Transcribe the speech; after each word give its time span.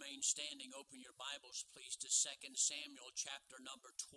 remain 0.00 0.24
standing, 0.24 0.72
open 0.72 0.96
your 0.96 1.12
Bibles, 1.20 1.68
please, 1.76 1.92
to 2.00 2.08
2 2.08 2.56
Samuel 2.56 3.12
chapter 3.12 3.60
number 3.60 3.92
12. 4.00 4.16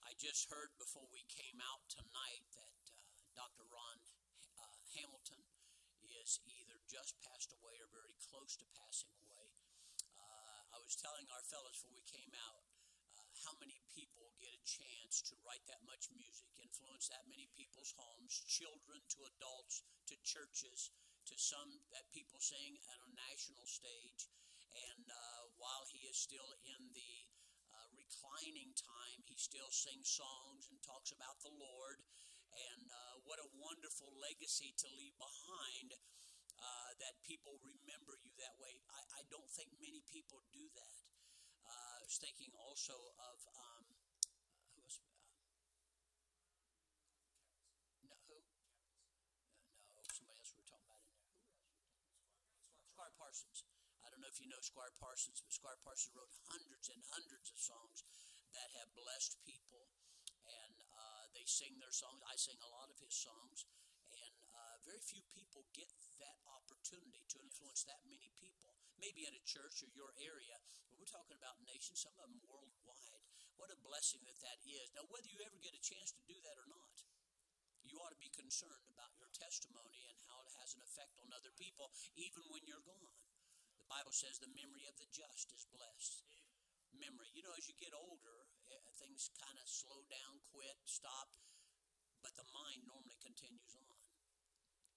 I 0.00 0.16
just 0.16 0.48
heard 0.48 0.72
before 0.80 1.04
we 1.12 1.28
came 1.28 1.60
out 1.60 1.84
tonight 1.92 2.40
that 2.56 2.80
uh, 2.88 3.20
Dr. 3.36 3.68
Ron 3.68 4.00
uh, 4.56 4.80
Hamilton 4.96 5.44
is 6.08 6.40
either 6.48 6.80
just 6.88 7.20
passed 7.20 7.52
away 7.52 7.76
or 7.84 7.92
very 7.92 8.16
close 8.16 8.56
to 8.56 8.64
passing 8.72 9.12
away. 9.28 9.60
Uh, 10.16 10.72
I 10.72 10.80
was 10.80 10.96
telling 10.96 11.28
our 11.28 11.44
fellows 11.44 11.76
before 11.76 11.92
we 11.92 12.08
came 12.08 12.32
out 12.48 12.64
uh, 13.12 13.28
how 13.44 13.52
many 13.60 13.84
people 13.92 14.32
get 14.40 14.56
a 14.56 14.64
chance 14.64 15.20
to 15.28 15.36
write 15.44 15.68
that 15.68 15.84
much 15.84 16.08
music, 16.16 16.48
influence 16.56 17.12
that 17.12 17.28
many 17.28 17.44
people's 17.52 17.92
homes, 17.92 18.40
children 18.48 19.04
to 19.20 19.28
adults 19.36 19.84
to 20.08 20.16
churches 20.24 20.96
to 21.28 21.36
some 21.36 21.84
that 21.90 22.08
people 22.16 22.40
sing 22.40 22.80
on 22.88 22.98
a 23.04 23.10
national 23.20 23.68
stage. 23.68 24.32
And 24.76 25.08
uh, 25.08 25.42
while 25.56 25.88
he 25.88 26.04
is 26.04 26.20
still 26.20 26.52
in 26.76 26.92
the 26.92 27.14
uh, 27.72 27.88
reclining 27.96 28.76
time, 28.76 29.24
he 29.24 29.36
still 29.40 29.72
sings 29.72 30.12
songs 30.12 30.68
and 30.68 30.76
talks 30.84 31.12
about 31.16 31.40
the 31.40 31.52
Lord. 31.56 32.04
And 32.52 32.84
uh, 32.88 33.16
what 33.24 33.40
a 33.40 33.48
wonderful 33.56 34.12
legacy 34.20 34.76
to 34.84 34.88
leave 34.96 35.16
behind 35.16 35.96
uh, 36.60 36.90
that 37.00 37.20
people 37.24 37.56
remember 37.60 38.16
you 38.20 38.32
that 38.40 38.56
way. 38.56 38.80
I, 38.88 39.20
I, 39.20 39.22
don't 39.28 39.50
think 39.52 39.68
many 39.76 40.00
people 40.08 40.40
do 40.56 40.64
that. 40.72 41.04
Uh, 41.68 42.00
I 42.00 42.08
was 42.08 42.16
thinking 42.16 42.48
also 42.56 42.96
of 42.96 43.38
um, 43.52 43.84
Parsons. 53.26 53.64
I 53.64 53.68
don't 53.68 53.75
know 54.26 54.34
if 54.34 54.42
you 54.42 54.50
know 54.50 54.58
Squire 54.58 54.90
Parsons, 54.98 55.38
but 55.38 55.54
Squire 55.54 55.78
Parsons 55.86 56.10
wrote 56.18 56.34
hundreds 56.50 56.90
and 56.90 56.98
hundreds 57.14 57.46
of 57.54 57.62
songs 57.62 58.02
that 58.58 58.74
have 58.82 58.90
blessed 58.98 59.38
people, 59.46 59.86
and 60.50 60.82
uh, 60.82 61.30
they 61.30 61.46
sing 61.46 61.78
their 61.78 61.94
songs. 61.94 62.18
I 62.26 62.34
sing 62.34 62.58
a 62.58 62.74
lot 62.74 62.90
of 62.90 62.98
his 62.98 63.14
songs, 63.14 63.70
and 64.10 64.34
uh, 64.50 64.82
very 64.82 64.98
few 64.98 65.22
people 65.30 65.62
get 65.78 65.86
that 66.18 66.42
opportunity 66.58 67.22
to 67.22 67.38
influence 67.38 67.86
that 67.86 68.02
many 68.10 68.34
people. 68.34 68.74
Maybe 68.98 69.30
in 69.30 69.38
a 69.38 69.44
church 69.46 69.86
or 69.86 69.94
your 69.94 70.10
area, 70.18 70.58
but 70.90 70.98
we're 70.98 71.06
talking 71.06 71.38
about 71.38 71.62
nations, 71.62 72.02
some 72.02 72.18
of 72.18 72.26
them 72.26 72.42
worldwide. 72.50 73.22
What 73.54 73.70
a 73.70 73.78
blessing 73.78 74.26
that 74.26 74.42
that 74.42 74.58
is. 74.66 74.90
Now, 74.98 75.06
whether 75.06 75.30
you 75.30 75.38
ever 75.46 75.62
get 75.62 75.78
a 75.78 75.86
chance 75.86 76.10
to 76.18 76.22
do 76.26 76.34
that 76.34 76.58
or 76.58 76.66
not, 76.66 76.98
you 77.86 77.94
ought 78.02 78.10
to 78.10 78.18
be 78.18 78.34
concerned 78.34 78.90
about 78.90 79.14
your 79.22 79.30
testimony 79.30 80.02
and 80.10 80.18
how 80.26 80.42
it 80.42 80.50
has 80.58 80.74
an 80.74 80.82
effect 80.82 81.14
on 81.22 81.30
other 81.30 81.54
people, 81.54 81.94
even 82.18 82.42
when 82.50 82.66
you're 82.66 82.82
gone. 82.82 83.14
The 83.86 84.02
Bible 84.02 84.10
says 84.10 84.42
the 84.42 84.50
memory 84.50 84.82
of 84.90 84.98
the 84.98 85.06
just 85.14 85.54
is 85.54 85.62
blessed. 85.70 86.26
Memory. 86.98 87.30
You 87.38 87.46
know, 87.46 87.54
as 87.54 87.70
you 87.70 87.74
get 87.78 87.94
older, 87.94 88.50
eh, 88.66 88.82
things 88.98 89.30
kind 89.38 89.54
of 89.62 89.70
slow 89.70 90.02
down, 90.10 90.42
quit, 90.50 90.74
stop, 90.90 91.30
but 92.18 92.34
the 92.34 92.42
mind 92.50 92.82
normally 92.90 93.14
continues 93.22 93.78
on. 93.78 94.02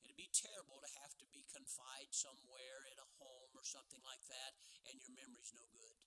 It'd 0.02 0.18
be 0.18 0.34
terrible 0.34 0.82
to 0.82 0.90
have 1.06 1.14
to 1.22 1.28
be 1.30 1.46
confined 1.54 2.10
somewhere 2.10 2.82
in 2.90 2.98
a 2.98 3.06
home 3.22 3.54
or 3.54 3.62
something 3.62 4.02
like 4.02 4.26
that, 4.26 4.58
and 4.90 4.98
your 4.98 5.14
memory's 5.14 5.54
no 5.54 5.70
good. 5.70 6.02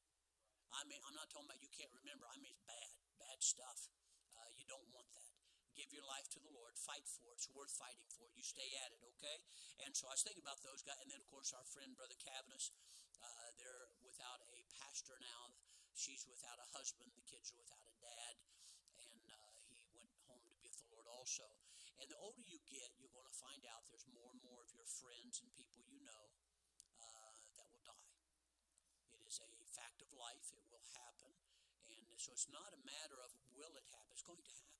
I 0.74 0.82
mean, 0.90 0.98
I'm 1.06 1.14
not 1.14 1.30
talking 1.30 1.46
about 1.46 1.62
you 1.62 1.70
can't 1.70 1.94
remember. 2.02 2.26
I 2.26 2.34
mean, 2.42 2.50
it's 2.50 2.66
bad, 2.66 2.90
bad 3.22 3.38
stuff. 3.46 3.94
Uh, 4.34 4.50
you 4.58 4.66
don't 4.66 4.90
want 4.90 5.06
that 5.14 5.31
give 5.72 5.90
your 5.92 6.04
life 6.04 6.28
to 6.36 6.40
the 6.40 6.52
Lord, 6.52 6.76
fight 6.76 7.04
for 7.08 7.32
it. 7.32 7.40
It's 7.40 7.50
worth 7.52 7.72
fighting 7.72 8.08
for. 8.12 8.28
You 8.36 8.44
stay 8.44 8.68
at 8.84 8.92
it, 8.92 9.02
okay? 9.16 9.38
And 9.84 9.96
so 9.96 10.08
I 10.08 10.16
was 10.16 10.22
thinking 10.24 10.44
about 10.44 10.60
those 10.60 10.84
guys. 10.84 11.00
And 11.00 11.08
then, 11.08 11.20
of 11.20 11.28
course, 11.28 11.52
our 11.56 11.64
friend, 11.64 11.96
Brother 11.96 12.16
Cavanis, 12.20 12.70
uh, 13.22 13.48
they're 13.56 13.88
without 14.04 14.40
a 14.52 14.60
pastor 14.82 15.16
now. 15.20 15.54
She's 15.96 16.24
without 16.28 16.60
a 16.60 16.68
husband. 16.76 17.12
The 17.16 17.24
kids 17.24 17.52
are 17.52 17.60
without 17.60 17.84
a 17.84 17.94
dad. 18.00 18.34
And 19.00 19.24
uh, 19.28 19.52
he 19.72 19.84
went 19.92 20.08
home 20.28 20.40
to 20.44 20.52
be 20.60 20.68
with 20.68 20.80
the 20.80 20.88
Lord 20.92 21.08
also. 21.08 21.46
And 22.00 22.08
the 22.10 22.18
older 22.18 22.42
you 22.42 22.58
get, 22.66 22.92
you're 22.98 23.12
going 23.12 23.28
to 23.28 23.38
find 23.38 23.62
out 23.70 23.86
there's 23.86 24.08
more 24.10 24.32
and 24.32 24.40
more 24.42 24.60
of 24.64 24.70
your 24.74 24.88
friends 24.88 25.38
and 25.38 25.48
people 25.54 25.84
you 25.86 26.02
know 26.02 26.24
uh, 26.98 27.32
that 27.60 27.66
will 27.70 27.84
die. 27.86 28.10
It 29.14 29.22
is 29.22 29.38
a 29.38 29.48
fact 29.70 30.02
of 30.02 30.10
life. 30.16 30.50
It 30.56 30.66
will 30.72 30.82
happen. 30.98 31.30
And 31.92 32.18
so 32.18 32.34
it's 32.34 32.50
not 32.50 32.74
a 32.74 32.80
matter 32.82 33.22
of 33.22 33.30
will 33.54 33.72
it 33.78 33.86
happen. 33.92 34.10
It's 34.10 34.26
going 34.26 34.42
to 34.42 34.56
happen. 34.58 34.71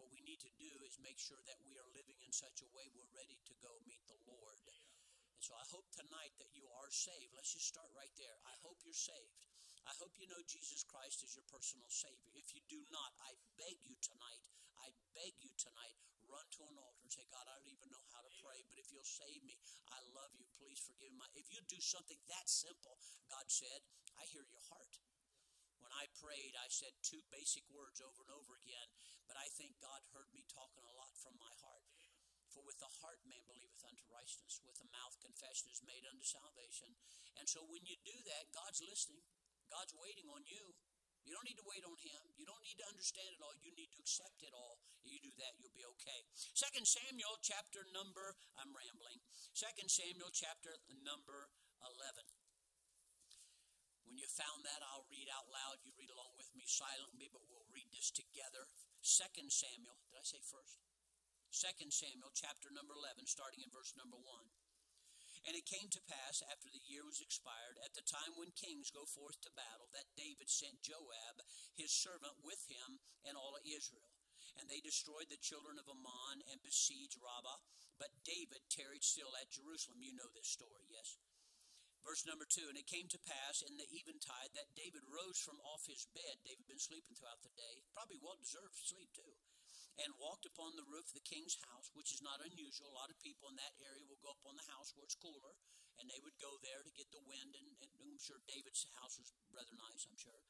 What 0.00 0.16
we 0.16 0.24
need 0.24 0.40
to 0.40 0.52
do 0.56 0.72
is 0.88 0.96
make 1.04 1.20
sure 1.20 1.44
that 1.44 1.60
we 1.68 1.76
are 1.76 1.84
living 1.92 2.16
in 2.24 2.32
such 2.32 2.64
a 2.64 2.72
way 2.72 2.88
we're 2.96 3.12
ready 3.12 3.36
to 3.36 3.54
go 3.60 3.68
meet 3.84 4.00
the 4.08 4.16
Lord. 4.24 4.56
And 5.36 5.44
so 5.44 5.52
I 5.52 5.64
hope 5.68 5.84
tonight 5.92 6.32
that 6.40 6.48
you 6.56 6.64
are 6.80 6.88
saved. 6.88 7.36
Let's 7.36 7.52
just 7.52 7.68
start 7.68 7.92
right 7.92 8.12
there. 8.16 8.40
I 8.48 8.56
hope 8.64 8.80
you're 8.80 8.96
saved. 8.96 9.44
I 9.84 9.92
hope 10.00 10.16
you 10.16 10.24
know 10.24 10.40
Jesus 10.48 10.80
Christ 10.88 11.20
as 11.20 11.36
your 11.36 11.44
personal 11.52 11.88
Savior. 11.92 12.32
If 12.32 12.56
you 12.56 12.64
do 12.72 12.80
not, 12.88 13.12
I 13.28 13.36
beg 13.60 13.76
you 13.84 13.92
tonight, 14.00 14.44
I 14.80 14.88
beg 15.12 15.36
you 15.44 15.52
tonight, 15.60 15.96
run 16.24 16.48
to 16.56 16.64
an 16.64 16.80
altar 16.80 17.04
and 17.04 17.12
say, 17.12 17.28
God, 17.28 17.44
I 17.44 17.60
don't 17.60 17.68
even 17.68 17.92
know 17.92 18.04
how 18.16 18.24
to 18.24 18.32
pray, 18.40 18.64
but 18.72 18.80
if 18.80 18.88
you'll 18.88 19.04
save 19.04 19.44
me, 19.44 19.60
I 19.92 20.00
love 20.16 20.32
you. 20.32 20.48
Please 20.56 20.80
forgive 20.80 21.12
me. 21.12 21.28
If 21.36 21.52
you 21.52 21.60
do 21.68 21.80
something 21.80 22.20
that 22.32 22.48
simple, 22.48 22.96
God 23.28 23.44
said, 23.52 23.84
I 24.16 24.24
hear 24.32 24.48
your 24.48 24.64
heart. 24.72 25.00
When 25.90 26.06
I 26.06 26.22
prayed, 26.22 26.54
I 26.54 26.70
said 26.70 26.94
two 27.02 27.18
basic 27.34 27.66
words 27.74 27.98
over 27.98 28.22
and 28.22 28.30
over 28.30 28.54
again, 28.62 28.94
but 29.26 29.34
I 29.34 29.50
think 29.58 29.74
God 29.82 30.06
heard 30.14 30.30
me 30.30 30.46
talking 30.46 30.86
a 30.86 30.94
lot 30.94 31.18
from 31.18 31.34
my 31.34 31.50
heart. 31.66 31.82
For 32.46 32.62
with 32.62 32.78
the 32.78 32.94
heart 33.02 33.18
man 33.26 33.42
believeth 33.50 33.82
unto 33.82 34.06
righteousness, 34.06 34.62
with 34.62 34.78
the 34.78 34.86
mouth 34.94 35.18
confession 35.18 35.66
is 35.66 35.82
made 35.82 36.06
unto 36.06 36.22
salvation. 36.22 36.94
And 37.42 37.50
so 37.50 37.66
when 37.66 37.82
you 37.82 37.98
do 38.06 38.14
that, 38.22 38.54
God's 38.54 38.78
listening. 38.86 39.26
God's 39.66 39.90
waiting 39.98 40.30
on 40.30 40.46
you. 40.46 40.78
You 41.26 41.34
don't 41.34 41.42
need 41.42 41.58
to 41.58 41.66
wait 41.66 41.82
on 41.82 41.98
him. 41.98 42.22
You 42.38 42.46
don't 42.46 42.62
need 42.62 42.78
to 42.78 42.86
understand 42.86 43.34
it 43.34 43.42
all. 43.42 43.58
You 43.58 43.74
need 43.74 43.90
to 43.90 43.98
accept 43.98 44.46
it 44.46 44.54
all. 44.54 44.78
You 45.02 45.18
do 45.18 45.34
that, 45.42 45.58
you'll 45.58 45.74
be 45.74 45.82
okay. 45.98 46.22
Second 46.54 46.86
Samuel 46.86 47.34
chapter 47.42 47.82
number, 47.90 48.38
I'm 48.62 48.70
rambling. 48.70 49.18
Second 49.58 49.90
Samuel 49.90 50.30
chapter 50.30 50.70
number 51.02 51.50
11. 51.82 52.39
When 54.10 54.18
you 54.18 54.26
found 54.26 54.66
that, 54.66 54.82
I'll 54.82 55.06
read 55.06 55.30
out 55.30 55.46
loud. 55.46 55.78
You 55.86 55.94
read 55.94 56.10
along 56.10 56.34
with 56.34 56.50
me 56.58 56.66
silently, 56.66 57.30
but 57.30 57.46
we'll 57.46 57.70
read 57.70 57.86
this 57.94 58.10
together. 58.10 58.66
Second 59.06 59.54
Samuel, 59.54 60.02
did 60.10 60.18
I 60.18 60.26
say 60.26 60.42
first? 60.42 60.82
Second 61.54 61.94
Samuel, 61.94 62.34
chapter 62.34 62.74
number 62.74 62.98
11, 62.98 63.30
starting 63.30 63.62
in 63.62 63.70
verse 63.70 63.94
number 63.94 64.18
1. 64.18 64.26
And 65.46 65.54
it 65.54 65.62
came 65.62 65.86
to 65.94 66.02
pass, 66.10 66.42
after 66.42 66.66
the 66.68 66.82
year 66.90 67.06
was 67.06 67.22
expired, 67.22 67.78
at 67.86 67.94
the 67.94 68.02
time 68.02 68.34
when 68.34 68.50
kings 68.58 68.90
go 68.90 69.06
forth 69.06 69.38
to 69.46 69.54
battle, 69.54 69.86
that 69.94 70.10
David 70.18 70.50
sent 70.50 70.82
Joab, 70.82 71.46
his 71.78 71.94
servant, 71.94 72.34
with 72.42 72.66
him 72.66 72.98
and 73.22 73.38
all 73.38 73.62
Israel. 73.62 74.10
And 74.58 74.66
they 74.66 74.82
destroyed 74.82 75.30
the 75.30 75.38
children 75.38 75.78
of 75.78 75.86
Ammon 75.86 76.42
and 76.50 76.58
besieged 76.66 77.16
Rabbah. 77.22 77.62
But 78.02 78.10
David 78.26 78.66
tarried 78.74 79.06
still 79.06 79.30
at 79.38 79.54
Jerusalem. 79.54 80.02
You 80.02 80.18
know 80.18 80.28
this 80.34 80.50
story, 80.50 80.90
yes? 80.90 81.14
Verse 82.00 82.24
number 82.24 82.48
two, 82.48 82.64
and 82.66 82.80
it 82.80 82.88
came 82.88 83.06
to 83.12 83.20
pass 83.28 83.60
in 83.60 83.76
the 83.76 83.88
eventide 83.92 84.56
that 84.56 84.72
David 84.72 85.04
rose 85.06 85.36
from 85.36 85.60
off 85.60 85.84
his 85.84 86.08
bed. 86.16 86.40
David 86.42 86.64
had 86.64 86.72
been 86.72 86.82
sleeping 86.82 87.12
throughout 87.12 87.44
the 87.44 87.52
day, 87.54 87.84
probably 87.92 88.16
well 88.18 88.40
deserved 88.40 88.72
sleep 88.80 89.12
too, 89.12 89.36
and 90.00 90.16
walked 90.16 90.48
upon 90.48 90.74
the 90.74 90.88
roof 90.88 91.12
of 91.12 91.16
the 91.16 91.28
king's 91.28 91.60
house, 91.68 91.92
which 91.92 92.10
is 92.16 92.24
not 92.24 92.40
unusual. 92.40 92.88
A 92.88 92.98
lot 92.98 93.12
of 93.12 93.20
people 93.20 93.52
in 93.52 93.56
that 93.60 93.76
area 93.84 94.08
will 94.08 94.20
go 94.24 94.32
up 94.32 94.44
on 94.48 94.56
the 94.56 94.70
house 94.72 94.96
where 94.96 95.04
it's 95.04 95.18
cooler, 95.18 95.54
and 96.00 96.08
they 96.08 96.20
would 96.24 96.40
go 96.40 96.56
there 96.64 96.80
to 96.80 96.96
get 96.96 97.12
the 97.12 97.20
wind. 97.20 97.52
And, 97.52 97.68
and 97.84 97.92
I'm 98.00 98.16
sure 98.16 98.40
David's 98.48 98.88
house 98.96 99.20
was 99.20 99.36
rather 99.52 99.76
nice, 99.76 100.08
I'm 100.08 100.16
sure. 100.16 100.40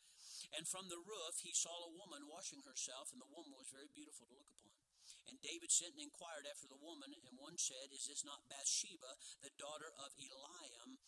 And 0.55 0.65
from 0.71 0.87
the 0.87 1.03
roof 1.03 1.43
he 1.43 1.51
saw 1.51 1.91
a 1.91 1.97
woman 1.99 2.31
washing 2.31 2.63
herself, 2.63 3.11
and 3.11 3.19
the 3.19 3.31
woman 3.31 3.59
was 3.59 3.75
very 3.75 3.91
beautiful 3.91 4.31
to 4.31 4.39
look 4.39 4.51
upon. 4.55 4.79
And 5.27 5.43
David 5.43 5.71
sent 5.75 5.99
and 5.99 6.07
inquired 6.07 6.47
after 6.47 6.71
the 6.71 6.79
woman, 6.79 7.11
and 7.11 7.35
one 7.39 7.59
said, 7.59 7.91
Is 7.91 8.07
this 8.07 8.23
not 8.23 8.47
Bathsheba, 8.47 9.19
the 9.43 9.55
daughter 9.59 9.91
of 9.99 10.15
Eliam, 10.15 11.03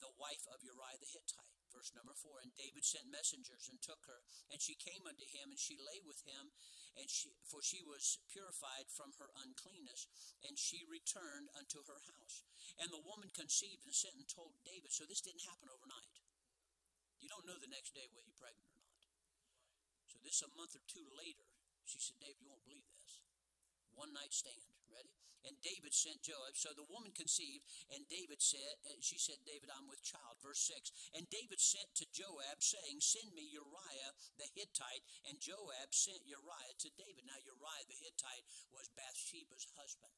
the 0.00 0.12
wife 0.20 0.44
of 0.50 0.64
Uriah 0.64 1.00
the 1.00 1.08
Hittite. 1.08 1.56
Verse 1.72 1.92
number 1.92 2.16
four. 2.16 2.40
And 2.40 2.54
David 2.56 2.84
sent 2.86 3.12
messengers 3.12 3.68
and 3.68 3.76
took 3.84 4.08
her, 4.08 4.24
and 4.48 4.60
she 4.60 4.76
came 4.76 5.04
unto 5.04 5.26
him, 5.28 5.52
and 5.52 5.60
she 5.60 5.76
lay 5.76 6.00
with 6.04 6.24
him, 6.24 6.52
and 6.96 7.08
she 7.08 7.36
for 7.44 7.60
she 7.60 7.84
was 7.84 8.16
purified 8.32 8.88
from 8.88 9.12
her 9.20 9.28
uncleanness, 9.44 10.08
and 10.46 10.56
she 10.56 10.88
returned 10.88 11.52
unto 11.52 11.84
her 11.84 12.00
house. 12.16 12.46
And 12.80 12.88
the 12.88 13.04
woman 13.04 13.28
conceived 13.32 13.84
and 13.84 13.92
sent 13.92 14.16
and 14.16 14.28
told 14.28 14.56
David. 14.64 14.92
So 14.92 15.04
this 15.04 15.20
didn't 15.20 15.44
happen 15.44 15.68
overnight. 15.68 16.16
You 17.20 17.28
don't 17.32 17.48
know 17.48 17.58
the 17.58 17.72
next 17.72 17.96
day 17.96 18.06
whether 18.12 18.28
you're 18.28 18.40
pregnant 18.40 18.68
or 18.72 18.80
not. 18.80 19.02
So 20.12 20.16
this 20.22 20.44
a 20.44 20.50
month 20.56 20.76
or 20.76 20.84
two 20.86 21.04
later, 21.16 21.48
she 21.88 21.98
said, 21.98 22.20
David, 22.20 22.40
you 22.40 22.48
won't 22.48 22.64
believe 22.64 22.86
this. 22.92 23.20
One 23.96 24.12
night 24.12 24.32
stand. 24.32 24.75
Ready? 24.90 25.12
And 25.46 25.54
David 25.62 25.94
sent 25.94 26.26
Joab. 26.26 26.58
So 26.58 26.74
the 26.74 26.90
woman 26.90 27.14
conceived, 27.14 27.62
and 27.94 28.02
David 28.10 28.42
said, 28.42 28.82
she 28.98 29.14
said, 29.14 29.38
David, 29.46 29.70
I'm 29.70 29.86
with 29.86 30.02
child. 30.02 30.42
Verse 30.42 30.58
6. 30.66 30.90
And 31.14 31.30
David 31.30 31.62
sent 31.62 31.86
to 32.02 32.06
Joab, 32.10 32.58
saying, 32.58 32.98
Send 32.98 33.30
me 33.30 33.46
Uriah 33.46 34.10
the 34.42 34.50
Hittite. 34.58 35.06
And 35.30 35.38
Joab 35.38 35.94
sent 35.94 36.26
Uriah 36.26 36.74
to 36.82 36.90
David. 36.98 37.30
Now, 37.30 37.38
Uriah 37.46 37.86
the 37.86 37.94
Hittite 37.94 38.42
was 38.74 38.90
Bathsheba's 38.98 39.70
husband. 39.78 40.10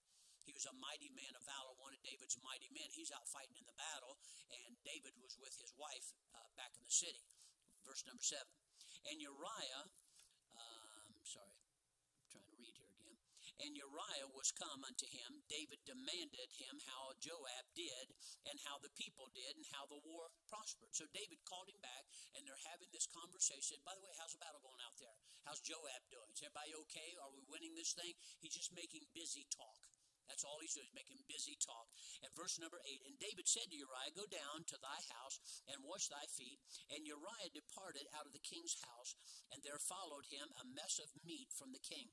He 0.49 0.57
was 0.57 0.65
a 0.65 0.73
mighty 0.81 1.13
man 1.13 1.37
of 1.37 1.45
valor, 1.45 1.77
one 1.77 1.93
of 1.93 2.01
David's 2.01 2.41
mighty 2.41 2.73
men. 2.73 2.89
He's 2.89 3.13
out 3.13 3.29
fighting 3.29 3.61
in 3.61 3.69
the 3.69 3.77
battle, 3.77 4.17
and 4.49 4.81
David 4.81 5.13
was 5.21 5.37
with 5.37 5.53
his 5.61 5.77
wife 5.77 6.17
uh, 6.33 6.49
back 6.57 6.73
in 6.73 6.89
the 6.89 6.89
city. 6.89 7.21
Verse 7.85 8.01
number 8.09 8.25
seven. 8.25 8.49
And 9.13 9.21
Uriah, 9.21 9.85
um, 10.57 11.13
sorry, 11.21 11.53
I'm 11.53 12.29
trying 12.33 12.49
to 12.49 12.57
read 12.57 12.73
here 12.81 12.89
again. 12.89 13.17
And 13.59 13.75
Uriah 13.75 14.31
was 14.31 14.55
come 14.55 14.87
unto 14.87 15.07
him. 15.11 15.43
David 15.51 15.83
demanded 15.83 16.47
him 16.55 16.79
how 16.87 17.11
Joab 17.19 17.67
did, 17.75 18.07
and 18.47 18.55
how 18.63 18.79
the 18.79 18.95
people 18.95 19.27
did, 19.35 19.59
and 19.59 19.67
how 19.75 19.91
the 19.91 19.99
war 20.07 20.31
prospered. 20.47 20.95
So 20.95 21.11
David 21.11 21.43
called 21.43 21.67
him 21.67 21.83
back, 21.83 22.07
and 22.39 22.47
they're 22.47 22.69
having 22.71 22.91
this 22.95 23.11
conversation. 23.11 23.83
By 23.83 23.99
the 23.99 24.05
way, 24.07 24.15
how's 24.15 24.35
the 24.35 24.43
battle 24.43 24.63
going 24.63 24.79
out 24.87 24.95
there? 25.03 25.19
How's 25.43 25.59
Joab 25.59 26.07
doing? 26.07 26.31
Is 26.31 26.43
everybody 26.45 26.77
okay? 26.87 27.19
Are 27.19 27.35
we 27.35 27.43
winning 27.51 27.75
this 27.75 27.99
thing? 27.99 28.15
He's 28.39 28.55
just 28.55 28.71
making 28.79 29.03
busy 29.11 29.43
talk. 29.51 29.89
That's 30.29 30.45
all 30.45 30.61
he's 30.61 30.77
doing, 30.77 30.87
is 30.87 30.93
making 30.93 31.25
busy 31.25 31.57
talk. 31.57 31.89
And 32.21 32.29
verse 32.37 32.61
number 32.61 32.85
eight, 32.85 33.01
and 33.09 33.17
David 33.17 33.49
said 33.49 33.73
to 33.73 33.77
Uriah, 33.81 34.13
Go 34.13 34.29
down 34.29 34.69
to 34.69 34.77
thy 34.77 35.01
house 35.17 35.41
and 35.73 35.81
wash 35.81 36.13
thy 36.13 36.29
feet. 36.29 36.61
And 36.93 37.09
Uriah 37.09 37.51
departed 37.51 38.05
out 38.13 38.29
of 38.29 38.37
the 38.37 38.45
king's 38.45 38.77
house, 38.85 39.17
and 39.49 39.65
there 39.65 39.81
followed 39.81 40.29
him 40.29 40.53
a 40.61 40.69
mess 40.69 41.01
of 41.01 41.09
meat 41.25 41.49
from 41.57 41.73
the 41.73 41.81
king. 41.81 42.13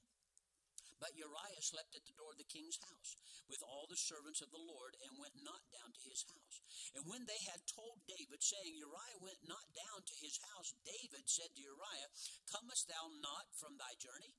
But 1.00 1.18
Uriah 1.20 1.64
slept 1.64 1.92
at 1.92 2.08
the 2.08 2.16
door 2.16 2.32
of 2.32 2.40
the 2.40 2.48
king's 2.48 2.80
house 2.80 3.20
with 3.52 3.60
all 3.68 3.86
the 3.86 4.00
servants 4.00 4.40
of 4.40 4.50
the 4.50 4.64
Lord 4.64 4.96
and 5.04 5.20
went 5.20 5.36
not 5.44 5.62
down 5.70 5.92
to 5.92 6.02
his 6.08 6.24
house. 6.24 6.58
And 6.96 7.04
when 7.06 7.28
they 7.28 7.42
had 7.52 7.68
told 7.68 8.00
David, 8.08 8.40
saying, 8.40 8.80
Uriah 8.80 9.20
went 9.20 9.44
not 9.44 9.68
down 9.76 10.08
to 10.08 10.16
his 10.24 10.40
house, 10.56 10.72
David 10.88 11.28
said 11.28 11.52
to 11.52 11.62
Uriah, 11.62 12.10
Comest 12.48 12.88
thou 12.88 13.12
not 13.20 13.52
from 13.60 13.76
thy 13.76 13.92
journey? 14.00 14.32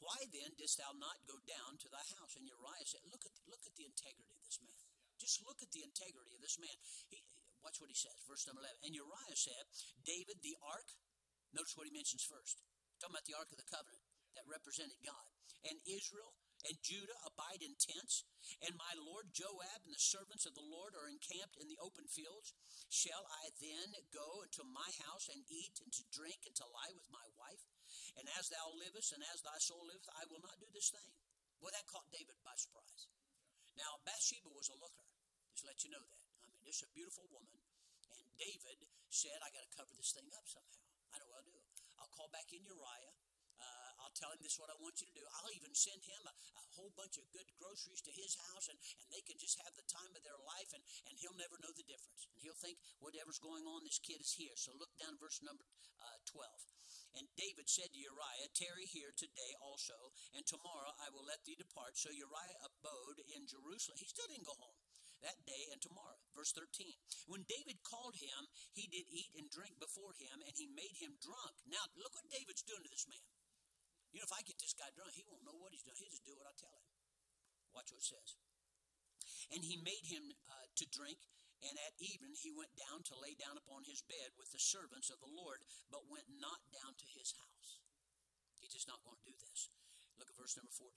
Why 0.00 0.16
then 0.32 0.56
didst 0.56 0.80
thou 0.80 0.96
not 0.96 1.20
go 1.28 1.36
down 1.44 1.76
to 1.76 1.88
thy 1.92 2.04
house? 2.16 2.32
And 2.40 2.48
Uriah 2.48 2.88
said, 2.88 3.04
Look 3.12 3.28
at 3.28 3.36
look 3.44 3.60
at 3.68 3.76
the 3.76 3.84
integrity 3.84 4.32
of 4.32 4.40
this 4.40 4.56
man. 4.64 4.80
Just 5.20 5.44
look 5.44 5.60
at 5.60 5.68
the 5.76 5.84
integrity 5.84 6.32
of 6.32 6.40
this 6.40 6.56
man. 6.56 6.72
He, 7.12 7.20
watch 7.60 7.76
what 7.76 7.92
he 7.92 7.98
says, 7.98 8.16
verse 8.24 8.48
number 8.48 8.64
eleven. 8.64 8.80
And 8.88 8.96
Uriah 8.96 9.36
said, 9.36 9.68
David, 10.08 10.40
the 10.40 10.56
ark. 10.64 10.88
Notice 11.52 11.76
what 11.76 11.84
he 11.84 11.92
mentions 11.92 12.24
first. 12.24 12.64
Talking 12.96 13.12
about 13.12 13.28
the 13.28 13.36
ark 13.36 13.52
of 13.52 13.60
the 13.60 13.68
covenant 13.68 13.99
that 14.36 14.48
represented 14.48 14.98
God. 15.02 15.26
And 15.66 15.76
Israel 15.84 16.32
and 16.68 16.76
Judah 16.84 17.16
abide 17.24 17.64
in 17.64 17.72
tents, 17.76 18.24
and 18.64 18.76
my 18.76 18.92
lord 19.00 19.32
Joab 19.32 19.80
and 19.84 19.92
the 19.92 20.00
servants 20.00 20.44
of 20.44 20.52
the 20.52 20.64
Lord 20.64 20.92
are 20.92 21.08
encamped 21.08 21.56
in 21.56 21.68
the 21.72 21.80
open 21.80 22.04
fields. 22.08 22.52
Shall 22.92 23.24
I 23.24 23.48
then 23.60 23.96
go 24.12 24.44
into 24.44 24.64
my 24.64 24.88
house 25.08 25.32
and 25.32 25.40
eat 25.48 25.80
and 25.80 25.92
to 25.96 26.04
drink 26.12 26.44
and 26.44 26.56
to 26.60 26.68
lie 26.68 26.92
with 26.92 27.08
my 27.08 27.24
wife? 27.40 27.64
And 28.20 28.28
as 28.36 28.52
thou 28.52 28.76
livest 28.76 29.16
and 29.16 29.24
as 29.32 29.40
thy 29.40 29.56
soul 29.60 29.84
liveth, 29.88 30.08
I 30.12 30.28
will 30.28 30.44
not 30.44 30.60
do 30.60 30.68
this 30.72 30.92
thing. 30.92 31.10
Well, 31.60 31.72
that 31.72 31.88
caught 31.88 32.08
David 32.12 32.36
by 32.44 32.56
surprise. 32.56 33.08
Now, 33.76 34.00
Bathsheba 34.04 34.48
was 34.52 34.68
a 34.68 34.80
looker. 34.80 35.08
Just 35.52 35.68
let 35.68 35.80
you 35.84 35.92
know 35.92 36.04
that. 36.04 36.24
I 36.44 36.52
mean, 36.52 36.64
this 36.64 36.80
is 36.80 36.88
a 36.88 36.92
beautiful 36.96 37.28
woman. 37.32 37.56
And 38.16 38.26
David 38.36 38.84
said, 39.08 39.40
I 39.40 39.52
got 39.52 39.64
to 39.64 39.76
cover 39.76 39.92
this 39.96 40.12
thing 40.12 40.28
up 40.36 40.44
somehow. 40.48 40.84
I 41.12 41.20
know 41.20 41.28
what 41.32 41.40
I'll 41.40 41.48
do. 41.48 41.60
I'll 42.00 42.12
call 42.12 42.28
back 42.32 42.48
in 42.52 42.64
Uriah. 42.64 43.14
Uh, 43.60 44.02
I'll 44.02 44.16
tell 44.16 44.32
him 44.32 44.40
this 44.40 44.56
is 44.56 44.60
what 44.60 44.72
I 44.72 44.76
want 44.80 44.98
you 44.98 45.06
to 45.06 45.16
do. 45.16 45.24
I'll 45.38 45.54
even 45.54 45.70
send 45.76 46.00
him 46.02 46.22
a, 46.24 46.32
a 46.32 46.64
whole 46.74 46.90
bunch 46.96 47.20
of 47.20 47.28
good 47.30 47.46
groceries 47.60 48.00
to 48.08 48.12
his 48.12 48.34
house, 48.50 48.72
and, 48.72 48.80
and 48.98 49.08
they 49.12 49.22
can 49.22 49.36
just 49.36 49.60
have 49.62 49.76
the 49.76 49.86
time 49.86 50.10
of 50.16 50.24
their 50.24 50.40
life, 50.40 50.72
and, 50.72 50.82
and 51.06 51.14
he'll 51.20 51.36
never 51.36 51.60
know 51.60 51.70
the 51.76 51.86
difference. 51.86 52.26
And 52.32 52.40
he'll 52.40 52.58
think 52.58 52.80
whatever's 52.98 53.38
going 53.38 53.68
on, 53.68 53.84
this 53.84 54.00
kid 54.00 54.18
is 54.18 54.34
here. 54.34 54.56
So 54.56 54.72
look 54.74 54.90
down 54.96 55.20
verse 55.20 55.44
number 55.44 55.68
uh, 56.00 56.18
12. 56.26 56.42
And 57.18 57.26
David 57.34 57.66
said 57.66 57.90
to 57.90 57.98
Uriah, 57.98 58.50
Tarry 58.54 58.86
here 58.86 59.10
today 59.14 59.52
also, 59.58 60.14
and 60.30 60.46
tomorrow 60.46 60.94
I 61.02 61.10
will 61.10 61.26
let 61.26 61.42
thee 61.42 61.58
depart. 61.58 61.98
So 61.98 62.14
Uriah 62.14 62.62
abode 62.62 63.18
in 63.34 63.50
Jerusalem. 63.50 63.98
He 63.98 64.06
still 64.06 64.30
didn't 64.30 64.46
go 64.46 64.54
home 64.54 64.78
that 65.26 65.36
day 65.44 65.68
and 65.74 65.80
tomorrow. 65.82 66.16
Verse 66.32 66.52
13. 66.54 66.94
When 67.28 67.44
David 67.50 67.82
called 67.84 68.16
him, 68.16 68.48
he 68.72 68.88
did 68.88 69.10
eat 69.10 69.34
and 69.36 69.50
drink 69.50 69.76
before 69.82 70.16
him, 70.16 70.40
and 70.44 70.54
he 70.56 70.70
made 70.70 70.96
him 70.96 71.18
drunk. 71.20 71.54
Now, 71.68 71.82
look 71.98 72.14
what 72.16 72.30
David's 72.30 72.64
doing 72.64 72.82
to 72.84 72.92
this 72.92 73.10
man. 73.10 73.26
You 74.10 74.18
know, 74.18 74.26
if 74.26 74.34
I 74.34 74.42
get 74.42 74.58
this 74.58 74.74
guy 74.74 74.90
drunk, 74.94 75.14
he 75.14 75.22
won't 75.26 75.46
know 75.46 75.54
what 75.58 75.70
he's 75.70 75.86
doing. 75.86 75.98
He'll 75.98 76.10
just 76.10 76.26
do 76.26 76.34
what 76.34 76.50
I 76.50 76.54
tell 76.58 76.74
him. 76.74 76.86
Watch 77.70 77.94
what 77.94 78.02
it 78.02 78.10
says. 78.10 78.34
And 79.54 79.62
he 79.62 79.78
made 79.78 80.06
him 80.06 80.34
uh, 80.50 80.66
to 80.78 80.84
drink, 80.90 81.18
and 81.62 81.74
at 81.86 81.94
even 82.02 82.34
he 82.34 82.50
went 82.50 82.74
down 82.74 83.06
to 83.06 83.18
lay 83.18 83.38
down 83.38 83.54
upon 83.54 83.86
his 83.86 84.02
bed 84.02 84.34
with 84.34 84.50
the 84.50 84.62
servants 84.62 85.10
of 85.10 85.22
the 85.22 85.30
Lord, 85.30 85.62
but 85.90 86.10
went 86.10 86.26
not 86.42 86.62
down 86.74 86.98
to 86.98 87.06
his 87.14 87.34
house. 87.38 87.70
He's 88.58 88.74
just 88.74 88.90
not 88.90 89.02
going 89.06 89.18
to 89.18 89.30
do 89.30 89.36
this. 89.38 89.70
Look 90.18 90.28
at 90.28 90.36
verse 90.36 90.58
number 90.58 90.74
14. 90.74 90.92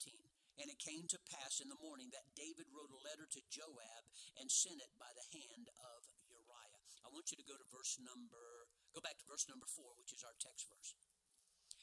And 0.59 0.69
it 0.69 0.77
came 0.77 1.07
to 1.09 1.29
pass 1.31 1.63
in 1.63 1.71
the 1.71 1.79
morning 1.79 2.13
that 2.13 2.35
David 2.37 2.69
wrote 2.69 2.93
a 2.93 3.05
letter 3.07 3.25
to 3.25 3.49
Joab 3.49 4.03
and 4.37 4.51
sent 4.51 4.83
it 4.83 4.93
by 4.99 5.09
the 5.15 5.25
hand 5.33 5.71
of 5.79 6.01
Uriah. 6.29 6.81
I 7.01 7.09
want 7.09 7.31
you 7.33 7.39
to 7.39 7.47
go 7.47 7.57
to 7.57 7.73
verse 7.73 7.97
number, 7.97 8.69
go 8.93 9.01
back 9.01 9.17
to 9.17 9.25
verse 9.25 9.49
number 9.49 9.65
4, 9.65 9.97
which 9.97 10.13
is 10.13 10.21
our 10.21 10.35
text 10.37 10.69
verse. 10.69 10.93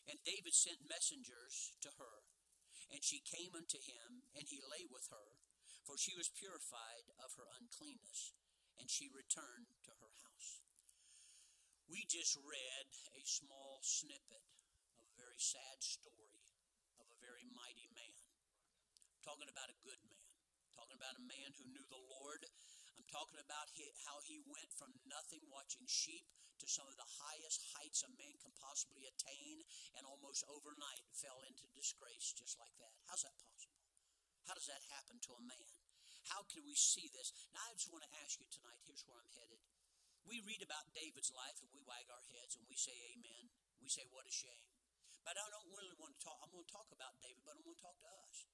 And 0.09 0.23
David 0.25 0.55
sent 0.55 0.85
messengers 0.87 1.77
to 1.83 1.91
her, 2.01 2.25
and 2.91 3.05
she 3.05 3.21
came 3.21 3.53
unto 3.57 3.79
him, 3.79 4.25
and 4.35 4.49
he 4.49 4.59
lay 4.61 4.89
with 4.89 5.09
her, 5.13 5.39
for 5.85 5.99
she 5.99 6.17
was 6.17 6.33
purified 6.33 7.13
of 7.21 7.35
her 7.37 7.47
uncleanness 7.61 8.35
and 8.81 8.89
she 8.89 9.13
returned 9.13 9.69
to 9.85 9.93
her 10.01 10.13
house. 10.25 10.65
We 11.85 12.09
just 12.09 12.33
read 12.41 12.89
a 13.13 13.23
small 13.29 13.85
snippet 13.85 14.49
of 14.97 15.05
a 15.05 15.19
very 15.21 15.37
sad 15.37 15.85
story 15.85 16.41
of 16.97 17.05
a 17.13 17.21
very 17.21 17.45
mighty 17.53 17.93
man. 17.93 18.25
Talking 19.21 19.53
about 19.53 19.69
a 19.69 19.85
good 19.85 20.01
man, 20.09 20.33
talking 20.73 20.97
about 20.97 21.21
a 21.21 21.29
man 21.29 21.53
who 21.61 21.69
knew 21.69 21.85
the 21.93 22.01
Lord. 22.01 22.49
I'm 23.01 23.09
talking 23.09 23.41
about 23.41 23.73
how 24.05 24.21
he 24.29 24.45
went 24.45 24.69
from 24.77 24.93
nothing 25.09 25.41
watching 25.49 25.89
sheep 25.89 26.29
to 26.61 26.69
some 26.69 26.85
of 26.85 27.01
the 27.01 27.09
highest 27.25 27.65
heights 27.73 28.05
a 28.05 28.13
man 28.13 28.37
can 28.45 28.53
possibly 28.61 29.09
attain, 29.09 29.65
and 29.97 30.05
almost 30.05 30.45
overnight 30.53 31.01
fell 31.09 31.41
into 31.49 31.65
disgrace 31.73 32.37
just 32.37 32.61
like 32.61 32.77
that. 32.77 32.93
How's 33.09 33.25
that 33.25 33.33
possible? 33.41 33.81
How 34.45 34.53
does 34.53 34.69
that 34.69 34.85
happen 34.93 35.17
to 35.17 35.33
a 35.33 35.41
man? 35.41 35.73
How 36.29 36.45
can 36.45 36.61
we 36.69 36.77
see 36.77 37.09
this? 37.09 37.33
Now, 37.57 37.65
I 37.65 37.73
just 37.73 37.89
want 37.89 38.05
to 38.05 38.13
ask 38.21 38.37
you 38.37 38.45
tonight 38.53 38.85
here's 38.85 39.09
where 39.09 39.17
I'm 39.17 39.33
headed. 39.33 39.65
We 40.29 40.45
read 40.45 40.61
about 40.61 40.93
David's 40.93 41.33
life 41.33 41.57
and 41.65 41.73
we 41.73 41.81
wag 41.89 42.05
our 42.13 42.29
heads 42.37 42.61
and 42.61 42.69
we 42.69 42.77
say 42.77 42.93
amen. 43.17 43.49
We 43.81 43.89
say, 43.89 44.05
what 44.13 44.29
a 44.29 44.35
shame. 44.35 44.69
But 45.25 45.41
I 45.41 45.49
don't 45.49 45.73
really 45.73 45.97
want 45.97 46.13
to 46.13 46.21
talk. 46.21 46.37
I'm 46.45 46.53
going 46.53 46.69
to 46.69 46.77
talk 46.77 46.93
about 46.93 47.17
David, 47.25 47.41
but 47.49 47.57
I'm 47.57 47.65
going 47.65 47.81
to 47.81 47.85
talk 47.89 47.97
to 48.05 48.13
us. 48.29 48.45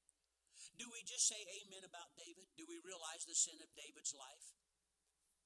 Do 0.76 0.88
we 0.92 1.00
just 1.08 1.24
say 1.24 1.40
amen 1.40 1.84
about 1.88 2.12
David? 2.20 2.52
Do 2.56 2.68
we 2.68 2.76
realize 2.84 3.24
the 3.24 3.36
sin 3.36 3.56
of 3.64 3.72
David's 3.72 4.12
life? 4.12 4.52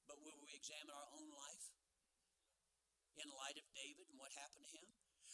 But 0.07 0.19
will 0.19 0.39
we 0.43 0.51
examine 0.51 0.91
our 0.91 1.09
own 1.15 1.31
life 1.31 1.71
in 3.15 3.27
light 3.31 3.55
of 3.55 3.67
David 3.71 4.11
and 4.11 4.19
what 4.19 4.35
happened 4.35 4.67
to 4.67 4.75
him? 4.75 4.87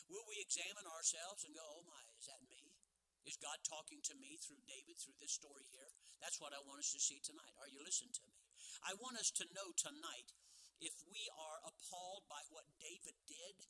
Will 0.08 0.24
we 0.30 0.40
examine 0.40 0.86
ourselves 0.86 1.44
and 1.44 1.58
go, 1.58 1.66
oh 1.66 1.84
my, 1.90 2.04
is 2.16 2.30
that 2.30 2.46
me? 2.46 2.72
Is 3.28 3.36
God 3.42 3.60
talking 3.66 4.00
to 4.08 4.16
me 4.16 4.40
through 4.40 4.64
David, 4.64 4.96
through 4.96 5.20
this 5.20 5.36
story 5.36 5.68
here? 5.68 5.92
That's 6.24 6.40
what 6.40 6.56
I 6.56 6.64
want 6.64 6.80
us 6.80 6.96
to 6.96 7.02
see 7.04 7.20
tonight. 7.20 7.58
Are 7.60 7.68
you 7.68 7.84
listening 7.84 8.16
to 8.16 8.24
me? 8.24 8.40
I 8.88 8.96
want 9.04 9.20
us 9.20 9.34
to 9.36 9.50
know 9.52 9.76
tonight 9.76 10.32
if 10.80 10.96
we 11.12 11.28
are 11.36 11.60
appalled 11.68 12.24
by 12.32 12.40
what 12.54 12.70
David 12.80 13.18
did 13.28 13.68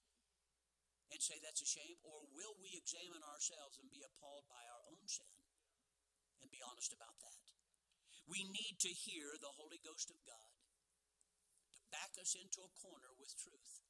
and 1.09 1.23
say 1.23 1.39
that's 1.39 1.63
a 1.63 1.69
shame, 1.69 1.95
or 2.03 2.27
will 2.35 2.53
we 2.59 2.75
examine 2.75 3.23
ourselves 3.23 3.79
and 3.79 3.87
be 3.87 4.03
appalled 4.03 4.43
by 4.51 4.59
our 4.67 4.83
own 4.91 5.07
sin 5.07 5.36
and 6.41 6.51
be 6.53 6.63
honest 6.63 6.93
about 6.93 7.17
that? 7.21 7.41
We 8.27 8.43
need 8.43 8.77
to 8.83 8.91
hear 8.91 9.39
the 9.39 9.55
Holy 9.55 9.79
Ghost 9.79 10.11
of 10.11 10.19
God 10.27 10.51
to 11.79 11.81
back 11.93 12.19
us 12.19 12.35
into 12.35 12.59
a 12.65 12.75
corner 12.83 13.15
with 13.15 13.31
truth 13.39 13.81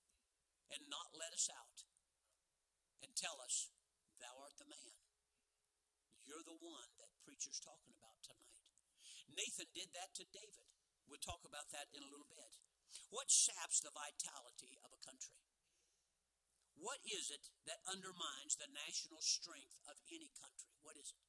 and 0.69 0.85
not 0.91 1.17
let 1.17 1.33
us 1.33 1.49
out 1.49 1.87
and 3.01 3.13
tell 3.17 3.41
us, 3.41 3.73
Thou 4.17 4.33
art 4.41 4.57
the 4.57 4.69
man. 4.69 4.93
You're 6.25 6.45
the 6.45 6.57
one 6.57 6.89
that 6.97 7.21
preacher's 7.21 7.61
talking 7.61 7.93
about 7.93 8.17
tonight. 8.25 8.57
Nathan 9.29 9.69
did 9.77 9.93
that 9.93 10.17
to 10.17 10.25
David. 10.33 10.65
We'll 11.05 11.21
talk 11.21 11.45
about 11.45 11.69
that 11.71 11.87
in 11.93 12.01
a 12.01 12.09
little 12.09 12.27
bit. 12.27 12.57
What 13.13 13.29
saps 13.29 13.79
the 13.79 13.93
vitality 13.93 14.75
of 14.83 14.91
a 14.91 15.03
country? 15.05 15.37
What 16.77 16.99
is 17.05 17.29
it 17.31 17.49
that 17.65 17.85
undermines 17.89 18.57
the 18.57 18.69
national 18.69 19.21
strength 19.21 19.81
of 19.89 19.97
any 20.11 20.29
country? 20.37 20.73
What 20.81 20.97
is 20.97 21.13
it? 21.13 21.21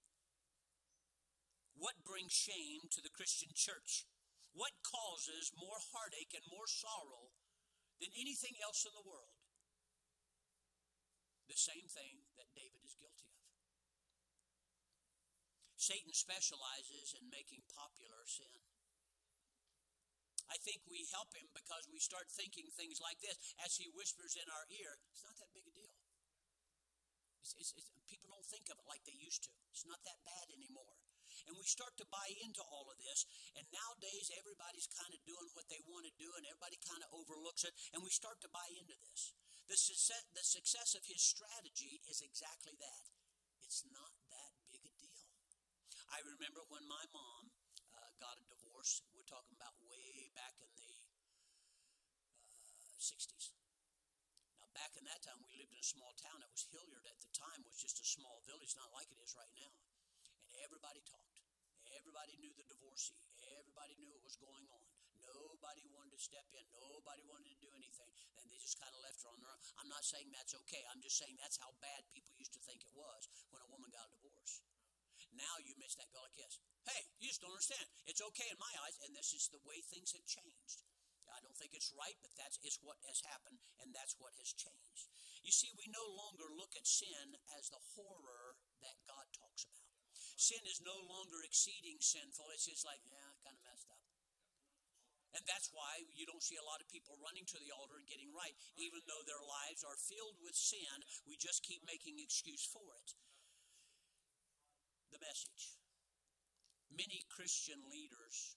What 1.78 2.02
brings 2.02 2.35
shame 2.35 2.90
to 2.90 2.99
the 2.99 3.14
Christian 3.14 3.54
church? 3.54 4.02
What 4.50 4.75
causes 4.82 5.54
more 5.54 5.78
heartache 5.94 6.35
and 6.35 6.42
more 6.50 6.66
sorrow 6.66 7.30
than 8.02 8.11
anything 8.18 8.58
else 8.58 8.82
in 8.82 8.90
the 8.99 9.06
world? 9.06 9.38
The 11.47 11.54
same 11.54 11.87
thing 11.87 12.26
that 12.35 12.50
David 12.58 12.82
is 12.82 12.99
guilty 12.99 13.30
of. 13.30 13.47
Satan 15.78 16.11
specializes 16.11 17.14
in 17.14 17.30
making 17.30 17.62
popular 17.70 18.26
sin. 18.26 18.58
I 20.50 20.58
think 20.58 20.82
we 20.90 21.06
help 21.14 21.30
him 21.30 21.47
because 21.54 21.87
we 21.87 22.02
start 22.02 22.26
thinking 22.26 22.66
things 22.75 22.99
like 22.99 23.23
this 23.23 23.38
as 23.62 23.78
he 23.78 23.87
whispers 23.94 24.35
in 24.35 24.50
our 24.50 24.66
ear. 24.75 24.99
It's 25.14 25.23
not 25.23 25.38
that 25.38 25.54
big 25.54 25.70
a 25.70 25.73
deal. 25.73 25.94
It's, 27.38 27.54
it's, 27.54 27.70
it's, 27.78 27.88
people 28.11 28.35
don't 28.35 28.49
think 28.50 28.66
of 28.66 28.82
it 28.82 28.90
like 28.90 29.06
they 29.06 29.14
used 29.14 29.47
to. 29.47 29.54
It's 29.70 29.87
not 29.87 30.02
that 30.02 30.18
bad 30.26 30.50
anymore. 30.50 30.98
And 31.47 31.54
we 31.54 31.66
start 31.68 31.95
to 32.02 32.07
buy 32.09 32.28
into 32.42 32.64
all 32.64 32.90
of 32.90 32.99
this. 32.99 33.28
And 33.54 33.64
nowadays, 33.71 34.33
everybody's 34.35 34.90
kind 34.90 35.12
of 35.14 35.21
doing 35.28 35.49
what 35.54 35.71
they 35.71 35.78
want 35.87 36.09
to 36.09 36.14
do, 36.18 36.33
and 36.35 36.42
everybody 36.49 36.80
kind 36.83 37.04
of 37.07 37.12
overlooks 37.14 37.62
it. 37.62 37.76
And 37.95 38.02
we 38.02 38.11
start 38.11 38.42
to 38.42 38.50
buy 38.50 38.66
into 38.75 38.97
this. 39.07 39.37
The 39.68 39.76
success, 39.76 40.25
the 40.33 40.42
success 40.42 40.97
of 40.97 41.04
his 41.04 41.21
strategy 41.21 42.00
is 42.09 42.25
exactly 42.25 42.75
that. 42.80 43.04
It's 43.61 43.85
not 43.92 44.16
that 44.33 44.52
big 44.73 44.80
a 44.80 44.95
deal. 44.97 45.28
I 46.09 46.25
remember 46.25 46.64
when 46.73 46.88
my 46.88 47.04
mom 47.12 47.52
uh, 47.92 48.11
got 48.16 48.40
a 48.40 48.45
divorce. 48.49 49.04
We're 49.12 49.28
talking 49.28 49.52
about 49.52 49.76
way 49.85 50.33
back 50.33 50.57
in 50.64 50.73
the 50.73 50.95
uh, 52.80 52.97
60s. 52.97 53.52
Now, 54.57 54.73
back 54.73 54.97
in 54.97 55.04
that 55.04 55.21
time, 55.21 55.45
we 55.45 55.52
lived 55.61 55.76
in 55.76 55.80
a 55.80 55.85
small 55.85 56.16
town. 56.16 56.40
It 56.40 56.49
was 56.49 56.64
Hilliard 56.73 57.04
at 57.04 57.21
the 57.21 57.28
time, 57.37 57.61
was 57.68 57.76
just 57.76 58.00
a 58.00 58.07
small 58.09 58.40
village, 58.49 58.73
not 58.73 58.88
like 58.97 59.12
it 59.12 59.21
is 59.21 59.37
right 59.37 59.52
now. 59.52 59.68
Everybody 60.62 61.03
talked. 61.07 61.38
Everybody 61.95 62.37
knew 62.43 62.53
the 62.53 62.67
divorcee. 62.69 63.19
Everybody 63.59 63.97
knew 63.97 64.11
what 64.12 64.23
was 64.27 64.37
going 64.37 64.67
on. 64.69 64.85
Nobody 65.23 65.85
wanted 65.93 66.15
to 66.15 66.23
step 66.23 66.47
in. 66.55 66.65
Nobody 66.79 67.25
wanted 67.27 67.53
to 67.53 67.59
do 67.61 67.71
anything. 67.75 68.12
And 68.38 68.45
they 68.49 68.59
just 68.61 68.79
kind 68.79 68.93
of 68.93 69.00
left 69.03 69.23
her 69.25 69.31
on 69.33 69.41
their 69.41 69.50
own. 69.50 69.62
I'm 69.81 69.91
not 69.91 70.05
saying 70.05 70.31
that's 70.31 70.55
okay. 70.67 70.83
I'm 70.91 71.00
just 71.00 71.17
saying 71.19 71.37
that's 71.41 71.59
how 71.59 71.73
bad 71.81 72.07
people 72.12 72.35
used 72.37 72.55
to 72.55 72.62
think 72.62 72.85
it 72.85 72.95
was 72.95 73.29
when 73.50 73.65
a 73.65 73.71
woman 73.71 73.91
got 73.93 74.09
a 74.09 74.15
divorce. 74.15 74.62
Now 75.37 75.61
you 75.62 75.77
miss 75.79 75.95
that 76.00 76.11
like 76.11 76.35
this. 76.35 76.59
Hey, 76.88 77.07
you 77.21 77.29
just 77.29 77.45
don't 77.45 77.53
understand. 77.53 77.85
It's 78.09 78.25
okay 78.33 78.49
in 78.49 78.59
my 78.59 78.73
eyes, 78.87 78.97
and 79.05 79.12
this 79.12 79.37
is 79.37 79.47
the 79.53 79.62
way 79.62 79.85
things 79.85 80.17
have 80.17 80.25
changed. 80.25 80.83
I 81.29 81.38
don't 81.45 81.55
think 81.55 81.77
it's 81.77 81.93
right, 81.93 82.17
but 82.25 82.33
that's 82.41 82.57
is 82.65 82.81
what 82.81 82.97
has 83.05 83.21
happened, 83.29 83.61
and 83.85 83.93
that's 83.93 84.17
what 84.17 84.33
has 84.41 84.50
changed. 84.57 85.12
You 85.45 85.53
see, 85.53 85.71
we 85.77 85.87
no 85.93 86.03
longer 86.17 86.49
look 86.50 86.73
at 86.75 86.88
sin 86.88 87.37
as 87.55 87.69
the 87.69 87.83
horror 87.95 88.57
that 88.81 88.97
God 89.05 89.29
talks 89.37 89.69
about. 89.69 89.88
Sin 90.38 90.62
is 90.71 90.78
no 90.87 90.95
longer 91.11 91.42
exceeding 91.42 91.99
sinful. 91.99 92.47
It's 92.54 92.71
just 92.71 92.87
like, 92.87 93.02
yeah, 93.11 93.18
I 93.18 93.35
kind 93.42 93.59
of 93.59 93.64
messed 93.66 93.90
up. 93.90 93.99
And 95.35 95.42
that's 95.50 95.68
why 95.75 96.07
you 96.14 96.25
don't 96.30 96.47
see 96.47 96.57
a 96.57 96.64
lot 96.64 96.78
of 96.78 96.87
people 96.87 97.18
running 97.18 97.42
to 97.50 97.59
the 97.59 97.75
altar 97.75 97.99
and 97.99 98.07
getting 98.07 98.30
right, 98.30 98.54
even 98.78 99.02
though 99.11 99.21
their 99.26 99.42
lives 99.42 99.83
are 99.83 99.99
filled 99.99 100.38
with 100.38 100.54
sin. 100.54 101.02
We 101.26 101.35
just 101.35 101.66
keep 101.66 101.83
making 101.85 102.23
excuse 102.23 102.64
for 102.71 102.87
it. 103.02 103.18
The 105.11 105.18
message. 105.18 105.75
Many 106.88 107.26
Christian 107.28 107.83
leaders, 107.90 108.57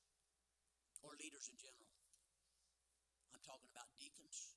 or 1.01 1.17
leaders 1.17 1.49
in 1.49 1.57
general, 1.59 1.91
I'm 3.33 3.43
talking 3.43 3.67
about 3.73 3.89
deacons, 3.97 4.55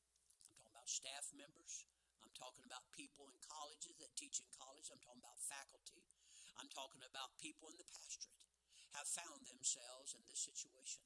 I'm 0.52 0.61
talking 0.61 0.76
about 0.76 0.93
staff 0.93 1.26
members, 1.35 1.88
I'm 2.23 2.31
talking 2.38 2.62
about 2.69 2.87
people 2.95 3.26
in 3.33 3.37
colleges 3.43 3.99
that 3.99 4.14
teach 4.14 4.38
in 4.38 4.49
college, 4.54 4.93
I'm 4.95 5.02
talking 5.02 5.25
about 5.25 5.43
faculty, 5.43 6.07
I'm 6.58 6.70
talking 6.70 7.02
about 7.02 7.34
people 7.42 7.70
in 7.70 7.78
the 7.78 7.88
pastorate, 7.88 8.38
have 8.94 9.11
found 9.11 9.42
themselves 9.46 10.14
in 10.14 10.23
this 10.30 10.38
situation. 10.38 11.02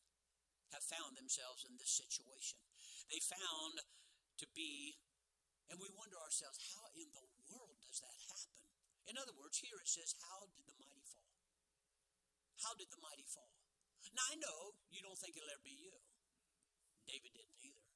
Have 0.76 0.84
found 0.84 1.16
themselves 1.16 1.64
in 1.64 1.80
this 1.80 1.88
situation. 1.88 2.60
They 3.08 3.20
found 3.24 3.80
to 4.44 4.46
be, 4.52 5.00
and 5.72 5.80
we 5.80 5.88
wonder 5.96 6.20
ourselves, 6.20 6.60
how 6.76 6.92
in 6.92 7.08
the 7.16 7.24
world 7.48 7.80
does 7.80 8.04
that 8.04 8.16
happen? 8.28 8.52
In 9.08 9.16
other 9.16 9.32
words, 9.32 9.64
here 9.64 9.80
it 9.80 9.88
says, 9.88 10.12
How 10.28 10.44
did 10.52 10.68
the 10.68 10.76
mighty 10.76 11.00
fall? 11.08 11.32
How 12.60 12.76
did 12.76 12.92
the 12.92 13.00
mighty 13.00 13.24
fall? 13.24 13.56
Now 14.12 14.28
I 14.28 14.36
know 14.36 14.76
you 14.92 15.00
don't 15.00 15.16
think 15.16 15.40
it'll 15.40 15.48
ever 15.48 15.64
be 15.64 15.78
you. 15.78 15.96
David 17.08 17.32
didn't 17.32 17.56
either. 17.64 17.86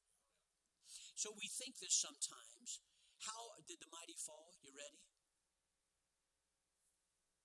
So 1.13 1.37
we 1.37 1.53
think 1.53 1.77
this 1.77 1.93
sometimes. 1.93 2.81
How 3.29 3.61
did 3.69 3.79
the 3.79 3.93
mighty 3.93 4.17
fall? 4.17 4.57
You 4.65 4.73
ready? 4.73 5.12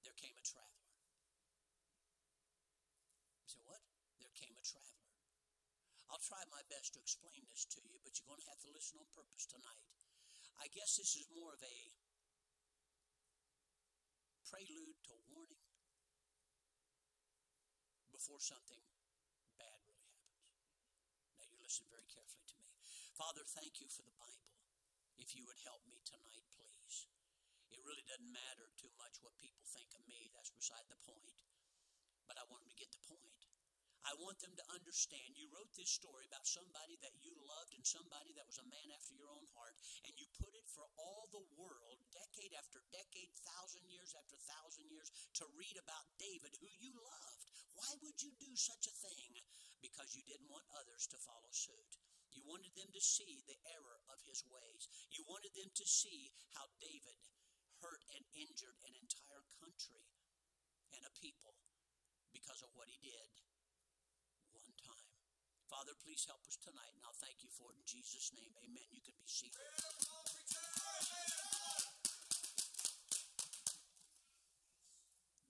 There 0.07 0.15
came 0.15 0.39
a 0.39 0.45
traveler. 0.47 0.87
You 3.43 3.51
say, 3.51 3.59
what? 3.67 3.83
There 4.23 4.31
came 4.39 4.55
a 4.55 4.63
traveler. 4.63 5.03
I'll 6.07 6.23
try 6.23 6.39
my 6.47 6.63
best 6.71 6.95
to 6.95 7.03
explain 7.03 7.43
this 7.51 7.67
to 7.75 7.83
you, 7.83 7.99
but 8.07 8.15
you're 8.15 8.31
going 8.31 8.39
to 8.39 8.47
have 8.47 8.63
to 8.63 8.71
listen 8.71 8.95
on 9.03 9.07
purpose 9.11 9.43
tonight. 9.43 9.83
I 10.63 10.71
guess 10.71 10.95
this 10.95 11.19
is 11.19 11.27
more 11.35 11.51
of 11.51 11.59
a 11.59 11.77
prelude 14.47 14.95
to 15.11 15.13
warning 15.27 15.67
before 18.07 18.39
something 18.39 18.79
bad 19.59 19.75
really 19.83 20.07
happens. 20.07 20.47
Now 21.35 21.51
you 21.51 21.59
listen 21.59 21.83
very 21.91 22.07
carefully 22.07 22.47
to 22.47 22.55
me. 22.63 22.71
Father, 23.19 23.43
thank 23.43 23.83
you 23.83 23.91
for 23.91 24.07
the 24.07 24.15
Bible. 24.15 24.55
If 25.19 25.35
you 25.35 25.43
would 25.43 25.59
help 25.67 25.83
me 25.83 25.99
tonight, 26.07 26.46
really 27.87 28.03
doesn't 28.03 28.35
matter 28.35 28.67
too 28.75 28.91
much 28.99 29.15
what 29.23 29.31
people 29.39 29.63
think 29.71 29.87
of 29.95 30.03
me. 30.11 30.27
That's 30.35 30.51
beside 30.51 30.83
the 30.91 30.99
point. 31.07 31.39
But 32.27 32.35
I 32.35 32.43
want 32.51 32.67
them 32.67 32.75
to 32.75 32.81
get 32.83 32.91
the 32.91 32.99
point. 33.07 33.47
I 34.07 34.15
want 34.23 34.39
them 34.39 34.55
to 34.55 34.65
understand. 34.71 35.35
You 35.35 35.51
wrote 35.51 35.71
this 35.75 35.91
story 35.91 36.23
about 36.31 36.47
somebody 36.47 36.95
that 37.03 37.11
you 37.19 37.35
loved 37.43 37.75
and 37.75 37.83
somebody 37.83 38.31
that 38.39 38.47
was 38.47 38.55
a 38.55 38.67
man 38.71 38.87
after 38.95 39.11
your 39.11 39.27
own 39.27 39.43
heart, 39.51 39.75
and 40.07 40.15
you 40.15 40.23
put 40.39 40.55
it 40.55 40.63
for 40.71 40.87
all 40.95 41.27
the 41.27 41.43
world, 41.59 41.99
decade 42.15 42.55
after 42.55 42.79
decade, 42.95 43.35
thousand 43.43 43.83
years 43.91 44.15
after 44.15 44.39
thousand 44.47 44.87
years, 44.87 45.11
to 45.35 45.43
read 45.59 45.75
about 45.75 46.07
David, 46.15 46.55
who 46.55 46.71
you 46.79 46.95
loved. 46.95 47.43
Why 47.75 47.91
would 47.99 48.15
you 48.23 48.31
do 48.39 48.51
such 48.55 48.87
a 48.87 48.95
thing? 48.95 49.43
Because 49.83 50.15
you 50.15 50.23
didn't 50.23 50.47
want 50.47 50.63
others 50.79 51.03
to 51.11 51.19
follow 51.19 51.51
suit. 51.51 51.99
You 52.31 52.47
wanted 52.47 52.71
them 52.79 52.87
to 52.95 53.03
see 53.03 53.43
the 53.43 53.59
error 53.75 53.99
of 54.07 54.23
his 54.23 54.39
ways. 54.47 54.87
You 55.11 55.27
wanted 55.27 55.51
them 55.51 55.67
to 55.67 55.85
see 55.85 56.31
how 56.55 56.71
David 56.79 57.19
hurt 57.81 58.01
and 58.15 58.23
injured 58.33 58.77
an 58.85 58.93
entire 58.97 59.43
country 59.61 60.05
and 60.93 61.01
a 61.05 61.11
people 61.17 61.57
because 62.33 62.61
of 62.63 62.71
what 62.73 62.89
he 62.89 62.97
did 63.01 63.29
one 64.55 64.73
time. 64.81 65.11
Father, 65.67 65.93
please 65.99 66.23
help 66.23 66.41
us 66.47 66.55
tonight, 66.55 66.95
and 66.95 67.03
I'll 67.03 67.19
thank 67.19 67.43
you 67.43 67.51
for 67.51 67.75
it 67.75 67.77
in 67.77 67.85
Jesus' 67.85 68.31
name. 68.31 68.55
Amen. 68.63 68.87
You 68.89 69.03
can 69.03 69.19
be 69.19 69.27
seated. 69.27 69.59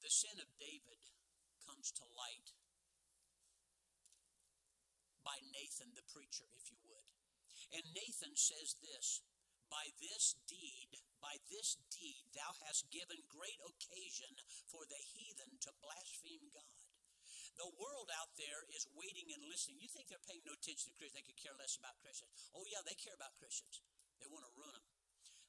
The 0.02 0.10
sin 0.10 0.40
of 0.42 0.50
David 0.58 1.02
comes 1.68 1.94
to 2.02 2.04
light 2.18 2.56
by 5.22 5.38
Nathan 5.52 5.92
the 5.94 6.08
preacher, 6.08 6.48
if 6.58 6.72
you 6.72 6.80
would. 6.88 7.08
And 7.76 7.84
Nathan 7.92 8.34
says 8.34 8.80
this 8.80 9.22
by 9.68 9.92
this 10.00 10.36
deed, 10.48 11.00
by 11.20 11.36
this 11.52 11.78
deed, 11.92 12.24
thou 12.34 12.52
hast 12.68 12.88
given 12.90 13.20
great 13.28 13.60
occasion 13.64 14.32
for 14.72 14.84
the 14.88 15.02
heathen 15.02 15.60
to 15.68 15.72
blaspheme 15.84 16.48
God. 16.54 16.88
The 17.58 17.74
world 17.74 18.14
out 18.22 18.30
there 18.38 18.62
is 18.78 18.86
waiting 18.94 19.34
and 19.34 19.42
listening. 19.50 19.82
You 19.82 19.90
think 19.90 20.08
they're 20.08 20.22
paying 20.30 20.46
no 20.46 20.54
attention 20.54 20.94
to 20.94 20.96
Christians? 20.96 21.18
They 21.18 21.26
could 21.26 21.42
care 21.42 21.58
less 21.58 21.74
about 21.74 21.98
Christians. 22.06 22.54
Oh, 22.54 22.62
yeah, 22.70 22.86
they 22.86 22.94
care 22.94 23.18
about 23.18 23.34
Christians. 23.42 23.82
They 24.22 24.30
want 24.30 24.46
to 24.46 24.54
ruin 24.54 24.78
them. 24.78 24.87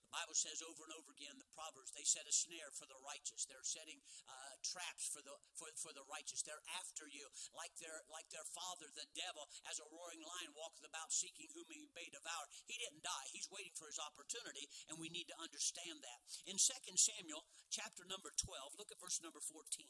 Bible 0.09 0.37
says 0.37 0.65
over 0.65 0.83
and 0.89 0.95
over 0.97 1.11
again 1.13 1.37
the 1.37 1.49
Proverbs, 1.53 1.93
they 1.93 2.05
set 2.05 2.25
a 2.25 2.35
snare 2.35 2.73
for 2.73 2.89
the 2.89 2.99
righteous. 3.05 3.45
They're 3.45 3.65
setting 3.67 4.01
uh, 4.25 4.55
traps 4.65 5.09
for 5.13 5.21
the 5.21 5.37
for, 5.57 5.69
for 5.77 5.93
the 5.93 6.05
righteous. 6.09 6.41
They're 6.43 6.65
after 6.81 7.09
you, 7.09 7.29
like 7.53 7.75
their 7.79 8.05
like 8.09 8.29
their 8.33 8.47
father, 8.57 8.89
the 8.93 9.09
devil, 9.13 9.45
as 9.69 9.81
a 9.81 9.91
roaring 9.93 10.23
lion 10.25 10.53
walketh 10.57 10.87
about 10.87 11.13
seeking 11.13 11.53
whom 11.53 11.69
he 11.69 11.89
may 11.93 12.09
devour. 12.09 12.49
He 12.65 12.81
didn't 12.81 13.05
die. 13.05 13.27
He's 13.33 13.51
waiting 13.53 13.75
for 13.77 13.89
his 13.89 14.01
opportunity, 14.01 14.65
and 14.89 14.97
we 14.97 15.13
need 15.13 15.29
to 15.29 15.37
understand 15.43 16.01
that. 16.01 16.21
In 16.49 16.57
2 16.57 16.95
Samuel 16.97 17.45
chapter 17.69 18.05
number 18.09 18.33
12, 18.33 18.81
look 18.81 18.91
at 18.93 19.01
verse 19.01 19.21
number 19.21 19.41
14. 19.41 19.87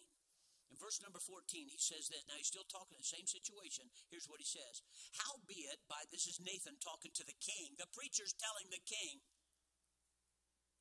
In 0.68 0.76
verse 0.76 1.00
number 1.00 1.20
14, 1.20 1.72
he 1.72 1.80
says 1.80 2.12
this. 2.12 2.28
Now 2.28 2.36
he's 2.36 2.52
still 2.52 2.68
talking 2.68 3.00
the 3.00 3.08
same 3.08 3.24
situation. 3.24 3.88
Here's 4.12 4.28
what 4.28 4.40
he 4.40 4.44
says. 4.44 4.84
Howbeit, 5.16 5.80
by 5.88 6.04
this 6.12 6.28
is 6.28 6.44
Nathan 6.44 6.76
talking 6.76 7.12
to 7.16 7.24
the 7.24 7.36
king. 7.40 7.72
The 7.80 7.88
preacher's 7.96 8.36
telling 8.36 8.68
the 8.68 8.84
king, 8.84 9.24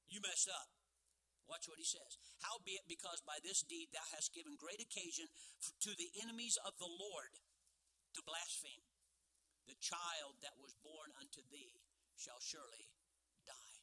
you 0.10 0.20
messed 0.24 0.50
up. 0.52 0.70
Watch 1.48 1.68
what 1.72 1.80
he 1.80 1.88
says. 1.88 2.20
Howbeit, 2.44 2.92
because 2.92 3.24
by 3.24 3.40
this 3.40 3.64
deed 3.64 3.88
thou 3.96 4.04
hast 4.12 4.36
given 4.36 4.60
great 4.60 4.84
occasion 4.84 5.32
to 5.80 5.96
the 5.96 6.12
enemies 6.20 6.60
of 6.68 6.76
the 6.76 6.92
Lord 6.92 7.32
to 8.16 8.22
blaspheme, 8.28 8.84
the 9.68 9.80
child 9.80 10.44
that 10.44 10.60
was 10.60 10.76
born 10.84 11.16
unto 11.20 11.40
thee 11.48 11.80
shall 12.20 12.44
surely 12.44 12.92
die. 13.48 13.80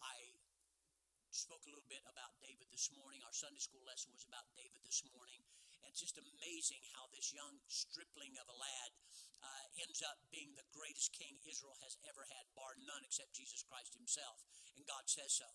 I 0.00 0.16
spoke 1.40 1.64
a 1.64 1.72
little 1.72 1.88
bit 1.88 2.04
about 2.04 2.36
David 2.44 2.68
this 2.68 2.92
morning. 2.92 3.24
Our 3.24 3.32
Sunday 3.32 3.64
school 3.64 3.80
lesson 3.88 4.12
was 4.12 4.28
about 4.28 4.44
David 4.52 4.84
this 4.84 5.00
morning. 5.08 5.40
And 5.80 5.88
it's 5.88 6.04
just 6.04 6.20
amazing 6.20 6.84
how 6.92 7.08
this 7.08 7.32
young 7.32 7.64
stripling 7.64 8.36
of 8.36 8.44
a 8.44 8.60
lad 8.60 8.90
uh, 9.40 9.64
ends 9.80 10.04
up 10.04 10.20
being 10.28 10.52
the 10.52 10.68
greatest 10.76 11.16
king 11.16 11.40
Israel 11.48 11.80
has 11.80 11.96
ever 12.04 12.28
had, 12.28 12.44
bar 12.52 12.76
none 12.84 13.00
except 13.08 13.32
Jesus 13.32 13.64
Christ 13.64 13.96
himself. 13.96 14.44
And 14.76 14.84
God 14.84 15.08
says 15.08 15.32
so. 15.32 15.48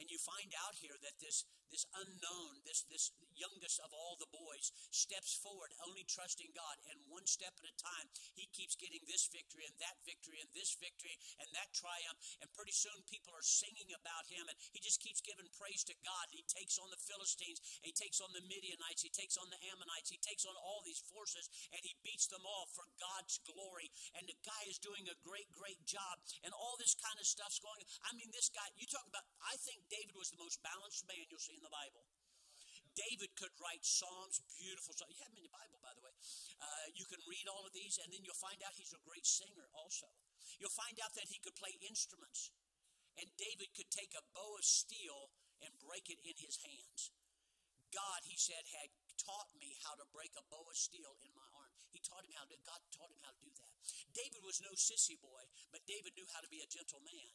And 0.00 0.08
you 0.08 0.16
find 0.24 0.56
out 0.56 0.80
here 0.80 0.96
that 1.04 1.20
this, 1.20 1.44
this 1.70 1.86
unknown, 1.94 2.62
this 2.64 2.86
this 2.88 3.12
youngest 3.36 3.80
of 3.84 3.92
all 3.92 4.16
the 4.16 4.30
boys, 4.32 4.72
steps 4.90 5.36
forward, 5.36 5.72
only 5.84 6.04
trusting 6.08 6.48
God, 6.56 6.80
and 6.88 6.96
one 7.12 7.28
step 7.28 7.52
at 7.60 7.68
a 7.68 7.74
time, 7.76 8.08
he 8.32 8.48
keeps 8.52 8.78
getting 8.78 9.04
this 9.04 9.28
victory 9.28 9.68
and 9.68 9.76
that 9.82 10.00
victory 10.08 10.40
and 10.40 10.48
this 10.56 10.72
victory 10.80 11.16
and 11.40 11.48
that 11.52 11.72
triumph, 11.76 12.16
and 12.40 12.48
pretty 12.56 12.72
soon 12.72 12.96
people 13.10 13.34
are 13.36 13.44
singing 13.44 13.92
about 13.92 14.24
him, 14.30 14.48
and 14.48 14.56
he 14.72 14.80
just 14.80 15.02
keeps 15.04 15.20
giving 15.20 15.48
praise 15.56 15.84
to 15.84 15.96
God. 16.00 16.32
He 16.32 16.44
takes 16.48 16.80
on 16.80 16.88
the 16.88 17.00
Philistines, 17.00 17.60
he 17.84 17.92
takes 17.92 18.22
on 18.24 18.32
the 18.32 18.44
Midianites, 18.46 19.04
he 19.04 19.12
takes 19.12 19.36
on 19.36 19.48
the 19.52 19.60
Ammonites, 19.68 20.08
he 20.08 20.20
takes 20.22 20.48
on 20.48 20.56
all 20.56 20.80
these 20.86 21.02
forces, 21.12 21.50
and 21.74 21.82
he 21.84 21.98
beats 22.00 22.30
them 22.30 22.44
all 22.46 22.70
for 22.72 22.88
God's 22.96 23.36
glory. 23.44 23.92
And 24.16 24.24
the 24.24 24.38
guy 24.44 24.62
is 24.70 24.80
doing 24.80 25.04
a 25.08 25.16
great, 25.26 25.50
great 25.52 25.80
job, 25.84 26.20
and 26.46 26.52
all 26.56 26.78
this 26.80 26.96
kind 26.96 27.18
of 27.20 27.26
stuff's 27.28 27.60
going. 27.60 27.84
I 28.06 28.14
mean, 28.16 28.30
this 28.32 28.48
guy. 28.52 28.64
You 28.76 28.88
talk 28.88 29.06
about. 29.08 29.24
I 29.40 29.56
think 29.64 29.84
David 29.88 30.16
was 30.16 30.28
the 30.32 30.40
most 30.40 30.60
balanced 30.60 31.06
man 31.08 31.24
you'll 31.28 31.42
see 31.42 31.55
in 31.56 31.64
the 31.64 31.72
Bible. 31.72 32.04
David 32.96 33.36
could 33.36 33.52
write 33.60 33.84
psalms, 33.84 34.40
beautiful 34.56 34.96
psalms. 34.96 35.12
You 35.12 35.20
have 35.20 35.32
them 35.36 35.44
in 35.44 35.48
the 35.48 35.52
Bible, 35.52 35.76
by 35.84 35.92
the 35.92 36.00
way. 36.00 36.12
Uh, 36.56 36.88
you 36.96 37.04
can 37.04 37.20
read 37.28 37.44
all 37.44 37.60
of 37.68 37.76
these, 37.76 38.00
and 38.00 38.08
then 38.08 38.24
you'll 38.24 38.40
find 38.40 38.56
out 38.64 38.72
he's 38.72 38.96
a 38.96 39.02
great 39.04 39.28
singer 39.28 39.68
also. 39.76 40.08
You'll 40.56 40.72
find 40.72 40.96
out 41.04 41.12
that 41.12 41.28
he 41.28 41.36
could 41.44 41.52
play 41.60 41.76
instruments. 41.84 42.56
And 43.20 43.28
David 43.36 43.72
could 43.76 43.92
take 43.92 44.16
a 44.16 44.24
bow 44.32 44.56
of 44.56 44.64
steel 44.64 45.28
and 45.60 45.72
break 45.80 46.08
it 46.08 46.20
in 46.24 46.36
his 46.40 46.56
hands. 46.64 47.12
God, 47.92 48.24
he 48.24 48.36
said, 48.36 48.64
had 48.76 48.92
taught 49.20 49.52
me 49.56 49.76
how 49.84 49.96
to 49.96 50.04
break 50.12 50.32
a 50.36 50.44
bow 50.48 50.64
of 50.64 50.76
steel 50.76 51.16
in 51.24 51.32
my 51.36 51.48
arm. 51.56 51.72
He 51.92 52.00
taught 52.00 52.24
him 52.24 52.32
how 52.36 52.44
to, 52.48 52.56
God 52.64 52.80
taught 52.92 53.12
him 53.12 53.20
how 53.24 53.32
to 53.32 53.40
do 53.40 53.52
that. 53.60 53.72
David 54.12 54.44
was 54.44 54.60
no 54.60 54.72
sissy 54.76 55.16
boy, 55.20 55.44
but 55.72 55.84
David 55.88 56.12
knew 56.16 56.28
how 56.32 56.44
to 56.44 56.48
be 56.52 56.60
a 56.60 56.68
gentle 56.68 57.00
man. 57.04 57.32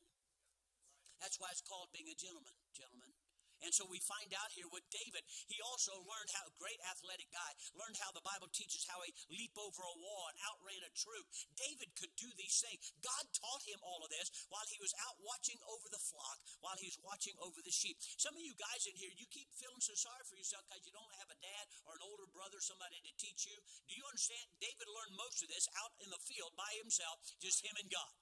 That's 1.21 1.37
why 1.37 1.53
it's 1.53 1.65
called 1.65 1.93
being 1.93 2.09
a 2.09 2.17
gentleman, 2.17 2.57
gentlemen. 2.73 3.13
And 3.61 3.73
so 3.73 3.85
we 3.85 4.01
find 4.01 4.33
out 4.33 4.49
here 4.53 4.67
with 4.69 4.85
David, 4.89 5.21
he 5.45 5.61
also 5.61 5.93
learned 6.01 6.33
how, 6.33 6.49
great 6.57 6.81
athletic 6.89 7.29
guy, 7.29 7.51
learned 7.77 7.97
how 8.01 8.09
the 8.11 8.25
Bible 8.25 8.49
teaches 8.49 8.89
how 8.89 9.01
he 9.05 9.13
leap 9.29 9.53
over 9.57 9.81
a 9.85 9.97
wall 10.01 10.25
and 10.33 10.37
outran 10.49 10.81
a 10.81 10.91
troop. 10.97 11.27
David 11.53 11.93
could 11.93 12.13
do 12.17 12.29
these 12.35 12.57
things. 12.57 12.93
God 13.05 13.25
taught 13.37 13.63
him 13.69 13.77
all 13.85 14.01
of 14.01 14.09
this 14.09 14.33
while 14.49 14.65
he 14.65 14.81
was 14.81 14.93
out 15.05 15.17
watching 15.21 15.61
over 15.69 15.87
the 15.93 16.01
flock, 16.01 16.41
while 16.65 16.77
he 16.81 16.89
was 16.89 16.97
watching 17.05 17.37
over 17.39 17.61
the 17.61 17.73
sheep. 17.73 18.01
Some 18.17 18.33
of 18.33 18.41
you 18.41 18.57
guys 18.57 18.89
in 18.89 18.97
here, 18.97 19.13
you 19.13 19.29
keep 19.29 19.49
feeling 19.53 19.81
so 19.81 19.93
sorry 19.93 20.25
for 20.25 20.37
yourself 20.37 20.65
because 20.65 20.81
you 20.81 20.93
don't 20.93 21.13
have 21.21 21.29
a 21.29 21.37
dad 21.37 21.65
or 21.85 21.93
an 21.93 22.05
older 22.05 22.27
brother, 22.33 22.57
somebody 22.59 22.97
to 23.05 23.13
teach 23.21 23.45
you. 23.45 23.57
Do 23.85 23.93
you 23.93 24.05
understand? 24.09 24.45
David 24.57 24.89
learned 24.89 25.15
most 25.17 25.45
of 25.45 25.49
this 25.53 25.69
out 25.77 25.93
in 26.01 26.09
the 26.09 26.21
field 26.25 26.57
by 26.57 26.69
himself, 26.81 27.21
just 27.37 27.61
him 27.61 27.77
and 27.77 27.89
God. 27.93 28.13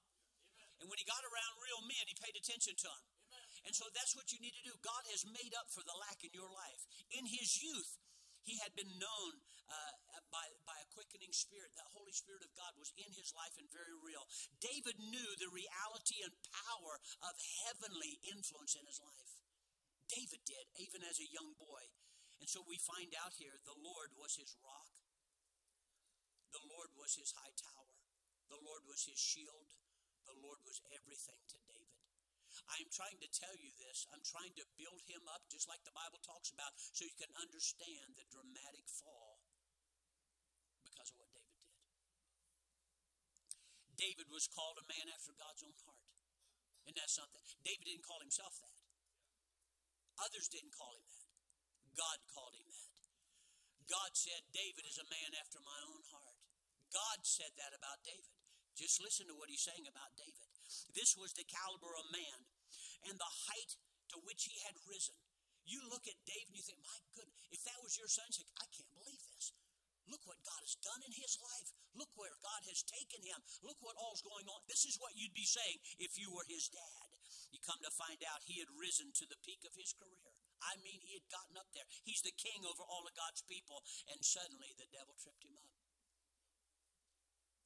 And 0.80 0.88
when 0.88 0.96
he 0.96 1.04
got 1.04 1.20
around 1.20 1.60
real 1.60 1.84
men, 1.84 2.08
he 2.08 2.16
paid 2.16 2.36
attention 2.36 2.72
to 2.72 2.88
them. 2.88 3.04
And 3.68 3.76
so 3.76 3.86
that's 3.92 4.16
what 4.16 4.32
you 4.32 4.40
need 4.40 4.56
to 4.56 4.66
do. 4.66 4.74
God 4.80 5.04
has 5.12 5.22
made 5.28 5.52
up 5.56 5.68
for 5.70 5.84
the 5.84 5.96
lack 6.08 6.20
in 6.24 6.32
your 6.32 6.48
life. 6.48 6.82
In 7.12 7.28
his 7.28 7.60
youth, 7.60 8.00
he 8.44 8.56
had 8.64 8.72
been 8.72 8.88
known 8.96 9.32
uh, 9.68 9.94
by, 10.32 10.46
by 10.64 10.74
a 10.80 10.90
quickening 10.96 11.30
spirit. 11.30 11.70
The 11.76 11.92
Holy 11.92 12.14
Spirit 12.16 12.42
of 12.42 12.52
God 12.56 12.72
was 12.80 12.90
in 12.96 13.10
his 13.12 13.30
life 13.36 13.54
and 13.60 13.68
very 13.68 13.94
real. 14.00 14.24
David 14.58 14.96
knew 14.98 15.30
the 15.36 15.52
reality 15.52 16.24
and 16.24 16.32
power 16.50 16.98
of 17.22 17.34
heavenly 17.68 18.18
influence 18.26 18.74
in 18.74 18.84
his 18.88 18.98
life. 18.98 19.32
David 20.10 20.42
did, 20.42 20.66
even 20.80 21.06
as 21.06 21.20
a 21.22 21.30
young 21.30 21.54
boy. 21.54 21.84
And 22.42 22.48
so 22.48 22.64
we 22.64 22.80
find 22.82 23.12
out 23.20 23.36
here 23.36 23.60
the 23.62 23.78
Lord 23.78 24.16
was 24.16 24.34
his 24.34 24.56
rock, 24.64 24.90
the 26.56 26.64
Lord 26.66 26.90
was 26.96 27.14
his 27.14 27.30
high 27.36 27.52
tower, 27.52 27.94
the 28.48 28.58
Lord 28.64 28.88
was 28.88 29.04
his 29.04 29.20
shield, 29.20 29.70
the 30.24 30.34
Lord 30.40 30.58
was 30.64 30.80
everything 30.90 31.38
to 31.52 31.58
David. 31.62 31.69
I'm 32.70 32.88
trying 32.90 33.18
to 33.20 33.28
tell 33.30 33.56
you 33.58 33.70
this. 33.78 34.06
I'm 34.10 34.22
trying 34.22 34.54
to 34.58 34.64
build 34.78 35.02
him 35.06 35.24
up, 35.30 35.42
just 35.50 35.66
like 35.66 35.82
the 35.82 35.94
Bible 35.94 36.22
talks 36.22 36.50
about, 36.54 36.74
so 36.78 37.02
you 37.06 37.16
can 37.18 37.30
understand 37.38 38.14
the 38.14 38.26
dramatic 38.30 38.86
fall 38.86 39.42
because 40.86 41.10
of 41.12 41.18
what 41.20 41.30
David 41.34 41.60
did. 41.60 41.78
David 44.00 44.26
was 44.32 44.48
called 44.48 44.80
a 44.80 44.86
man 44.86 45.06
after 45.12 45.36
God's 45.36 45.62
own 45.66 45.76
heart. 45.84 46.08
Isn't 46.88 46.96
that 46.96 47.12
something? 47.12 47.44
David 47.60 47.84
didn't 47.84 48.06
call 48.06 48.22
himself 48.24 48.56
that. 48.64 48.80
Others 50.24 50.48
didn't 50.48 50.72
call 50.72 50.96
him 50.96 51.04
that. 51.04 51.28
God 51.92 52.18
called 52.32 52.56
him 52.56 52.68
that. 52.72 52.96
God 53.90 54.14
said, 54.14 54.46
David 54.54 54.86
is 54.86 54.96
a 55.02 55.10
man 55.10 55.34
after 55.36 55.58
my 55.60 55.80
own 55.90 56.02
heart. 56.14 56.38
God 56.94 57.18
said 57.26 57.52
that 57.58 57.74
about 57.74 58.00
David. 58.06 58.32
Just 58.78 59.02
listen 59.02 59.26
to 59.28 59.36
what 59.36 59.50
he's 59.50 59.66
saying 59.66 59.84
about 59.84 60.16
David. 60.16 60.39
This 60.94 61.16
was 61.18 61.34
the 61.34 61.46
caliber 61.46 61.92
of 61.98 62.06
man 62.14 62.38
and 63.08 63.16
the 63.18 63.32
height 63.50 63.72
to 64.14 64.22
which 64.22 64.46
he 64.46 64.58
had 64.66 64.76
risen. 64.86 65.16
You 65.66 65.82
look 65.86 66.06
at 66.08 66.18
David 66.26 66.50
and 66.50 66.58
you 66.58 66.64
think, 66.66 66.80
my 66.82 67.00
goodness, 67.14 67.46
if 67.52 67.62
that 67.68 67.78
was 67.84 67.94
your 67.94 68.10
son, 68.10 68.26
I 68.58 68.66
can't 68.70 68.94
believe 68.96 69.22
this. 69.34 69.54
Look 70.10 70.26
what 70.26 70.42
God 70.42 70.58
has 70.66 70.74
done 70.82 71.06
in 71.06 71.14
his 71.14 71.38
life. 71.38 71.70
Look 71.94 72.10
where 72.18 72.34
God 72.42 72.66
has 72.66 72.82
taken 72.82 73.22
him. 73.22 73.38
Look 73.62 73.78
what 73.78 73.94
all's 73.94 74.26
going 74.26 74.50
on. 74.50 74.66
This 74.66 74.82
is 74.82 74.98
what 74.98 75.14
you'd 75.14 75.36
be 75.36 75.46
saying 75.46 75.78
if 76.02 76.18
you 76.18 76.34
were 76.34 76.42
his 76.50 76.66
dad. 76.66 77.06
You 77.54 77.62
come 77.62 77.78
to 77.82 77.94
find 77.94 78.18
out 78.26 78.42
he 78.42 78.58
had 78.58 78.70
risen 78.74 79.14
to 79.22 79.26
the 79.30 79.38
peak 79.46 79.62
of 79.62 79.78
his 79.78 79.94
career. 79.94 80.34
I 80.66 80.74
mean, 80.82 80.98
he 80.98 81.14
had 81.14 81.30
gotten 81.30 81.54
up 81.54 81.70
there. 81.70 81.86
He's 82.02 82.26
the 82.26 82.34
king 82.34 82.66
over 82.66 82.82
all 82.82 83.06
of 83.06 83.14
God's 83.14 83.46
people, 83.46 83.86
and 84.10 84.18
suddenly 84.22 84.74
the 84.74 84.90
devil 84.90 85.14
tripped 85.14 85.46
him 85.46 85.54
up. 85.54 85.70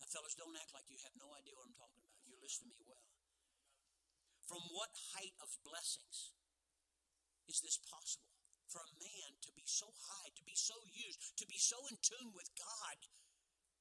Now, 0.01 0.09
fellas, 0.13 0.37
don't 0.37 0.57
act 0.61 0.77
like 0.77 0.93
you 0.93 1.01
have 1.01 1.17
no 1.17 1.33
idea 1.33 1.57
what 1.57 1.65
I'm 1.65 1.81
talking 1.81 1.97
about. 1.97 2.04
To 2.45 2.69
me 2.69 2.77
well. 2.85 3.09
From 4.45 4.61
what 4.77 4.93
height 5.17 5.33
of 5.41 5.49
blessings 5.65 6.37
is 7.49 7.65
this 7.65 7.81
possible? 7.81 8.37
For 8.69 8.85
a 8.85 9.01
man 9.01 9.41
to 9.49 9.51
be 9.57 9.65
so 9.65 9.89
high, 9.89 10.29
to 10.37 10.45
be 10.45 10.53
so 10.53 10.77
used, 10.85 11.41
to 11.41 11.49
be 11.49 11.57
so 11.57 11.81
in 11.89 11.97
tune 12.05 12.37
with 12.37 12.53
God, 12.61 13.01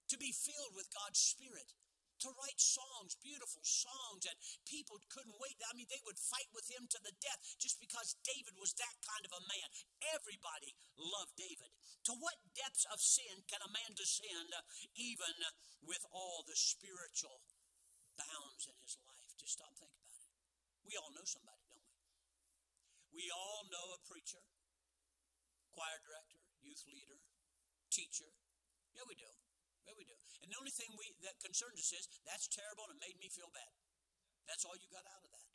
to 0.07 0.15
be 0.15 0.31
filled 0.31 0.79
with 0.79 0.95
God's 0.95 1.19
Spirit, 1.19 1.75
to 2.23 2.31
write 2.39 2.55
songs, 2.55 3.19
beautiful 3.19 3.67
songs, 3.67 4.23
and 4.23 4.39
people 4.63 4.95
couldn't 5.11 5.35
wait. 5.43 5.59
I 5.67 5.75
mean, 5.75 5.91
they 5.91 5.99
would 6.07 6.15
fight 6.15 6.47
with 6.55 6.71
him 6.71 6.87
to 6.87 6.99
the 7.03 7.11
death 7.19 7.43
just 7.59 7.83
because 7.83 8.15
David 8.23 8.55
was 8.55 8.71
that 8.79 8.95
kind 9.03 9.27
of 9.27 9.35
a 9.35 9.43
man. 9.43 9.67
Everybody 10.15 10.71
loved 10.95 11.35
David. 11.35 11.75
To 12.07 12.15
what 12.15 12.39
depths 12.55 12.87
of 12.87 13.03
sin 13.03 13.43
can 13.51 13.59
a 13.59 13.75
man 13.75 13.91
descend, 13.91 14.55
uh, 14.55 14.63
even 14.95 15.35
with 15.83 16.07
all 16.15 16.47
the 16.47 16.55
spiritual 16.55 17.43
bounds 18.15 18.69
in 18.69 18.75
his 18.81 18.95
life? 18.99 19.31
Just 19.37 19.57
stop 19.57 19.73
thinking 19.75 20.03
about 20.03 20.23
it. 20.23 20.33
We 20.85 20.93
all 20.99 21.11
know 21.15 21.25
somebody, 21.25 21.63
don't 21.67 21.83
we? 21.83 21.95
We 23.13 23.25
all 23.29 23.69
know 23.69 23.93
a 23.93 23.99
preacher, 24.09 24.41
choir 25.69 25.99
director, 26.01 26.41
youth 26.65 26.81
leader, 26.89 27.21
teacher. 27.93 28.29
Yeah, 28.93 29.05
we 29.05 29.13
do. 29.17 29.29
Yeah, 29.85 29.95
we 29.97 30.05
do. 30.07 30.17
And 30.41 30.49
the 30.49 30.57
only 30.57 30.73
thing 30.73 30.89
we 30.95 31.13
that 31.27 31.37
concerns 31.43 31.77
us 31.77 31.91
is 31.93 32.05
that's 32.25 32.49
terrible 32.49 32.87
and 32.89 32.97
it 32.97 33.03
made 33.03 33.17
me 33.19 33.29
feel 33.29 33.51
bad. 33.53 33.73
That's 34.47 34.65
all 34.65 34.75
you 34.75 34.89
got 34.91 35.05
out 35.07 35.23
of 35.23 35.31
that. 35.31 35.49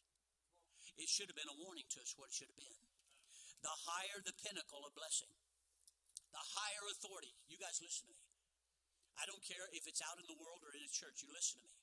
It 0.98 1.06
should 1.06 1.30
have 1.30 1.38
been 1.38 1.50
a 1.50 1.62
warning 1.62 1.86
to 1.94 1.98
us 2.02 2.14
what 2.18 2.30
it 2.30 2.34
should 2.34 2.50
have 2.50 2.58
been. 2.58 2.78
The 3.62 3.74
higher 3.86 4.18
the 4.22 4.34
pinnacle 4.38 4.82
of 4.82 4.94
blessing, 4.94 5.30
the 6.30 6.44
higher 6.58 6.84
authority. 6.90 7.34
You 7.46 7.58
guys 7.58 7.78
listen 7.82 8.10
to 8.10 8.14
me. 8.14 8.26
I 9.18 9.26
don't 9.26 9.42
care 9.42 9.66
if 9.74 9.86
it's 9.86 10.02
out 10.02 10.18
in 10.18 10.26
the 10.30 10.38
world 10.38 10.62
or 10.62 10.70
in 10.74 10.82
a 10.82 10.92
church, 10.94 11.26
you 11.26 11.30
listen 11.34 11.58
to 11.58 11.66
me. 11.66 11.77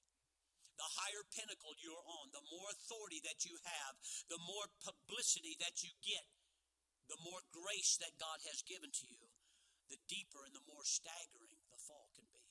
The 0.76 0.92
higher 1.00 1.24
pinnacle 1.32 1.72
you're 1.80 2.04
on, 2.04 2.36
the 2.36 2.44
more 2.52 2.68
authority 2.76 3.24
that 3.24 3.48
you 3.48 3.56
have, 3.64 3.96
the 4.28 4.42
more 4.44 4.68
publicity 4.84 5.56
that 5.64 5.80
you 5.82 5.92
get, 6.04 6.28
the 7.08 7.22
more 7.24 7.40
grace 7.56 7.96
that 8.04 8.20
God 8.20 8.44
has 8.50 8.66
given 8.68 8.92
to 8.92 9.06
you, 9.08 9.24
the 9.88 10.02
deeper 10.10 10.44
and 10.44 10.52
the 10.52 10.68
more 10.68 10.84
staggering 10.84 11.56
the 11.72 11.80
fall 11.80 12.12
can 12.12 12.28
be. 12.28 12.44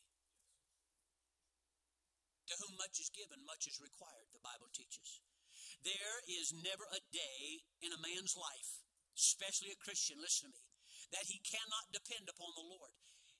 To 2.48 2.54
whom 2.64 2.76
much 2.80 3.00
is 3.00 3.12
given, 3.12 3.44
much 3.44 3.68
is 3.68 3.80
required, 3.80 4.28
the 4.32 4.44
Bible 4.44 4.72
teaches. 4.72 5.20
There 5.84 6.18
is 6.24 6.56
never 6.64 6.86
a 6.88 7.04
day 7.12 7.64
in 7.84 7.92
a 7.92 8.00
man's 8.00 8.36
life, 8.36 8.84
especially 9.16 9.72
a 9.72 9.84
Christian, 9.84 10.20
listen 10.20 10.48
to 10.48 10.54
me, 10.54 10.64
that 11.12 11.28
he 11.28 11.44
cannot 11.44 11.92
depend 11.92 12.28
upon 12.28 12.52
the 12.56 12.68
Lord 12.72 12.92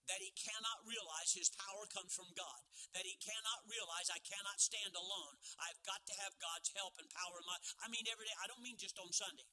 that 0.09 0.21
he 0.21 0.33
cannot 0.37 0.85
realize 0.85 1.33
his 1.33 1.53
power 1.55 1.85
comes 1.89 2.13
from 2.13 2.29
God, 2.37 2.61
that 2.93 3.09
he 3.09 3.17
cannot 3.21 3.65
realize 3.69 4.13
I 4.13 4.21
cannot 4.21 4.61
stand 4.61 4.93
alone. 4.95 5.35
I've 5.61 5.81
got 5.85 6.05
to 6.07 6.15
have 6.25 6.37
God's 6.41 6.73
help 6.77 6.97
and 7.01 7.09
power 7.11 7.41
in 7.41 7.47
my 7.49 7.57
I 7.81 7.89
mean 7.89 8.05
every 8.09 8.29
day. 8.29 8.37
I 8.41 8.49
don't 8.49 8.65
mean 8.65 8.77
just 8.77 9.01
on 9.01 9.11
Sunday. 9.13 9.49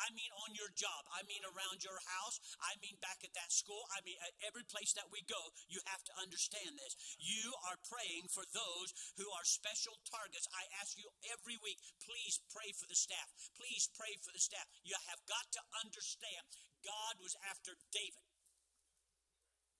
I 0.00 0.08
mean 0.16 0.32
on 0.48 0.56
your 0.56 0.72
job. 0.72 1.04
I 1.12 1.20
mean 1.28 1.44
around 1.44 1.84
your 1.84 2.00
house. 2.16 2.40
I 2.64 2.72
mean 2.80 2.96
back 3.04 3.20
at 3.20 3.36
that 3.36 3.52
school. 3.52 3.84
I 3.92 4.00
mean 4.00 4.16
at 4.24 4.32
every 4.40 4.64
place 4.64 4.96
that 4.96 5.12
we 5.12 5.20
go, 5.28 5.52
you 5.68 5.84
have 5.92 6.00
to 6.08 6.14
understand 6.16 6.80
this. 6.80 6.96
You 7.20 7.52
are 7.68 7.76
praying 7.84 8.32
for 8.32 8.48
those 8.56 8.96
who 9.20 9.28
are 9.36 9.44
special 9.44 10.00
targets. 10.08 10.48
I 10.56 10.64
ask 10.80 10.96
you 10.96 11.04
every 11.28 11.60
week, 11.60 11.76
please 12.00 12.40
pray 12.48 12.72
for 12.72 12.88
the 12.88 12.96
staff. 12.96 13.28
Please 13.52 13.92
pray 13.92 14.16
for 14.24 14.32
the 14.32 14.40
staff. 14.40 14.64
You 14.88 14.96
have 15.12 15.20
got 15.28 15.52
to 15.52 15.62
understand 15.84 16.48
God 16.80 17.20
was 17.20 17.36
after 17.44 17.76
David. 17.92 18.29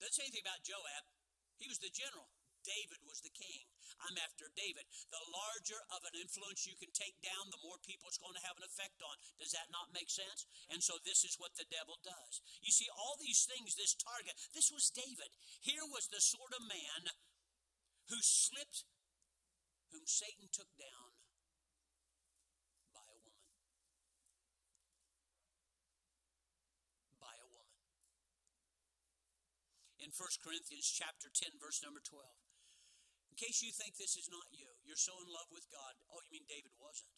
Doesn't 0.01 0.17
say 0.17 0.25
anything 0.25 0.49
about 0.49 0.65
Joab. 0.65 1.05
He 1.61 1.69
was 1.69 1.79
the 1.79 1.93
general. 1.93 2.33
David 2.65 3.01
was 3.09 3.21
the 3.25 3.33
king. 3.33 3.65
I'm 4.05 4.17
after 4.21 4.49
David. 4.53 4.85
The 5.13 5.25
larger 5.33 5.81
of 5.93 6.05
an 6.09 6.17
influence 6.17 6.65
you 6.65 6.77
can 6.77 6.93
take 6.93 7.17
down, 7.21 7.53
the 7.53 7.61
more 7.65 7.77
people 7.85 8.09
it's 8.09 8.21
going 8.21 8.37
to 8.37 8.47
have 8.49 8.57
an 8.57 8.65
effect 8.69 9.01
on. 9.05 9.17
Does 9.41 9.53
that 9.57 9.73
not 9.73 9.93
make 9.97 10.09
sense? 10.13 10.49
And 10.73 10.81
so 10.81 11.01
this 11.05 11.25
is 11.25 11.37
what 11.37 11.57
the 11.57 11.69
devil 11.69 12.01
does. 12.01 12.41
You 12.65 12.73
see, 12.73 12.89
all 12.93 13.17
these 13.21 13.45
things, 13.49 13.77
this 13.77 13.97
target, 13.97 14.37
this 14.57 14.73
was 14.73 14.93
David. 14.93 15.33
Here 15.61 15.85
was 15.89 16.09
the 16.09 16.21
sort 16.21 16.53
of 16.57 16.65
man 16.65 17.13
who 18.09 18.21
slipped, 18.21 18.85
whom 19.93 20.05
Satan 20.05 20.49
took 20.53 20.69
down 20.81 21.17
by 22.93 23.05
a 23.05 23.21
woman. 23.21 23.49
By 27.21 27.35
a 27.37 27.49
woman. 27.49 27.81
In 30.11 30.19
1 30.19 30.43
Corinthians 30.43 30.91
chapter 30.91 31.31
10, 31.31 31.63
verse 31.63 31.87
number 31.87 32.03
12 32.03 32.19
In 33.31 33.39
case 33.39 33.63
you 33.63 33.71
think 33.71 33.95
this 33.95 34.19
is 34.19 34.27
not 34.27 34.43
you, 34.51 34.67
you're 34.83 34.99
so 34.99 35.15
in 35.23 35.31
love 35.31 35.47
with 35.55 35.71
God. 35.71 35.95
Oh, 36.11 36.19
you 36.27 36.35
mean 36.35 36.51
David 36.51 36.75
wasn't? 36.83 37.15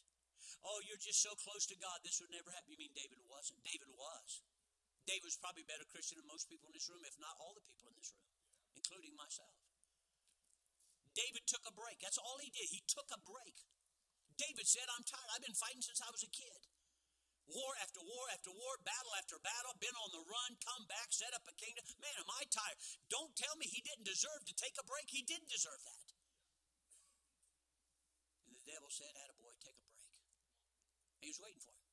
Oh, 0.60 0.76
you're 0.84 1.00
just 1.00 1.24
so 1.24 1.32
close 1.40 1.64
to 1.72 1.76
God, 1.80 2.04
this 2.04 2.20
would 2.20 2.28
never 2.28 2.52
happen. 2.52 2.68
You 2.68 2.76
mean 2.76 2.92
David 2.92 3.16
wasn't? 3.32 3.64
David 3.64 3.88
was. 3.96 4.44
David 5.08 5.24
was 5.24 5.40
probably 5.40 5.64
a 5.64 5.72
better 5.72 5.88
Christian 5.88 6.20
than 6.20 6.28
most 6.28 6.52
people 6.52 6.68
in 6.68 6.76
this 6.76 6.84
room, 6.92 7.00
if 7.08 7.16
not 7.16 7.32
all 7.40 7.56
the 7.56 7.64
people 7.64 7.88
in 7.88 7.96
this 7.96 8.12
room, 8.12 8.28
including 8.76 9.16
myself. 9.16 9.56
David 11.16 11.48
took 11.48 11.64
a 11.64 11.72
break. 11.72 11.96
That's 12.04 12.20
all 12.20 12.44
he 12.44 12.52
did. 12.52 12.76
He 12.76 12.84
took 12.84 13.08
a 13.08 13.24
break. 13.24 13.56
David 14.36 14.68
said, 14.68 14.84
I'm 14.92 15.08
tired. 15.08 15.32
I've 15.32 15.40
been 15.40 15.56
fighting 15.56 15.80
since 15.80 16.04
I 16.04 16.12
was 16.12 16.20
a 16.20 16.28
kid. 16.28 16.60
War 17.50 17.72
after 17.82 18.00
war 18.00 18.26
after 18.32 18.52
war, 18.54 18.74
battle 18.86 19.12
after 19.18 19.36
battle, 19.42 19.74
been 19.82 19.94
on 19.98 20.10
the 20.14 20.24
run, 20.24 20.56
come 20.62 20.86
back, 20.86 21.10
set 21.10 21.34
up 21.34 21.44
a 21.44 21.54
kingdom. 21.58 21.84
Man, 22.00 22.14
am 22.16 22.30
I 22.30 22.46
tired. 22.48 22.78
Don't 23.10 23.34
tell 23.34 23.58
me 23.58 23.66
he 23.68 23.82
didn't 23.82 24.08
deserve 24.08 24.46
to 24.46 24.54
take 24.56 24.78
a 24.78 24.86
break. 24.86 25.10
He 25.10 25.26
didn't 25.26 25.50
deserve 25.52 25.82
that. 25.82 26.06
And 28.46 28.54
the 28.56 28.64
devil 28.64 28.88
said, 28.88 29.12
boy, 29.42 29.52
take 29.60 29.76
a 29.76 29.86
break. 29.90 30.14
He 31.20 31.28
was 31.28 31.42
waiting 31.42 31.60
for 31.60 31.74
him. 31.74 31.88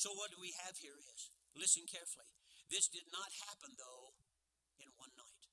So 0.00 0.16
what 0.16 0.32
do 0.32 0.40
we 0.40 0.56
have 0.64 0.80
here 0.80 0.96
is, 0.96 1.28
listen 1.52 1.84
carefully. 1.84 2.26
This 2.72 2.88
did 2.88 3.04
not 3.12 3.30
happen, 3.46 3.76
though, 3.76 4.16
in 4.80 4.88
one 4.96 5.12
night. 5.12 5.44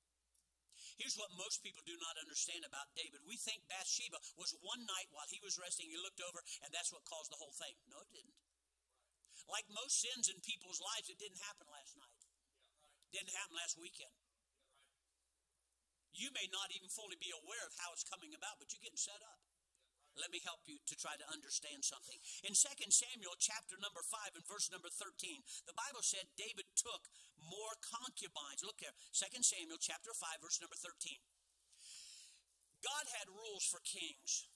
Here's 0.96 1.20
what 1.20 1.30
most 1.38 1.62
people 1.62 1.86
do 1.86 1.94
not 2.02 2.18
understand 2.18 2.66
about 2.66 2.90
David. 2.98 3.22
We 3.28 3.38
think 3.38 3.68
Bathsheba 3.70 4.18
was 4.40 4.56
one 4.66 4.82
night 4.88 5.12
while 5.13 5.30
he 5.30 5.38
was 5.44 5.60
resting, 5.62 5.92
he 5.92 6.00
looked 6.00 6.24
over, 6.26 6.42
and 6.66 6.74
that's 6.74 6.90
what 6.90 7.06
caused 7.06 7.30
the 7.30 7.38
whole 7.38 7.54
thing. 7.54 7.76
No, 7.92 8.02
it 8.02 8.10
didn't. 8.10 8.34
Like 9.48 9.68
most 9.72 10.04
sins 10.04 10.28
in 10.28 10.44
people's 10.44 10.84
lives, 10.84 11.08
it 11.08 11.20
didn't 11.20 11.40
happen 11.48 11.68
last 11.72 11.96
night. 11.96 12.20
Didn't 13.16 13.32
happen 13.32 13.56
last 13.56 13.80
weekend. 13.80 14.12
You 16.12 16.34
may 16.36 16.52
not 16.52 16.74
even 16.76 16.92
fully 16.92 17.16
be 17.16 17.32
aware 17.32 17.64
of 17.64 17.78
how 17.80 17.96
it's 17.96 18.04
coming 18.04 18.36
about, 18.36 18.60
but 18.60 18.74
you're 18.74 18.84
getting 18.84 19.00
set 19.00 19.24
up. 19.24 19.40
Let 20.18 20.34
me 20.34 20.42
help 20.42 20.66
you 20.66 20.82
to 20.82 20.96
try 20.98 21.14
to 21.14 21.28
understand 21.30 21.86
something. 21.86 22.18
In 22.42 22.58
2 22.58 22.90
Samuel 22.90 23.38
chapter 23.38 23.78
number 23.78 24.02
5 24.02 24.34
and 24.34 24.46
verse 24.50 24.66
number 24.74 24.90
13, 24.90 25.46
the 25.70 25.78
Bible 25.78 26.02
said 26.02 26.26
David 26.34 26.66
took 26.74 27.06
more 27.38 27.78
concubines. 27.86 28.66
Look 28.66 28.82
here, 28.82 28.98
2 29.14 29.30
Samuel 29.46 29.78
chapter 29.78 30.10
5 30.10 30.42
verse 30.42 30.58
number 30.58 30.76
13. 30.76 31.22
God 32.82 33.06
had 33.14 33.30
rules 33.30 33.66
for 33.70 33.78
kings. 33.86 34.50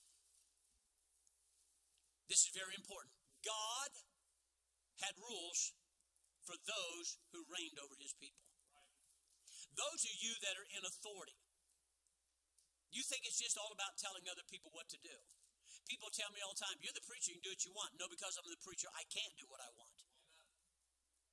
This 2.25 2.49
is 2.49 2.51
very 2.57 2.73
important. 2.73 3.13
God 3.45 3.91
had 5.01 5.17
rules 5.17 5.73
for 6.45 6.57
those 6.57 7.07
who 7.33 7.45
reigned 7.49 7.77
over 7.81 7.97
his 7.97 8.13
people. 8.17 8.45
Those 9.77 10.01
of 10.03 10.15
you 10.19 10.33
that 10.45 10.57
are 10.57 10.69
in 10.77 10.83
authority, 10.83 11.37
you 12.91 13.01
think 13.07 13.23
it's 13.23 13.39
just 13.39 13.55
all 13.55 13.71
about 13.71 13.95
telling 13.95 14.27
other 14.27 14.43
people 14.51 14.69
what 14.75 14.91
to 14.91 14.99
do. 14.99 15.17
People 15.87 16.11
tell 16.11 16.29
me 16.35 16.43
all 16.43 16.53
the 16.53 16.61
time, 16.61 16.77
You're 16.83 16.95
the 16.95 17.07
preacher, 17.07 17.31
you 17.31 17.39
can 17.39 17.47
do 17.47 17.55
what 17.55 17.65
you 17.65 17.73
want. 17.73 17.91
No, 17.95 18.07
because 18.11 18.35
I'm 18.35 18.47
the 18.47 18.59
preacher, 18.59 18.91
I 18.91 19.07
can't 19.07 19.35
do 19.39 19.47
what 19.47 19.63
I 19.63 19.71
want. 19.75 19.97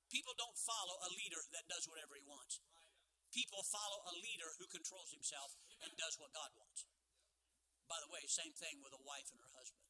People 0.09 0.33
don't 0.39 0.57
follow 0.57 0.97
a 1.05 1.09
leader 1.13 1.37
that 1.53 1.69
does 1.69 1.85
whatever 1.85 2.17
he 2.17 2.25
wants. 2.25 2.57
People 3.29 3.61
follow 3.61 4.01
a 4.09 4.15
leader 4.17 4.49
who 4.57 4.65
controls 4.65 5.13
himself 5.13 5.53
and 5.85 5.93
does 5.93 6.17
what 6.17 6.33
God 6.33 6.49
wants. 6.57 6.89
By 7.85 8.01
the 8.01 8.09
way, 8.09 8.25
same 8.25 8.53
thing 8.57 8.81
with 8.81 8.93
a 8.93 9.01
wife 9.05 9.29
and 9.29 9.37
her 9.37 9.53
husband. 9.53 9.85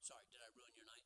Sorry, 0.00 0.24
did 0.32 0.40
I 0.40 0.48
ruin 0.56 0.72
your 0.72 0.88
night? 0.88 1.04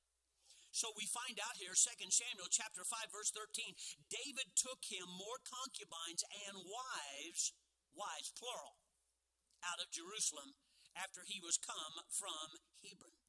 So 0.72 0.88
we 0.96 1.04
find 1.04 1.36
out 1.36 1.60
here, 1.60 1.76
2 1.76 2.08
Samuel 2.08 2.48
chapter 2.48 2.80
5, 2.80 3.12
verse 3.12 3.28
13, 3.28 3.76
David 4.08 4.48
took 4.56 4.80
him 4.88 5.04
more 5.04 5.36
concubines 5.44 6.24
and 6.48 6.64
wives, 6.64 7.52
wives, 7.92 8.32
plural, 8.32 8.80
out 9.68 9.84
of 9.84 9.92
Jerusalem 9.92 10.56
after 10.96 11.28
he 11.28 11.44
was 11.44 11.60
come 11.60 12.00
from 12.08 12.56
Hebron. 12.80 13.20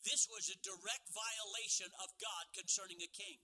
This 0.00 0.24
was 0.32 0.48
a 0.48 0.56
direct 0.64 1.12
violation 1.12 1.92
of 2.00 2.16
God 2.16 2.56
concerning 2.56 3.04
a 3.04 3.10
king. 3.12 3.36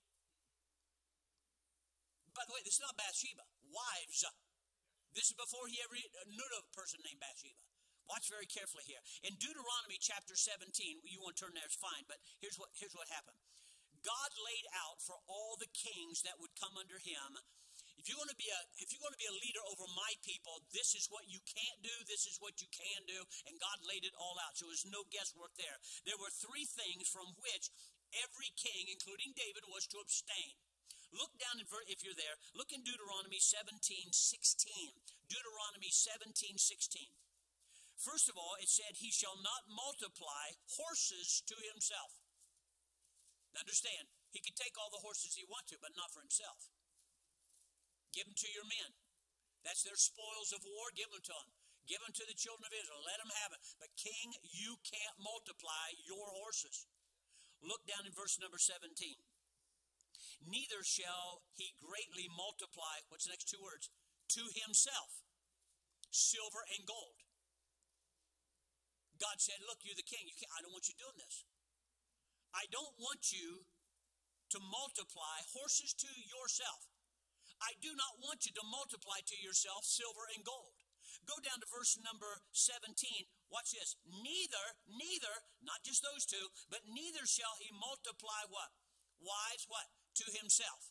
By 2.33 2.49
the 2.49 2.57
way, 2.57 2.65
this 2.65 2.81
is 2.81 2.85
not 2.85 2.97
Bathsheba. 2.97 3.45
Wives. 3.69 4.25
This 5.13 5.31
is 5.31 5.37
before 5.37 5.69
he 5.69 5.85
ever 5.85 5.95
knew 6.33 6.49
of 6.59 6.65
a 6.65 6.75
person 6.75 6.99
named 7.05 7.21
Bathsheba. 7.21 7.61
Watch 8.09 8.29
very 8.29 8.49
carefully 8.49 8.85
here. 8.85 9.01
In 9.25 9.37
Deuteronomy 9.41 9.97
chapter 10.01 10.37
17, 10.37 11.05
you 11.09 11.21
want 11.25 11.41
to 11.41 11.49
turn 11.49 11.57
there, 11.57 11.65
it's 11.65 11.81
fine, 11.81 12.05
but 12.05 12.21
here's 12.41 12.61
what, 12.61 12.69
here's 12.77 12.93
what 12.93 13.09
happened. 13.09 13.41
God 14.05 14.31
laid 14.37 14.67
out 14.85 15.01
for 15.01 15.17
all 15.25 15.57
the 15.57 15.71
kings 15.73 16.21
that 16.29 16.37
would 16.37 16.53
come 16.61 16.77
under 16.77 17.01
him 17.01 17.41
if 18.05 18.13
you're 18.13 18.21
going 18.21 18.29
to 18.29 18.37
be 18.37 18.53
a 18.53 18.61
if 18.85 18.93
you're 18.93 19.01
going 19.01 19.17
to 19.17 19.23
be 19.25 19.33
a 19.33 19.41
leader 19.41 19.65
over 19.65 19.89
my 19.97 20.13
people 20.21 20.61
this 20.77 20.93
is 20.93 21.09
what 21.09 21.25
you 21.25 21.41
can't 21.49 21.81
do 21.81 21.95
this 22.05 22.29
is 22.29 22.37
what 22.37 22.61
you 22.61 22.69
can 22.69 23.01
do 23.09 23.17
and 23.49 23.57
god 23.57 23.81
laid 23.89 24.05
it 24.05 24.13
all 24.21 24.37
out. 24.45 24.53
So 24.61 24.69
there's 24.69 24.85
no 24.85 25.09
guesswork 25.09 25.57
there. 25.57 25.81
There 26.05 26.21
were 26.21 26.29
three 26.29 26.69
things 26.69 27.09
from 27.09 27.33
which 27.41 27.73
every 28.13 28.53
king 28.61 28.93
including 28.93 29.33
david 29.33 29.65
was 29.73 29.89
to 29.89 30.05
abstain. 30.05 30.53
Look 31.17 31.33
down 31.41 31.63
in 31.63 31.67
if 31.89 32.05
you're 32.05 32.19
there 32.19 32.37
look 32.53 32.77
in 32.77 32.85
deuteronomy 32.85 33.41
17 33.41 34.13
16 34.13 34.13
deuteronomy 35.25 35.89
17 35.89 36.61
16 36.61 37.24
First 37.97 38.29
of 38.29 38.37
all, 38.37 38.59
it 38.59 38.69
said, 38.69 38.99
He 38.99 39.15
shall 39.15 39.39
not 39.39 39.71
multiply 39.71 40.59
horses 40.67 41.43
to 41.47 41.57
himself. 41.59 42.19
Understand, 43.55 44.11
he 44.35 44.43
could 44.43 44.59
take 44.59 44.75
all 44.75 44.91
the 44.91 45.05
horses 45.05 45.39
he 45.39 45.47
wants 45.47 45.71
to, 45.71 45.79
but 45.79 45.95
not 45.95 46.11
for 46.11 46.19
himself. 46.19 46.75
Give 48.11 48.27
them 48.27 48.35
to 48.35 48.51
your 48.51 48.67
men. 48.67 48.99
That's 49.63 49.87
their 49.87 49.99
spoils 49.99 50.51
of 50.51 50.67
war. 50.67 50.91
Give 50.95 51.11
them 51.11 51.23
to 51.23 51.35
them. 51.35 51.51
Give 51.87 52.01
them 52.01 52.17
to 52.17 52.27
the 52.27 52.37
children 52.37 52.67
of 52.67 52.75
Israel. 52.75 53.05
Let 53.05 53.21
them 53.21 53.33
have 53.45 53.53
it. 53.55 53.63
But, 53.79 53.93
King, 53.95 54.35
you 54.43 54.81
can't 54.83 55.19
multiply 55.21 55.95
your 56.03 56.33
horses. 56.43 56.89
Look 57.61 57.85
down 57.89 58.09
in 58.09 58.13
verse 58.13 58.41
number 58.41 58.59
17. 58.59 58.91
Neither 60.45 60.85
shall 60.85 61.45
he 61.57 61.77
greatly 61.81 62.29
multiply, 62.29 63.01
what's 63.09 63.25
the 63.25 63.33
next 63.33 63.49
two 63.49 63.61
words? 63.61 63.89
To 64.37 64.45
himself, 64.53 65.25
silver 66.13 66.65
and 66.77 66.85
gold. 66.85 67.25
God 69.23 69.39
said, 69.39 69.63
Look, 69.65 69.83
you're 69.87 69.99
the 69.99 70.07
king. 70.07 70.27
You 70.27 70.35
I 70.51 70.63
don't 70.63 70.75
want 70.75 70.91
you 70.91 70.97
doing 70.99 71.19
this. 71.19 71.47
I 72.55 72.67
don't 72.71 72.95
want 72.99 73.35
you 73.35 73.67
to 74.55 74.59
multiply 74.63 75.43
horses 75.51 75.95
to 75.99 76.11
yourself. 76.11 76.87
I 77.63 77.75
do 77.79 77.95
not 77.95 78.19
want 78.23 78.47
you 78.47 78.53
to 78.55 78.65
multiply 78.67 79.23
to 79.27 79.37
yourself 79.39 79.87
silver 79.87 80.27
and 80.35 80.43
gold. 80.43 80.75
Go 81.25 81.39
down 81.41 81.63
to 81.63 81.69
verse 81.71 81.97
number 82.03 82.43
17. 82.53 82.91
Watch 83.49 83.73
this. 83.73 83.97
Neither, 84.05 84.65
neither, 84.91 85.35
not 85.63 85.87
just 85.87 86.03
those 86.03 86.27
two, 86.27 86.53
but 86.69 86.85
neither 86.85 87.25
shall 87.25 87.55
he 87.63 87.71
multiply 87.71 88.45
what? 88.51 88.75
Wives, 89.23 89.65
what? 89.71 89.89
To 90.21 90.27
himself. 90.35 90.91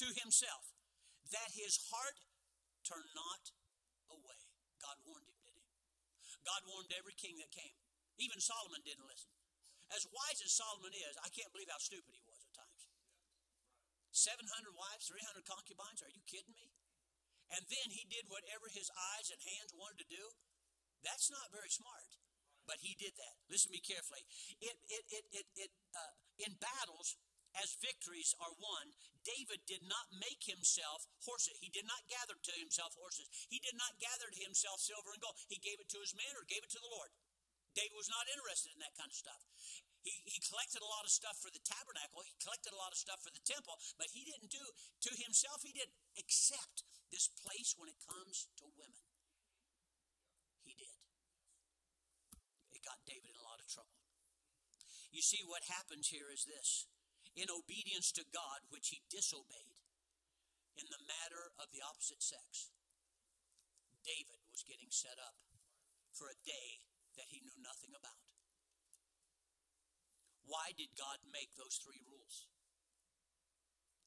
To 0.00 0.06
himself. 0.14 0.72
That 1.34 1.52
his 1.52 1.76
heart 1.90 2.16
turn 2.86 3.04
not 3.12 3.52
away. 4.08 4.40
God 4.80 4.96
warned. 5.04 5.17
God 6.46 6.62
warned 6.66 6.92
every 6.94 7.14
king 7.14 7.38
that 7.42 7.50
came. 7.50 7.76
Even 8.18 8.42
Solomon 8.42 8.82
didn't 8.82 9.06
listen. 9.06 9.30
As 9.94 10.04
wise 10.10 10.40
as 10.44 10.52
Solomon 10.52 10.92
is, 10.92 11.14
I 11.22 11.32
can't 11.32 11.48
believe 11.54 11.72
how 11.72 11.80
stupid 11.80 12.12
he 12.12 12.24
was 12.28 12.44
at 12.44 12.52
times. 12.52 12.82
700 14.12 14.44
wives, 14.74 15.08
300 15.08 15.46
concubines, 15.46 16.02
are 16.02 16.12
you 16.12 16.20
kidding 16.26 16.52
me? 16.52 16.68
And 17.54 17.64
then 17.70 17.88
he 17.88 18.04
did 18.10 18.28
whatever 18.28 18.68
his 18.68 18.92
eyes 19.16 19.32
and 19.32 19.40
hands 19.40 19.72
wanted 19.72 20.04
to 20.04 20.08
do. 20.12 20.24
That's 21.00 21.32
not 21.32 21.54
very 21.54 21.72
smart, 21.72 22.04
but 22.68 22.82
he 22.84 22.98
did 22.98 23.16
that. 23.16 23.34
Listen 23.48 23.72
to 23.72 23.78
me 23.78 23.80
carefully. 23.80 24.26
It, 24.60 24.76
it, 24.90 25.04
it, 25.08 25.24
it, 25.32 25.46
it 25.56 25.72
uh, 25.96 26.12
in 26.44 26.58
battles, 26.60 27.16
as 27.56 27.78
victories 27.80 28.36
are 28.42 28.52
won, 28.60 28.92
David 29.28 29.60
did 29.68 29.84
not 29.84 30.08
make 30.08 30.48
himself 30.48 31.04
horses. 31.20 31.60
He 31.60 31.68
did 31.68 31.84
not 31.84 32.00
gather 32.08 32.32
to 32.32 32.54
himself 32.56 32.96
horses. 32.96 33.28
He 33.52 33.60
did 33.60 33.76
not 33.76 34.00
gather 34.00 34.32
to 34.32 34.40
himself 34.40 34.80
silver 34.80 35.12
and 35.12 35.20
gold. 35.20 35.36
He 35.52 35.60
gave 35.60 35.76
it 35.76 35.92
to 35.92 36.00
his 36.00 36.16
men 36.16 36.32
or 36.32 36.48
gave 36.48 36.64
it 36.64 36.72
to 36.72 36.80
the 36.80 36.88
Lord. 36.88 37.12
David 37.76 37.92
was 37.92 38.08
not 38.08 38.24
interested 38.32 38.72
in 38.72 38.80
that 38.80 38.96
kind 38.96 39.12
of 39.12 39.18
stuff. 39.18 39.44
He, 40.00 40.16
he 40.24 40.40
collected 40.40 40.80
a 40.80 40.88
lot 40.88 41.04
of 41.04 41.12
stuff 41.12 41.36
for 41.36 41.52
the 41.52 41.60
tabernacle, 41.60 42.24
he 42.24 42.32
collected 42.40 42.72
a 42.72 42.80
lot 42.80 42.94
of 42.94 42.98
stuff 42.98 43.20
for 43.20 43.34
the 43.34 43.44
temple, 43.44 43.76
but 44.00 44.08
he 44.14 44.24
didn't 44.24 44.48
do 44.48 44.64
to 45.04 45.10
himself, 45.12 45.60
he 45.60 45.74
didn't 45.74 45.98
accept 46.16 46.86
this 47.12 47.28
place 47.28 47.76
when 47.76 47.92
it 47.92 47.98
comes 48.08 48.48
to 48.56 48.64
women. 48.78 49.04
He 50.64 50.72
did. 50.72 50.96
It 52.72 52.80
got 52.80 53.04
David 53.04 53.28
in 53.28 53.36
a 53.36 53.44
lot 53.44 53.60
of 53.60 53.68
trouble. 53.68 54.00
You 55.12 55.20
see, 55.20 55.44
what 55.44 55.66
happens 55.68 56.08
here 56.08 56.32
is 56.32 56.48
this 56.48 56.88
in 57.38 57.46
obedience 57.54 58.10
to 58.18 58.26
God, 58.34 58.66
which 58.74 58.90
he 58.90 58.98
disobeyed 59.06 59.78
in 60.78 60.86
the 60.90 61.02
matter 61.06 61.54
of 61.58 61.70
the 61.70 61.82
opposite 61.82 62.22
sex, 62.22 62.70
David 64.06 64.42
was 64.50 64.66
getting 64.66 64.90
set 64.90 65.18
up 65.18 65.34
for 66.14 66.30
a 66.30 66.38
day 66.46 66.82
that 67.18 67.30
he 67.30 67.42
knew 67.42 67.58
nothing 67.62 67.94
about. 67.94 68.22
Why 70.46 70.72
did 70.72 70.94
God 70.96 71.18
make 71.28 71.52
those 71.58 71.82
three 71.82 72.00
rules? 72.08 72.48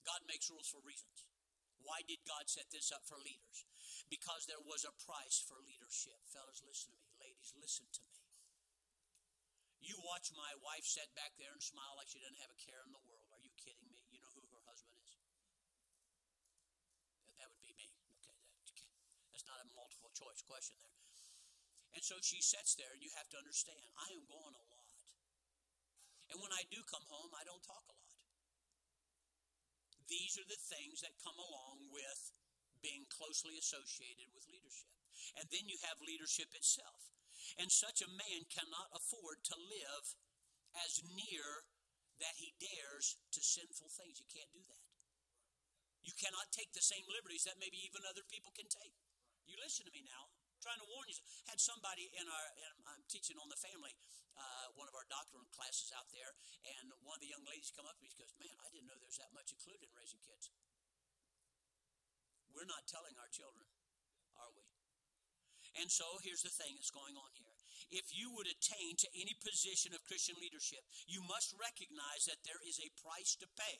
God 0.08 0.26
makes 0.26 0.50
rules 0.50 0.72
for 0.72 0.82
reasons. 0.82 1.28
Why 1.86 2.02
did 2.08 2.24
God 2.26 2.50
set 2.50 2.72
this 2.74 2.90
up 2.90 3.06
for 3.06 3.20
leaders? 3.22 3.68
Because 4.10 4.50
there 4.50 4.62
was 4.62 4.86
a 4.86 4.94
price 5.06 5.38
for 5.38 5.62
leadership. 5.62 6.18
Fellas, 6.34 6.66
listen 6.66 6.94
to 6.94 7.00
me. 7.00 7.14
Ladies, 7.22 7.54
listen 7.58 7.86
to 7.94 8.02
me. 8.10 8.18
You 9.82 9.98
watch 10.06 10.30
my 10.38 10.54
wife 10.62 10.86
sit 10.86 11.10
back 11.18 11.34
there 11.42 11.54
and 11.54 11.62
smile 11.62 11.98
like 11.98 12.10
she 12.10 12.22
doesn't 12.22 12.42
have 12.42 12.54
a 12.54 12.60
care 12.62 12.86
in 12.86 12.94
the 12.94 13.02
world. 13.06 13.30
Are 13.34 13.42
you 13.42 13.50
kidding 13.58 13.90
me? 13.90 13.98
You 14.14 14.22
know 14.22 14.30
who 14.34 14.46
her 14.54 14.62
husband 14.70 14.98
is? 15.02 15.18
That 17.42 17.50
would 17.50 17.66
be 17.66 17.74
me. 17.74 17.90
Okay, 18.22 18.38
that's 19.34 19.46
a 19.70 19.78
multiple 19.78 20.12
choice 20.16 20.42
question 20.42 20.78
there. 20.82 21.00
And 21.94 22.04
so 22.04 22.18
she 22.24 22.40
sits 22.40 22.74
there, 22.80 22.92
and 22.96 23.04
you 23.04 23.12
have 23.20 23.28
to 23.36 23.42
understand, 23.42 23.84
I 24.00 24.16
am 24.16 24.24
going 24.26 24.56
a 24.56 24.66
lot. 24.72 24.96
And 26.32 26.40
when 26.40 26.56
I 26.56 26.64
do 26.72 26.80
come 26.88 27.04
home, 27.12 27.36
I 27.36 27.44
don't 27.44 27.64
talk 27.64 27.84
a 27.92 27.96
lot. 27.96 28.16
These 30.08 30.40
are 30.40 30.48
the 30.48 30.60
things 30.60 31.04
that 31.04 31.20
come 31.24 31.36
along 31.36 31.92
with 31.92 32.32
being 32.80 33.04
closely 33.12 33.60
associated 33.60 34.32
with 34.32 34.48
leadership. 34.48 34.92
And 35.36 35.48
then 35.52 35.68
you 35.68 35.76
have 35.84 36.00
leadership 36.00 36.52
itself. 36.56 37.12
And 37.60 37.68
such 37.68 38.00
a 38.00 38.12
man 38.12 38.48
cannot 38.48 38.96
afford 38.96 39.44
to 39.52 39.56
live 39.60 40.06
as 40.80 41.04
near 41.04 41.68
that 42.24 42.40
he 42.40 42.56
dares 42.60 43.20
to 43.36 43.42
sinful 43.44 43.92
things. 43.92 44.24
You 44.24 44.30
can't 44.32 44.56
do 44.56 44.64
that. 44.64 44.86
You 46.02 46.16
cannot 46.16 46.56
take 46.56 46.72
the 46.72 46.86
same 46.86 47.06
liberties 47.12 47.46
that 47.46 47.60
maybe 47.62 47.78
even 47.84 48.08
other 48.08 48.26
people 48.26 48.56
can 48.56 48.72
take. 48.72 48.96
You 49.46 49.58
listen 49.60 49.86
to 49.88 49.94
me 49.94 50.04
now. 50.06 50.30
I'm 50.54 50.62
trying 50.62 50.82
to 50.82 50.90
warn 50.90 51.10
you. 51.10 51.18
Had 51.50 51.58
somebody 51.58 52.10
in 52.14 52.26
our, 52.30 52.48
I'm 52.94 53.02
teaching 53.10 53.38
on 53.42 53.50
the 53.50 53.58
family, 53.58 53.94
uh, 54.38 54.74
one 54.78 54.86
of 54.86 54.96
our 54.96 55.08
doctoral 55.10 55.48
classes 55.52 55.90
out 55.94 56.08
there, 56.14 56.32
and 56.78 56.94
one 57.02 57.18
of 57.18 57.24
the 57.24 57.32
young 57.32 57.44
ladies 57.46 57.74
come 57.74 57.90
up 57.90 57.98
to 57.98 58.04
me 58.06 58.14
and 58.14 58.20
goes, 58.22 58.34
"Man, 58.38 58.54
I 58.62 58.70
didn't 58.70 58.88
know 58.88 58.98
there's 59.02 59.18
that 59.18 59.34
much 59.34 59.50
included 59.50 59.86
in 59.86 59.92
raising 59.98 60.22
kids." 60.22 60.54
We're 62.52 62.68
not 62.68 62.86
telling 62.86 63.16
our 63.18 63.32
children, 63.32 63.64
are 64.36 64.52
we? 64.52 64.68
And 65.80 65.88
so 65.88 66.20
here's 66.20 66.44
the 66.44 66.52
thing 66.52 66.76
that's 66.76 66.92
going 66.92 67.16
on 67.16 67.32
here. 67.40 67.56
If 67.88 68.12
you 68.12 68.28
would 68.36 68.48
attain 68.48 69.00
to 69.00 69.08
any 69.16 69.36
position 69.40 69.96
of 69.96 70.04
Christian 70.04 70.36
leadership, 70.36 70.84
you 71.08 71.24
must 71.24 71.56
recognize 71.56 72.28
that 72.28 72.44
there 72.44 72.60
is 72.68 72.76
a 72.84 72.92
price 73.00 73.40
to 73.40 73.48
pay. 73.56 73.80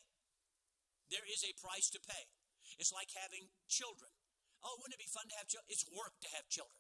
There 1.12 1.28
is 1.28 1.44
a 1.44 1.52
price 1.60 1.92
to 1.92 2.00
pay. 2.00 2.32
It's 2.80 2.96
like 2.96 3.12
having 3.12 3.52
children. 3.68 4.12
Oh, 4.62 4.78
wouldn't 4.78 4.98
it 4.98 5.02
be 5.02 5.10
fun 5.10 5.26
to 5.30 5.38
have 5.42 5.50
children? 5.50 5.70
It's 5.74 5.86
work 5.90 6.14
to 6.22 6.30
have 6.38 6.46
children. 6.48 6.78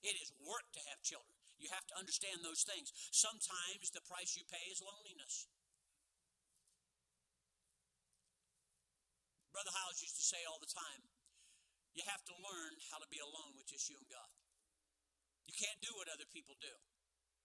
It 0.00 0.16
is 0.16 0.32
work 0.40 0.64
to 0.72 0.82
have 0.88 1.04
children. 1.04 1.36
You 1.58 1.68
have 1.74 1.84
to 1.90 1.98
understand 1.98 2.40
those 2.40 2.62
things. 2.62 2.94
Sometimes 3.10 3.90
the 3.90 4.04
price 4.06 4.38
you 4.38 4.46
pay 4.46 4.62
is 4.70 4.78
loneliness. 4.78 5.50
Brother 9.50 9.74
Howes 9.74 9.98
used 9.98 10.14
to 10.14 10.22
say 10.22 10.46
all 10.46 10.62
the 10.62 10.70
time, 10.70 11.02
you 11.98 12.06
have 12.06 12.22
to 12.30 12.34
learn 12.38 12.78
how 12.94 13.02
to 13.02 13.10
be 13.10 13.18
alone 13.18 13.58
with 13.58 13.66
just 13.66 13.90
you 13.90 13.98
and 13.98 14.06
God. 14.06 14.30
You 15.50 15.54
can't 15.58 15.82
do 15.82 15.90
what 15.98 16.06
other 16.06 16.30
people 16.30 16.54
do. 16.62 16.70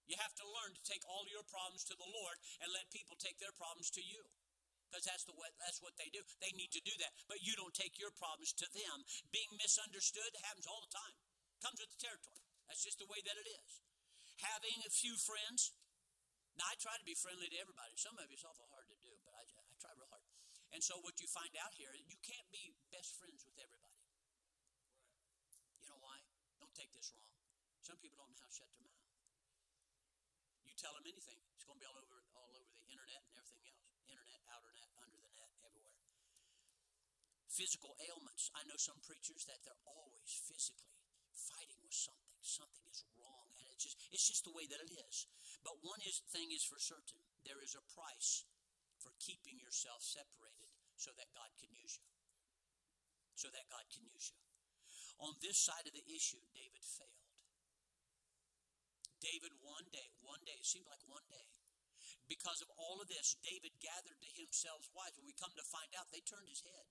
You 0.06 0.14
have 0.20 0.36
to 0.36 0.46
learn 0.46 0.76
to 0.76 0.82
take 0.86 1.02
all 1.08 1.26
your 1.26 1.42
problems 1.48 1.82
to 1.90 1.96
the 1.96 2.06
Lord 2.06 2.36
and 2.62 2.70
let 2.70 2.92
people 2.94 3.16
take 3.18 3.40
their 3.42 3.56
problems 3.56 3.90
to 3.98 4.04
you. 4.04 4.22
Because 4.94 5.10
that's 5.10 5.26
the 5.26 5.34
way, 5.34 5.50
that's 5.58 5.82
what 5.82 5.98
they 5.98 6.06
do. 6.14 6.22
They 6.38 6.54
need 6.54 6.70
to 6.70 6.78
do 6.86 6.94
that. 7.02 7.10
But 7.26 7.42
you 7.42 7.58
don't 7.58 7.74
take 7.74 7.98
your 7.98 8.14
problems 8.14 8.54
to 8.62 8.66
them. 8.70 9.02
Being 9.34 9.50
misunderstood 9.58 10.30
happens 10.46 10.70
all 10.70 10.78
the 10.86 10.94
time. 10.94 11.18
Comes 11.58 11.82
with 11.82 11.90
the 11.90 11.98
territory. 11.98 12.38
That's 12.70 12.86
just 12.86 13.02
the 13.02 13.10
way 13.10 13.18
that 13.26 13.34
it 13.34 13.50
is. 13.58 13.82
Having 14.46 14.86
a 14.86 14.94
few 14.94 15.18
friends. 15.18 15.74
Now 16.54 16.70
I 16.70 16.78
try 16.78 16.94
to 16.94 17.02
be 17.02 17.18
friendly 17.18 17.50
to 17.50 17.58
everybody. 17.58 17.98
Some 17.98 18.14
of 18.22 18.30
you 18.30 18.38
it's 18.38 18.46
awful 18.46 18.70
hard 18.70 18.86
to 18.86 18.94
do, 19.02 19.10
but 19.26 19.34
I, 19.34 19.42
I 19.42 19.74
try 19.82 19.90
real 19.98 20.06
hard. 20.14 20.22
And 20.70 20.78
so 20.78 21.02
what 21.02 21.18
you 21.18 21.26
find 21.26 21.50
out 21.58 21.74
here, 21.74 21.90
you 22.06 22.14
can't 22.22 22.46
be 22.54 22.70
best 22.94 23.18
friends 23.18 23.42
with 23.42 23.58
everybody. 23.58 23.98
You 25.82 25.90
know 25.90 25.98
why? 25.98 26.22
Don't 26.62 26.70
take 26.78 26.94
this 26.94 27.10
wrong. 27.18 27.34
Some 27.82 27.98
people 27.98 28.22
don't 28.22 28.30
know 28.30 28.38
how 28.38 28.46
to 28.46 28.54
shut 28.54 28.70
their 28.70 28.86
mouth. 28.86 29.02
You 30.62 30.70
tell 30.78 30.94
them 30.94 31.02
anything, 31.02 31.42
it's 31.58 31.66
going 31.66 31.74
to 31.74 31.82
be 31.82 31.88
all 31.90 31.98
over 31.98 32.22
all 32.38 32.54
over 32.54 32.70
the 32.78 32.86
internet 32.94 33.26
and 33.26 33.34
everything 33.34 33.66
else. 33.66 33.83
Outer 34.52 34.72
net, 34.74 34.92
under 35.00 35.18
the 35.20 35.32
net, 35.32 35.52
everywhere. 35.64 36.00
Physical 37.48 37.94
ailments. 38.02 38.50
I 38.52 38.66
know 38.66 38.76
some 38.76 39.00
preachers 39.04 39.46
that 39.46 39.62
they're 39.62 39.84
always 39.86 40.28
physically 40.28 40.98
fighting 41.32 41.80
with 41.84 41.94
something. 41.94 42.36
Something 42.44 42.84
is 42.92 43.08
wrong, 43.16 43.48
and 43.56 43.72
it's 43.72 43.88
just 43.88 43.96
it's 44.12 44.28
just 44.28 44.44
the 44.44 44.52
way 44.52 44.68
that 44.68 44.84
it 44.84 44.92
is. 44.92 45.24
But 45.64 45.80
one 45.80 46.00
is, 46.04 46.20
thing 46.28 46.52
is 46.52 46.60
for 46.60 46.76
certain: 46.76 47.24
there 47.48 47.60
is 47.64 47.72
a 47.72 47.84
price 47.96 48.44
for 49.00 49.16
keeping 49.16 49.56
yourself 49.56 50.04
separated 50.04 50.72
so 50.96 51.12
that 51.16 51.32
God 51.32 51.48
can 51.56 51.72
use 51.72 51.96
you. 51.96 52.08
So 53.36 53.48
that 53.48 53.68
God 53.72 53.84
can 53.88 54.04
use 54.04 54.28
you. 54.28 54.40
On 55.18 55.34
this 55.40 55.56
side 55.56 55.86
of 55.88 55.94
the 55.94 56.04
issue, 56.04 56.42
David 56.52 56.84
failed. 56.84 57.24
David 59.24 59.56
one 59.64 59.88
day, 59.88 60.12
one 60.20 60.44
day, 60.44 60.56
it 60.60 60.68
seemed 60.68 60.84
like 60.84 61.00
one 61.08 61.24
day, 61.32 61.48
because 62.28 62.64
of 62.64 62.72
all 62.80 63.04
of 63.04 63.08
this, 63.12 63.36
David 63.44 63.76
gathered 63.80 64.16
to 64.16 64.30
himself 64.32 64.88
wives. 64.96 65.16
When 65.20 65.28
we 65.28 65.36
come 65.36 65.52
to 65.56 65.66
find 65.68 65.92
out, 65.96 66.08
they 66.08 66.24
turned 66.24 66.48
his 66.48 66.64
head. 66.64 66.86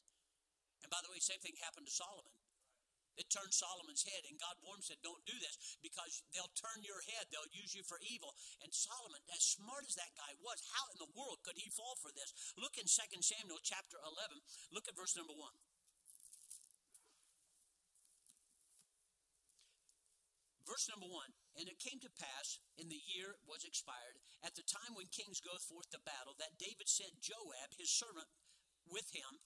And 0.86 0.92
by 0.94 1.02
the 1.02 1.10
way, 1.10 1.18
same 1.18 1.42
thing 1.42 1.58
happened 1.58 1.90
to 1.90 1.96
Solomon. 1.96 2.34
It 3.14 3.30
turned 3.30 3.54
Solomon's 3.54 4.02
head, 4.02 4.26
and 4.26 4.42
God 4.42 4.58
warned 4.66 4.82
him, 4.82 4.90
said, 4.90 5.06
Don't 5.06 5.22
do 5.30 5.38
this 5.38 5.78
because 5.86 6.26
they'll 6.34 6.50
turn 6.58 6.82
your 6.82 6.98
head. 7.14 7.30
They'll 7.30 7.54
use 7.54 7.78
you 7.78 7.86
for 7.86 8.02
evil. 8.02 8.34
And 8.66 8.74
Solomon, 8.74 9.22
as 9.30 9.46
smart 9.46 9.86
as 9.86 9.94
that 10.02 10.18
guy 10.18 10.34
was, 10.42 10.66
how 10.74 10.90
in 10.90 10.98
the 10.98 11.14
world 11.14 11.46
could 11.46 11.62
he 11.62 11.70
fall 11.70 11.94
for 12.02 12.10
this? 12.10 12.34
Look 12.58 12.82
in 12.82 12.90
2 12.90 13.22
Samuel 13.22 13.62
chapter 13.62 14.02
11. 14.02 14.42
Look 14.74 14.90
at 14.90 14.98
verse 14.98 15.14
number 15.14 15.38
1. 15.38 15.46
Verse 20.66 20.90
number 20.90 21.06
1 21.06 21.43
and 21.58 21.70
it 21.70 21.78
came 21.78 22.02
to 22.02 22.20
pass 22.20 22.58
in 22.78 22.90
the 22.90 23.04
year 23.14 23.38
it 23.38 23.46
was 23.46 23.64
expired, 23.64 24.18
at 24.42 24.58
the 24.58 24.66
time 24.66 24.98
when 24.98 25.10
kings 25.14 25.38
go 25.40 25.54
forth 25.58 25.90
to 25.94 26.02
battle, 26.02 26.34
that 26.42 26.58
David 26.58 26.90
sent 26.90 27.22
Joab, 27.22 27.78
his 27.78 27.94
servant, 27.94 28.30
with 28.90 29.08
him, 29.14 29.40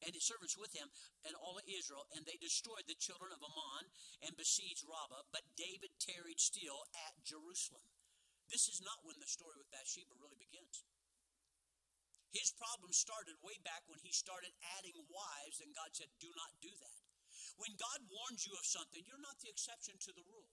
and 0.00 0.16
his 0.16 0.24
servants 0.24 0.56
with 0.56 0.72
him, 0.72 0.88
and 1.28 1.36
all 1.36 1.60
of 1.60 1.68
Israel, 1.68 2.08
and 2.16 2.24
they 2.24 2.40
destroyed 2.40 2.88
the 2.88 2.96
children 2.96 3.30
of 3.36 3.44
Ammon 3.44 3.92
and 4.24 4.32
besieged 4.40 4.88
Rabbah. 4.88 5.28
But 5.28 5.44
David 5.60 5.92
tarried 6.00 6.40
still 6.40 6.88
at 6.96 7.20
Jerusalem. 7.20 7.84
This 8.48 8.66
is 8.72 8.80
not 8.80 9.04
when 9.04 9.20
the 9.20 9.28
story 9.28 9.54
with 9.60 9.68
Bathsheba 9.68 10.16
really 10.16 10.40
begins. 10.40 10.82
His 12.32 12.54
problem 12.56 12.94
started 12.94 13.36
way 13.42 13.58
back 13.60 13.84
when 13.90 14.00
he 14.00 14.14
started 14.14 14.54
adding 14.78 14.96
wives, 15.10 15.60
and 15.60 15.74
God 15.74 15.92
said, 15.92 16.08
Do 16.22 16.30
not 16.32 16.54
do 16.62 16.70
that. 16.70 16.98
When 17.58 17.74
God 17.76 18.06
warns 18.08 18.46
you 18.46 18.54
of 18.54 18.64
something, 18.64 19.02
you're 19.04 19.20
not 19.20 19.38
the 19.42 19.50
exception 19.50 19.98
to 20.06 20.14
the 20.14 20.24
rule. 20.24 20.48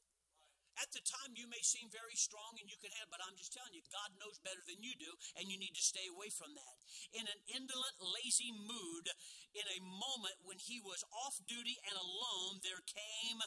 At 0.77 0.93
the 0.93 1.01
time, 1.01 1.33
you 1.33 1.49
may 1.49 1.61
seem 1.65 1.89
very 1.89 2.13
strong 2.13 2.53
and 2.61 2.69
you 2.69 2.77
can 2.77 2.93
have, 3.01 3.09
but 3.09 3.17
I'm 3.25 3.33
just 3.33 3.49
telling 3.49 3.73
you, 3.73 3.81
God 3.89 4.13
knows 4.21 4.37
better 4.45 4.61
than 4.69 4.85
you 4.85 4.93
do, 4.93 5.09
and 5.33 5.49
you 5.49 5.57
need 5.57 5.73
to 5.73 5.81
stay 5.81 6.05
away 6.05 6.29
from 6.29 6.53
that. 6.53 6.75
In 7.17 7.25
an 7.25 7.41
indolent, 7.49 7.97
lazy 7.97 8.53
mood, 8.53 9.09
in 9.57 9.65
a 9.65 9.81
moment 9.81 10.37
when 10.45 10.61
he 10.61 10.77
was 10.77 11.01
off 11.09 11.41
duty 11.49 11.81
and 11.89 11.97
alone, 11.97 12.61
there 12.61 12.85
came, 12.85 13.41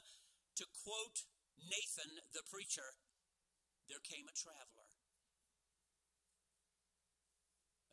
to 0.58 0.66
quote 0.82 1.22
Nathan 1.54 2.18
the 2.34 2.42
preacher, 2.50 2.98
there 3.86 4.02
came 4.02 4.26
a 4.26 4.34
traveler. 4.34 4.90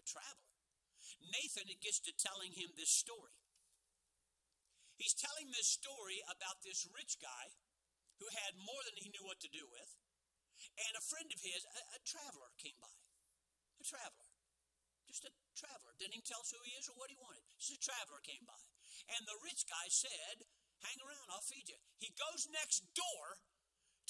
A 0.01 0.05
traveler. 0.09 0.57
Nathan 1.29 1.69
gets 1.77 2.01
to 2.09 2.13
telling 2.17 2.57
him 2.57 2.73
this 2.73 2.89
story. 2.89 3.37
He's 4.97 5.13
telling 5.13 5.53
this 5.53 5.69
story 5.69 6.25
about 6.25 6.65
this 6.65 6.89
rich 6.89 7.21
guy 7.21 7.53
who 8.17 8.27
had 8.33 8.57
more 8.57 8.81
than 8.85 8.97
he 8.97 9.13
knew 9.13 9.25
what 9.25 9.41
to 9.41 9.51
do 9.51 9.65
with, 9.69 9.91
and 10.77 10.93
a 10.97 11.03
friend 11.09 11.29
of 11.29 11.41
his, 11.41 11.61
a, 11.65 11.81
a 11.97 11.99
traveler, 12.05 12.49
came 12.57 12.77
by. 12.81 12.95
A 13.81 13.85
traveler. 13.85 14.29
Just 15.05 15.25
a 15.25 15.33
traveler. 15.55 15.93
Didn't 15.97 16.17
even 16.17 16.27
tell 16.27 16.41
us 16.41 16.51
who 16.51 16.61
he 16.65 16.75
is 16.75 16.89
or 16.89 16.97
what 16.97 17.13
he 17.13 17.17
wanted. 17.17 17.45
Just 17.57 17.77
a 17.77 17.81
traveler 17.81 18.19
came 18.25 18.43
by. 18.43 18.61
And 19.13 19.23
the 19.23 19.37
rich 19.45 19.63
guy 19.69 19.87
said, 19.87 20.43
Hang 20.85 20.99
around, 21.01 21.29
I'll 21.33 21.45
feed 21.45 21.65
you. 21.69 21.79
He 21.97 22.13
goes 22.13 22.45
next 22.53 22.85
door 22.93 23.41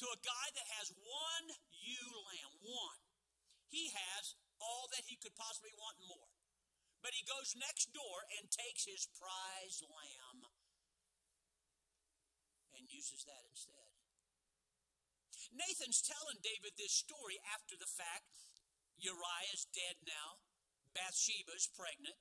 to 0.04 0.06
a 0.12 0.20
guy 0.20 0.48
that 0.52 0.68
has 0.80 0.92
one 0.92 1.48
ewe 1.72 2.12
lamb, 2.28 2.54
one. 2.60 3.02
He 3.72 3.92
has 3.96 4.36
all 4.60 4.92
that 4.92 5.08
he 5.08 5.16
could 5.16 5.36
possibly 5.40 5.72
want 5.80 6.00
and 6.02 6.12
more. 6.12 6.32
But 7.00 7.16
he 7.16 7.24
goes 7.24 7.56
next 7.56 7.94
door 7.94 8.26
and 8.36 8.50
takes 8.52 8.84
his 8.84 9.08
prize 9.16 9.80
lamb 9.86 10.50
and 12.76 12.84
uses 12.90 13.24
that 13.26 13.48
instead. 13.48 13.87
Nathan's 15.54 16.04
telling 16.04 16.40
David 16.44 16.76
this 16.76 16.94
story 16.94 17.40
after 17.54 17.76
the 17.78 17.90
fact. 17.90 18.28
Uriah 18.98 19.54
is 19.54 19.70
dead 19.72 20.02
now. 20.04 20.42
Bathsheba 20.92 21.54
is 21.54 21.70
pregnant. 21.70 22.18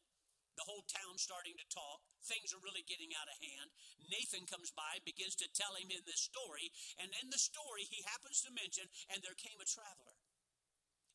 The 0.56 0.64
whole 0.64 0.88
town's 0.88 1.20
starting 1.20 1.56
to 1.60 1.68
talk. 1.68 2.00
Things 2.24 2.52
are 2.56 2.64
really 2.64 2.84
getting 2.88 3.12
out 3.12 3.28
of 3.28 3.36
hand. 3.40 3.68
Nathan 4.08 4.48
comes 4.48 4.72
by, 4.72 5.04
begins 5.04 5.36
to 5.44 5.52
tell 5.52 5.76
him 5.76 5.92
in 5.92 6.00
this 6.08 6.24
story, 6.24 6.72
and 6.96 7.12
in 7.20 7.28
the 7.28 7.40
story 7.40 7.84
he 7.84 8.00
happens 8.08 8.40
to 8.44 8.56
mention, 8.56 8.88
and 9.12 9.20
there 9.20 9.36
came 9.36 9.60
a 9.60 9.68
traveler. 9.68 10.16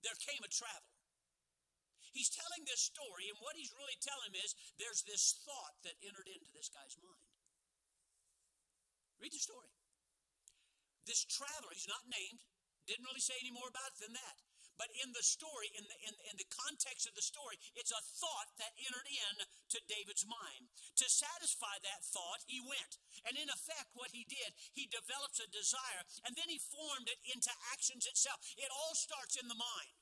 There 0.05 0.17
came 0.21 0.45
a 0.45 0.49
traveler. 0.49 1.01
He's 2.13 2.29
telling 2.29 2.67
this 2.69 2.85
story, 2.85 3.33
and 3.33 3.39
what 3.41 3.57
he's 3.57 3.73
really 3.73 3.97
telling 3.97 4.35
is 4.37 4.53
there's 4.77 5.01
this 5.09 5.41
thought 5.41 5.73
that 5.87 5.97
entered 6.05 6.29
into 6.29 6.49
this 6.53 6.69
guy's 6.69 6.97
mind. 7.01 7.29
Read 9.17 9.33
the 9.33 9.41
story. 9.41 9.69
This 11.05 11.25
traveler, 11.25 11.73
he's 11.73 11.89
not 11.89 12.05
named, 12.07 12.41
didn't 12.85 13.05
really 13.05 13.23
say 13.23 13.37
any 13.41 13.53
more 13.53 13.69
about 13.69 13.93
it 13.93 14.01
than 14.01 14.13
that. 14.13 14.37
But 14.81 14.97
in 14.97 15.13
the 15.13 15.21
story, 15.21 15.69
in 15.77 15.85
the, 15.85 15.97
in, 16.09 16.13
in, 16.33 16.35
the 16.41 16.49
context 16.49 17.05
of 17.05 17.13
the 17.13 17.21
story, 17.21 17.61
it's 17.77 17.93
a 17.93 18.01
thought 18.01 18.49
that 18.57 18.73
entered 18.81 19.05
in 19.05 19.45
to 19.45 19.77
David's 19.85 20.25
mind. 20.25 20.73
To 20.97 21.05
satisfy 21.05 21.77
that 21.85 22.01
thought, 22.01 22.41
he 22.49 22.57
went. 22.57 22.97
And 23.29 23.37
in 23.37 23.45
effect, 23.53 23.93
what 23.93 24.09
he 24.09 24.25
did, 24.25 24.57
he 24.73 24.89
develops 24.89 25.37
a 25.37 25.45
desire, 25.53 26.01
and 26.25 26.33
then 26.33 26.49
he 26.49 26.57
formed 26.57 27.13
it 27.13 27.21
into 27.29 27.53
actions 27.69 28.09
itself. 28.09 28.41
It 28.57 28.73
all 28.73 28.97
starts 28.97 29.37
in 29.37 29.45
the 29.45 29.59
mind. 29.59 29.93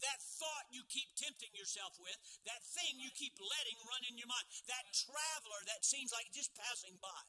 That 0.00 0.24
thought 0.24 0.72
you 0.72 0.88
keep 0.88 1.12
tempting 1.14 1.52
yourself 1.52 2.00
with, 2.00 2.16
that 2.48 2.64
thing 2.64 2.98
you 2.98 3.12
keep 3.12 3.36
letting 3.36 3.78
run 3.84 4.02
in 4.08 4.16
your 4.16 4.32
mind, 4.32 4.48
that 4.64 4.96
traveler 4.96 5.60
that 5.68 5.84
seems 5.84 6.10
like 6.10 6.32
just 6.32 6.56
passing 6.56 6.96
by. 7.04 7.22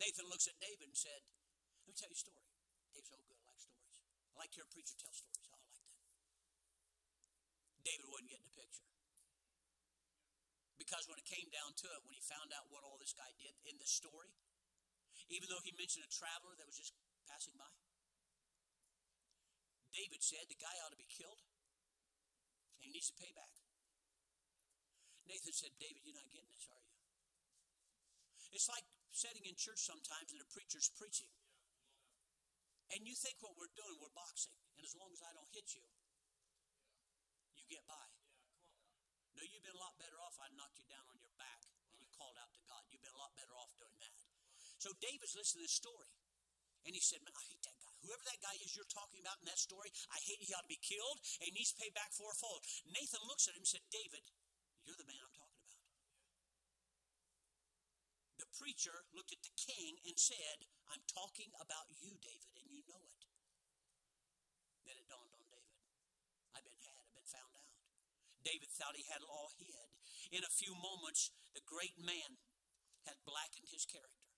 Nathan 0.00 0.32
looks 0.32 0.48
at 0.48 0.56
David 0.56 0.88
and 0.88 0.96
said, 0.96 1.20
Let 1.84 1.92
me 1.92 1.94
tell 1.94 2.08
you 2.08 2.16
a 2.16 2.24
story. 2.24 2.48
David's 2.88 3.12
so 3.12 3.20
good. 3.20 3.36
I 3.36 3.44
like 3.52 3.60
stories. 3.60 3.96
I 4.32 4.36
like 4.40 4.50
to 4.56 4.64
hear 4.64 4.68
a 4.68 4.72
preacher 4.72 4.96
tell 4.96 5.12
stories. 5.12 5.44
I 5.44 5.60
like 5.60 5.76
that. 5.76 5.92
David 7.84 8.08
wasn't 8.08 8.32
getting 8.32 8.48
the 8.48 8.56
picture. 8.56 8.88
Because 10.80 11.04
when 11.04 11.20
it 11.20 11.28
came 11.28 11.52
down 11.52 11.76
to 11.84 11.86
it, 11.92 12.00
when 12.08 12.16
he 12.16 12.24
found 12.24 12.48
out 12.56 12.72
what 12.72 12.80
all 12.80 12.96
this 12.96 13.12
guy 13.12 13.28
did 13.36 13.52
in 13.68 13.76
the 13.76 13.84
story, 13.84 14.32
even 15.28 15.52
though 15.52 15.60
he 15.60 15.76
mentioned 15.76 16.08
a 16.08 16.10
traveler 16.10 16.56
that 16.56 16.64
was 16.64 16.80
just 16.80 16.96
passing 17.28 17.54
by, 17.60 17.68
David 19.92 20.24
said 20.24 20.48
the 20.48 20.56
guy 20.56 20.72
ought 20.80 20.96
to 20.96 20.98
be 20.98 21.06
killed 21.12 21.44
and 22.80 22.88
he 22.88 22.96
needs 22.96 23.12
to 23.12 23.16
pay 23.20 23.30
back. 23.36 23.52
Nathan 25.28 25.52
said, 25.52 25.76
David, 25.76 26.00
you're 26.02 26.16
not 26.16 26.32
getting 26.32 26.48
this, 26.48 26.64
are 26.72 26.80
you? 26.80 26.96
It's 28.50 28.66
like 28.66 28.88
sitting 29.12 29.42
in 29.46 29.58
church 29.58 29.82
sometimes 29.82 30.30
and 30.30 30.40
a 30.40 30.48
preacher's 30.50 30.90
preaching. 30.94 31.30
And 32.90 33.06
you 33.06 33.14
think 33.14 33.38
what 33.38 33.54
we're 33.54 33.70
doing, 33.74 33.94
we're 34.02 34.14
boxing. 34.14 34.54
And 34.74 34.82
as 34.82 34.94
long 34.98 35.10
as 35.14 35.22
I 35.22 35.30
don't 35.30 35.50
hit 35.54 35.78
you, 35.78 35.84
you 37.54 37.62
get 37.70 37.86
by. 37.86 38.06
No, 39.38 39.46
you've 39.46 39.62
been 39.62 39.78
a 39.78 39.82
lot 39.82 39.94
better 39.98 40.18
off. 40.18 40.34
I 40.42 40.50
knocked 40.58 40.82
you 40.82 40.86
down 40.90 41.06
on 41.06 41.18
your 41.22 41.30
back 41.38 41.62
and 41.94 42.02
you 42.02 42.10
called 42.10 42.34
out 42.34 42.50
to 42.50 42.62
God. 42.66 42.82
You've 42.90 43.02
been 43.02 43.14
a 43.14 43.22
lot 43.22 43.30
better 43.38 43.54
off 43.54 43.70
doing 43.78 43.94
that. 44.02 44.18
So 44.82 44.90
David's 44.98 45.38
listening 45.38 45.62
to 45.62 45.70
this 45.70 45.76
story. 45.76 46.10
And 46.88 46.96
he 46.96 47.02
said, 47.04 47.20
Man, 47.20 47.36
I 47.36 47.44
hate 47.46 47.62
that 47.62 47.76
guy. 47.78 47.94
Whoever 48.00 48.24
that 48.24 48.40
guy 48.40 48.56
is 48.64 48.72
you're 48.72 48.88
talking 48.88 49.20
about 49.20 49.38
in 49.38 49.46
that 49.52 49.60
story, 49.60 49.92
I 50.10 50.18
hate 50.24 50.40
he 50.40 50.50
ought 50.56 50.64
to 50.64 50.72
be 50.72 50.80
killed 50.80 51.20
and 51.38 51.46
he 51.46 51.52
needs 51.52 51.76
to 51.76 51.78
pay 51.78 51.92
back 51.92 52.10
fourfold. 52.16 52.64
Nathan 52.88 53.22
looks 53.28 53.46
at 53.46 53.54
him 53.54 53.62
and 53.62 53.70
said, 53.70 53.84
David, 53.92 54.24
you're 54.88 54.96
the 54.96 55.06
man 55.06 55.20
I'm 55.20 55.36
talking 55.36 55.60
preacher 58.60 59.08
looked 59.16 59.32
at 59.32 59.40
the 59.40 59.56
king 59.56 59.96
and 60.04 60.20
said, 60.20 60.68
I'm 60.92 61.00
talking 61.08 61.48
about 61.56 61.88
you, 61.96 62.12
David, 62.20 62.52
and 62.60 62.68
you 62.68 62.84
know 62.84 63.00
it. 63.00 63.24
Then 64.84 65.00
it 65.00 65.08
dawned 65.08 65.32
on 65.32 65.48
David. 65.48 65.80
I've 66.52 66.68
been 66.68 66.76
had, 66.84 67.00
I've 67.00 67.16
been 67.16 67.24
found 67.24 67.56
out. 67.56 67.72
David 68.44 68.68
thought 68.68 69.00
he 69.00 69.08
had 69.08 69.24
it 69.24 69.32
all 69.32 69.56
hid. 69.56 69.88
In 70.36 70.44
a 70.44 70.52
few 70.52 70.76
moments, 70.76 71.32
the 71.56 71.64
great 71.64 71.96
man 71.96 72.36
had 73.08 73.16
blackened 73.24 73.72
his 73.72 73.88
character. 73.88 74.28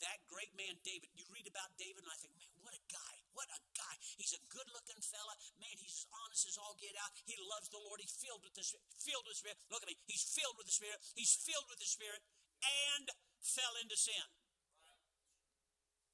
That 0.00 0.22
great 0.30 0.54
man, 0.54 0.78
David, 0.86 1.10
you 1.12 1.26
read 1.28 1.50
about 1.50 1.74
David, 1.76 2.06
and 2.06 2.12
I 2.12 2.16
think, 2.22 2.32
man, 2.38 2.48
what 2.62 2.72
a 2.72 2.82
guy. 2.88 3.14
What 3.34 3.50
a 3.50 3.60
guy. 3.74 3.94
He's 4.14 4.34
a 4.34 4.42
good 4.48 4.66
looking 4.70 5.02
fella. 5.02 5.34
Man, 5.58 5.74
he's 5.74 6.06
honest 6.22 6.46
as 6.46 6.58
all 6.58 6.78
get 6.78 6.94
out. 7.02 7.10
He 7.26 7.34
loves 7.38 7.66
the 7.68 7.82
Lord. 7.82 7.98
He's 7.98 8.14
filled 8.14 8.46
with 8.46 8.54
the 8.54 8.62
filled 8.62 9.26
with 9.26 9.34
the 9.34 9.42
Spirit. 9.42 9.58
Look 9.70 9.82
at 9.82 9.90
me. 9.90 9.98
He's 10.06 10.22
filled 10.22 10.54
with 10.54 10.70
the 10.70 10.74
Spirit. 10.74 11.02
He's 11.18 11.34
filled 11.34 11.66
with 11.66 11.82
the 11.82 11.90
Spirit. 11.90 12.22
And 12.62 13.10
fell 13.42 13.74
into 13.80 13.96
sin. 13.96 14.26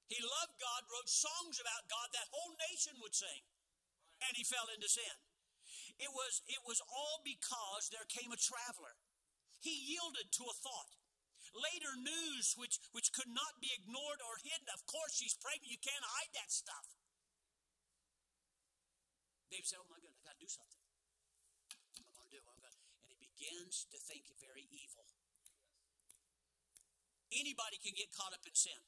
He 0.08 0.20
loved 0.20 0.60
God, 0.60 0.84
wrote 0.92 1.08
songs 1.08 1.56
about 1.58 1.88
God 1.88 2.08
that 2.12 2.28
whole 2.28 2.54
nation 2.70 3.00
would 3.00 3.16
sing, 3.16 3.42
and 4.20 4.36
he 4.36 4.44
fell 4.44 4.68
into 4.68 4.86
sin. 4.86 5.16
It 5.96 6.12
was, 6.12 6.42
it 6.50 6.62
was 6.66 6.82
all 6.86 7.24
because 7.24 7.88
there 7.88 8.04
came 8.06 8.30
a 8.30 8.38
traveler. 8.38 8.94
He 9.64 9.72
yielded 9.72 10.28
to 10.28 10.44
a 10.44 10.54
thought. 10.60 10.92
Later 11.54 11.94
news, 11.94 12.52
which, 12.58 12.82
which 12.90 13.14
could 13.14 13.30
not 13.30 13.62
be 13.62 13.70
ignored 13.70 14.20
or 14.26 14.42
hidden. 14.42 14.66
Of 14.74 14.82
course, 14.90 15.14
she's 15.14 15.38
pregnant. 15.38 15.70
You 15.70 15.78
can't 15.78 16.02
hide 16.02 16.34
that 16.34 16.50
stuff. 16.50 16.86
David 19.54 19.70
said, 19.70 19.78
Oh 19.78 19.86
my 19.86 20.02
goodness, 20.02 20.18
I 20.18 20.26
got 20.26 20.34
to 20.34 20.42
do 20.42 20.50
something. 20.50 20.82
Am 21.94 22.10
going 22.10 22.26
to 22.26 22.34
do? 22.34 22.42
I'm 22.42 22.58
gonna... 22.58 22.74
And 23.06 23.08
he 23.14 23.18
begins 23.22 23.86
to 23.86 23.98
think 24.02 24.26
very 24.42 24.66
evil. 24.66 25.06
Anybody 27.32 27.80
can 27.80 27.96
get 27.96 28.12
caught 28.12 28.34
up 28.36 28.44
in 28.44 28.54
sin. 28.54 28.80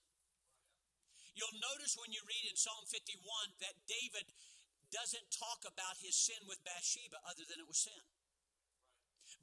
You'll 1.36 1.60
notice 1.60 1.96
when 2.00 2.12
you 2.16 2.24
read 2.24 2.48
in 2.48 2.56
Psalm 2.56 2.88
51 2.88 3.20
that 3.60 3.76
David 3.84 4.32
doesn't 4.88 5.28
talk 5.28 5.68
about 5.68 6.00
his 6.00 6.16
sin 6.16 6.40
with 6.48 6.64
Bathsheba 6.64 7.20
other 7.28 7.44
than 7.44 7.60
it 7.60 7.68
was 7.68 7.84
sin. 7.84 8.02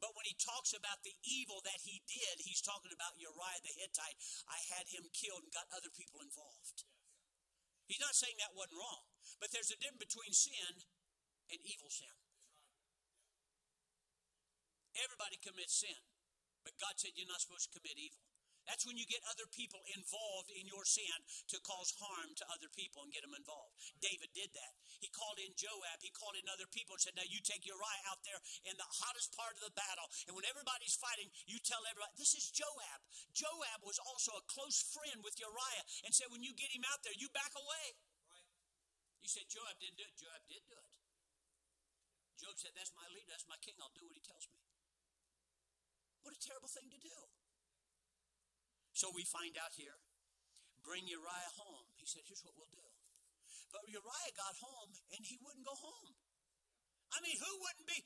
But 0.02 0.16
when 0.18 0.28
he 0.28 0.36
talks 0.36 0.76
about 0.76 1.04
the 1.04 1.16
evil 1.24 1.64
that 1.64 1.84
he 1.84 2.04
did, 2.10 2.44
he's 2.44 2.64
talking 2.64 2.92
about 2.92 3.20
Uriah 3.20 3.62
the 3.64 3.72
Hittite. 3.72 4.20
I 4.50 4.60
had 4.74 4.92
him 4.92 5.08
killed 5.16 5.48
and 5.48 5.54
got 5.54 5.70
other 5.72 5.92
people 5.92 6.24
involved. 6.24 6.84
He's 7.88 8.04
not 8.04 8.16
saying 8.16 8.36
that 8.40 8.56
wasn't 8.56 8.80
wrong, 8.80 9.06
but 9.40 9.52
there's 9.52 9.72
a 9.72 9.80
difference 9.80 10.12
between 10.12 10.34
sin 10.34 10.74
and 11.52 11.60
evil 11.64 11.92
sin. 11.92 12.12
Everybody 14.98 15.38
commits 15.40 15.84
sin, 15.84 16.00
but 16.64 16.80
God 16.80 16.96
said 16.98 17.14
you're 17.16 17.30
not 17.30 17.44
supposed 17.44 17.70
to 17.70 17.76
commit 17.78 18.00
evil. 18.00 18.24
That's 18.64 18.88
when 18.88 18.96
you 18.96 19.04
get 19.04 19.20
other 19.28 19.48
people 19.52 19.84
involved 19.92 20.52
in 20.56 20.64
your 20.68 20.88
sin 20.88 21.18
to 21.52 21.58
cause 21.64 21.92
harm 22.00 22.32
to 22.40 22.46
other 22.48 22.72
people 22.72 23.04
and 23.04 23.12
get 23.12 23.24
them 23.24 23.36
involved. 23.36 23.76
David 24.00 24.32
did 24.32 24.52
that. 24.56 24.74
He 25.04 25.12
called 25.12 25.36
in 25.44 25.52
Joab, 25.60 26.00
he 26.00 26.12
called 26.16 26.40
in 26.40 26.48
other 26.48 26.68
people 26.72 26.96
and 26.96 27.04
said, 27.04 27.16
Now 27.20 27.28
you 27.28 27.44
take 27.44 27.68
Uriah 27.68 28.04
out 28.08 28.24
there 28.24 28.40
in 28.64 28.76
the 28.80 28.88
hottest 29.04 29.36
part 29.36 29.60
of 29.60 29.64
the 29.68 29.76
battle. 29.76 30.08
And 30.28 30.34
when 30.36 30.48
everybody's 30.48 30.96
fighting, 30.96 31.28
you 31.44 31.60
tell 31.60 31.84
everybody, 31.84 32.16
This 32.16 32.36
is 32.40 32.48
Joab. 32.56 33.00
Joab 33.36 33.84
was 33.84 34.00
also 34.00 34.40
a 34.40 34.48
close 34.48 34.80
friend 34.96 35.20
with 35.20 35.36
Uriah 35.44 35.86
and 36.08 36.16
said, 36.16 36.32
When 36.32 36.44
you 36.44 36.56
get 36.56 36.72
him 36.72 36.88
out 36.88 37.04
there, 37.04 37.16
you 37.20 37.28
back 37.36 37.52
away. 37.52 37.88
Right. 38.32 38.48
You 39.20 39.30
said, 39.30 39.52
Joab 39.52 39.76
didn't 39.84 40.00
do 40.00 40.08
it. 40.08 40.16
Joab 40.16 40.44
did 40.48 40.64
do 40.72 40.80
it. 40.80 40.94
Joab 42.40 42.56
said, 42.56 42.72
That's 42.76 42.96
my 42.96 43.08
leader, 43.12 43.28
that's 43.28 43.48
my 43.52 43.60
king. 43.60 43.76
I'll 43.84 43.92
do 43.92 44.08
what 44.08 44.16
he 44.16 44.24
tells 44.24 44.48
me. 44.48 44.60
What 46.24 46.32
a 46.32 46.40
terrible 46.40 46.72
thing 46.72 46.88
to 46.88 47.00
do. 47.04 47.43
So 48.94 49.10
we 49.12 49.26
find 49.26 49.58
out 49.58 49.74
here 49.74 49.98
bring 50.86 51.04
Uriah 51.10 51.54
home. 51.58 51.90
He 51.98 52.06
said, 52.06 52.22
Here's 52.30 52.46
what 52.46 52.54
we'll 52.54 52.70
do. 52.70 52.86
But 53.74 53.90
Uriah 53.90 54.34
got 54.38 54.54
home 54.62 54.94
and 55.18 55.22
he 55.26 55.42
wouldn't 55.42 55.66
go 55.66 55.74
home. 55.74 56.14
I 57.10 57.18
mean, 57.26 57.38
who 57.42 57.52
wouldn't 57.58 57.90
be 57.90 58.00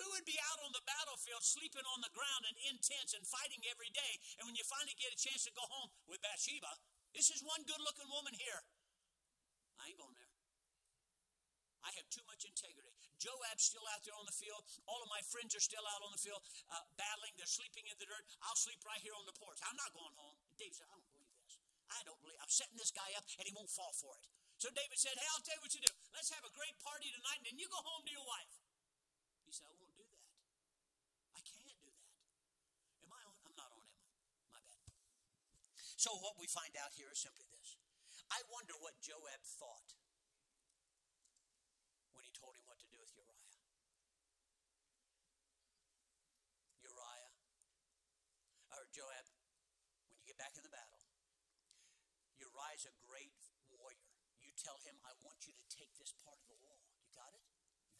who 0.00 0.08
would 0.16 0.24
be 0.24 0.40
out 0.40 0.60
on 0.64 0.72
the 0.72 0.84
battlefield 0.88 1.44
sleeping 1.44 1.84
on 1.84 2.00
the 2.00 2.12
ground 2.16 2.48
and 2.48 2.56
in 2.64 2.80
tents 2.80 3.12
and 3.12 3.24
fighting 3.28 3.60
every 3.68 3.92
day? 3.92 4.12
And 4.40 4.48
when 4.48 4.56
you 4.56 4.64
finally 4.64 4.96
get 4.96 5.12
a 5.12 5.20
chance 5.20 5.44
to 5.44 5.52
go 5.52 5.64
home 5.68 5.92
with 6.08 6.24
Bathsheba, 6.24 6.80
this 7.12 7.28
is 7.28 7.44
one 7.44 7.60
good 7.68 7.80
looking 7.84 8.08
woman 8.08 8.32
here. 8.32 8.60
I 9.76 9.92
ain't 9.92 10.00
going 10.00 10.16
there. 10.16 10.32
I 11.84 11.92
have 12.00 12.08
too 12.08 12.24
much 12.24 12.48
integrity. 12.48 12.91
Joab's 13.22 13.62
still 13.62 13.86
out 13.94 14.02
there 14.02 14.18
on 14.18 14.26
the 14.26 14.34
field. 14.34 14.66
All 14.90 14.98
of 14.98 15.06
my 15.06 15.22
friends 15.30 15.54
are 15.54 15.62
still 15.62 15.86
out 15.94 16.02
on 16.02 16.10
the 16.10 16.18
field 16.18 16.42
uh, 16.74 16.82
battling. 16.98 17.30
They're 17.38 17.46
sleeping 17.46 17.86
in 17.86 17.94
the 18.02 18.10
dirt. 18.10 18.26
I'll 18.42 18.58
sleep 18.58 18.82
right 18.82 18.98
here 18.98 19.14
on 19.14 19.22
the 19.30 19.36
porch. 19.38 19.62
I'm 19.62 19.78
not 19.78 19.94
going 19.94 20.10
home. 20.18 20.34
David 20.58 20.74
said, 20.74 20.90
I 20.90 20.98
don't 20.98 21.14
believe 21.14 21.30
this. 21.38 21.54
I 21.86 22.00
don't 22.02 22.18
believe. 22.18 22.38
I'm 22.42 22.50
setting 22.50 22.74
this 22.74 22.90
guy 22.90 23.06
up 23.14 23.22
and 23.38 23.46
he 23.46 23.54
won't 23.54 23.70
fall 23.70 23.94
for 23.94 24.18
it. 24.18 24.26
So 24.58 24.74
David 24.74 24.98
said, 24.98 25.14
Hey, 25.14 25.28
I'll 25.30 25.42
tell 25.46 25.54
you 25.54 25.62
what 25.62 25.74
you 25.74 25.82
do. 25.86 25.94
Let's 26.10 26.34
have 26.34 26.42
a 26.42 26.50
great 26.50 26.74
party 26.82 27.14
tonight 27.14 27.46
and 27.46 27.54
then 27.54 27.58
you 27.62 27.70
go 27.70 27.78
home 27.78 28.02
to 28.02 28.12
your 28.12 28.26
wife. 28.26 28.54
He 29.46 29.54
said, 29.54 29.70
I 29.70 29.74
won't 29.78 29.94
do 29.94 30.06
that. 30.06 30.26
I 31.38 31.42
can't 31.46 31.78
do 31.78 31.90
that. 31.94 32.10
Am 33.06 33.10
I 33.14 33.22
on? 33.22 33.38
I'm 33.46 33.54
not 33.54 33.70
on, 33.70 33.86
am 33.86 33.98
I? 34.02 34.10
My 34.58 34.62
bad. 34.66 34.86
So, 35.94 36.10
what 36.18 36.38
we 36.42 36.50
find 36.50 36.74
out 36.78 36.90
here 36.94 37.10
is 37.10 37.22
simply 37.22 37.46
this 37.54 37.78
I 38.32 38.40
wonder 38.48 38.72
what 38.80 38.96
Joab 39.04 39.44
thought 39.44 39.98
when 42.16 42.24
he 42.24 42.32
told 42.32 42.56
him 42.56 42.64
what 42.64 42.78
to 42.80 42.88
do 42.88 42.96
with 42.96 43.12
Uriah. 43.12 43.52
Uriah, 46.86 47.32
or 48.72 48.81
Joab, 48.92 49.24
when 50.12 50.20
you 50.20 50.24
get 50.28 50.36
back 50.36 50.52
in 50.52 50.60
the 50.60 50.72
battle, 50.72 51.00
Uriah's 52.36 52.84
a 52.84 52.94
great 53.08 53.32
warrior. 53.72 54.12
You 54.44 54.52
tell 54.60 54.76
him, 54.84 55.00
I 55.00 55.16
want 55.24 55.48
you 55.48 55.56
to 55.56 55.66
take 55.72 55.88
this 55.96 56.12
part 56.20 56.36
of 56.36 56.46
the 56.52 56.60
wall. 56.60 56.84
You 57.00 57.08
got 57.16 57.32
it? 57.32 57.40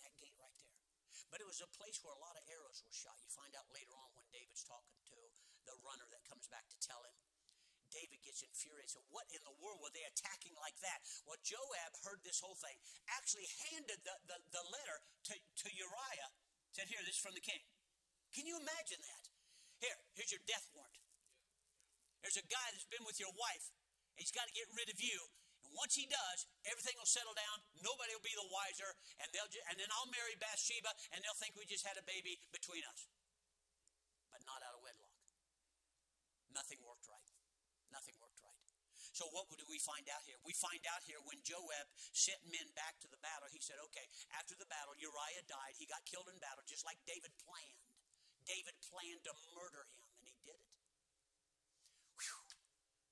That 0.04 0.12
gate 0.20 0.36
right 0.36 0.52
there. 0.60 0.76
But 1.32 1.40
it 1.40 1.48
was 1.48 1.64
a 1.64 1.70
place 1.72 1.96
where 2.04 2.12
a 2.12 2.20
lot 2.20 2.36
of 2.36 2.44
arrows 2.52 2.84
were 2.84 2.92
shot. 2.92 3.16
You 3.24 3.32
find 3.32 3.56
out 3.56 3.64
later 3.72 3.96
on 3.96 4.12
when 4.12 4.28
David's 4.28 4.68
talking 4.68 5.00
to 5.16 5.18
the 5.64 5.72
runner 5.80 6.04
that 6.12 6.28
comes 6.28 6.44
back 6.52 6.68
to 6.68 6.78
tell 6.84 7.00
him. 7.08 7.16
David 7.88 8.20
gets 8.20 8.44
infuriated. 8.44 8.92
So, 8.92 9.04
what 9.12 9.28
in 9.32 9.40
the 9.44 9.56
world 9.60 9.80
were 9.80 9.92
they 9.92 10.04
attacking 10.04 10.56
like 10.60 10.76
that? 10.80 11.04
Well, 11.24 11.40
Joab 11.40 11.92
heard 12.04 12.20
this 12.24 12.40
whole 12.40 12.56
thing, 12.56 12.76
actually 13.16 13.48
handed 13.68 14.00
the, 14.04 14.16
the, 14.28 14.36
the 14.52 14.64
letter 14.72 14.98
to, 15.28 15.34
to 15.36 15.66
Uriah, 15.72 16.30
said, 16.72 16.88
Here, 16.88 17.00
this 17.04 17.20
is 17.20 17.24
from 17.24 17.36
the 17.36 17.44
king. 17.44 17.60
Can 18.32 18.48
you 18.48 18.56
imagine 18.56 19.00
that? 19.00 19.31
Here, 19.82 19.98
here's 20.14 20.30
your 20.30 20.44
death 20.46 20.70
warrant. 20.70 20.94
There's 22.22 22.38
a 22.38 22.46
guy 22.46 22.66
that's 22.70 22.86
been 22.86 23.02
with 23.02 23.18
your 23.18 23.34
wife. 23.34 23.74
And 24.14 24.22
he's 24.22 24.30
got 24.30 24.46
to 24.46 24.54
get 24.54 24.70
rid 24.78 24.86
of 24.86 25.02
you. 25.02 25.18
And 25.66 25.74
once 25.74 25.98
he 25.98 26.06
does, 26.06 26.46
everything 26.70 26.94
will 26.94 27.10
settle 27.10 27.34
down. 27.34 27.66
Nobody 27.82 28.14
will 28.14 28.22
be 28.22 28.34
the 28.34 28.46
wiser, 28.50 28.94
and 29.22 29.30
they'll 29.30 29.50
and 29.70 29.78
then 29.78 29.90
I'll 29.94 30.10
marry 30.10 30.34
Bathsheba, 30.38 30.90
and 31.14 31.22
they'll 31.22 31.38
think 31.38 31.54
we 31.54 31.66
just 31.70 31.86
had 31.86 31.94
a 31.98 32.02
baby 32.02 32.38
between 32.50 32.82
us, 32.82 33.06
but 34.30 34.42
not 34.42 34.58
out 34.66 34.74
of 34.74 34.82
wedlock. 34.82 35.14
Nothing 36.50 36.82
worked 36.82 37.06
right. 37.06 37.30
Nothing 37.94 38.18
worked 38.18 38.42
right. 38.42 38.58
So 39.12 39.28
what 39.30 39.46
do 39.54 39.68
we 39.68 39.78
find 39.78 40.08
out 40.08 40.24
here? 40.24 40.40
We 40.42 40.56
find 40.56 40.80
out 40.88 41.04
here 41.04 41.20
when 41.28 41.44
Joab 41.44 41.86
sent 42.16 42.40
men 42.48 42.64
back 42.72 42.96
to 43.04 43.08
the 43.12 43.20
battle, 43.20 43.46
he 43.52 43.60
said, 43.60 43.76
okay, 43.92 44.08
after 44.32 44.56
the 44.56 44.64
battle, 44.72 44.96
Uriah 44.96 45.44
died. 45.44 45.76
He 45.76 45.84
got 45.84 46.00
killed 46.08 46.32
in 46.32 46.40
battle, 46.40 46.64
just 46.64 46.88
like 46.88 46.96
David 47.04 47.32
planned. 47.44 47.91
David 48.46 48.74
planned 48.82 49.22
to 49.26 49.34
murder 49.54 49.86
him, 49.94 50.08
and 50.18 50.26
he 50.26 50.36
did 50.42 50.58
it. 50.58 50.72
Whew. 52.18 52.46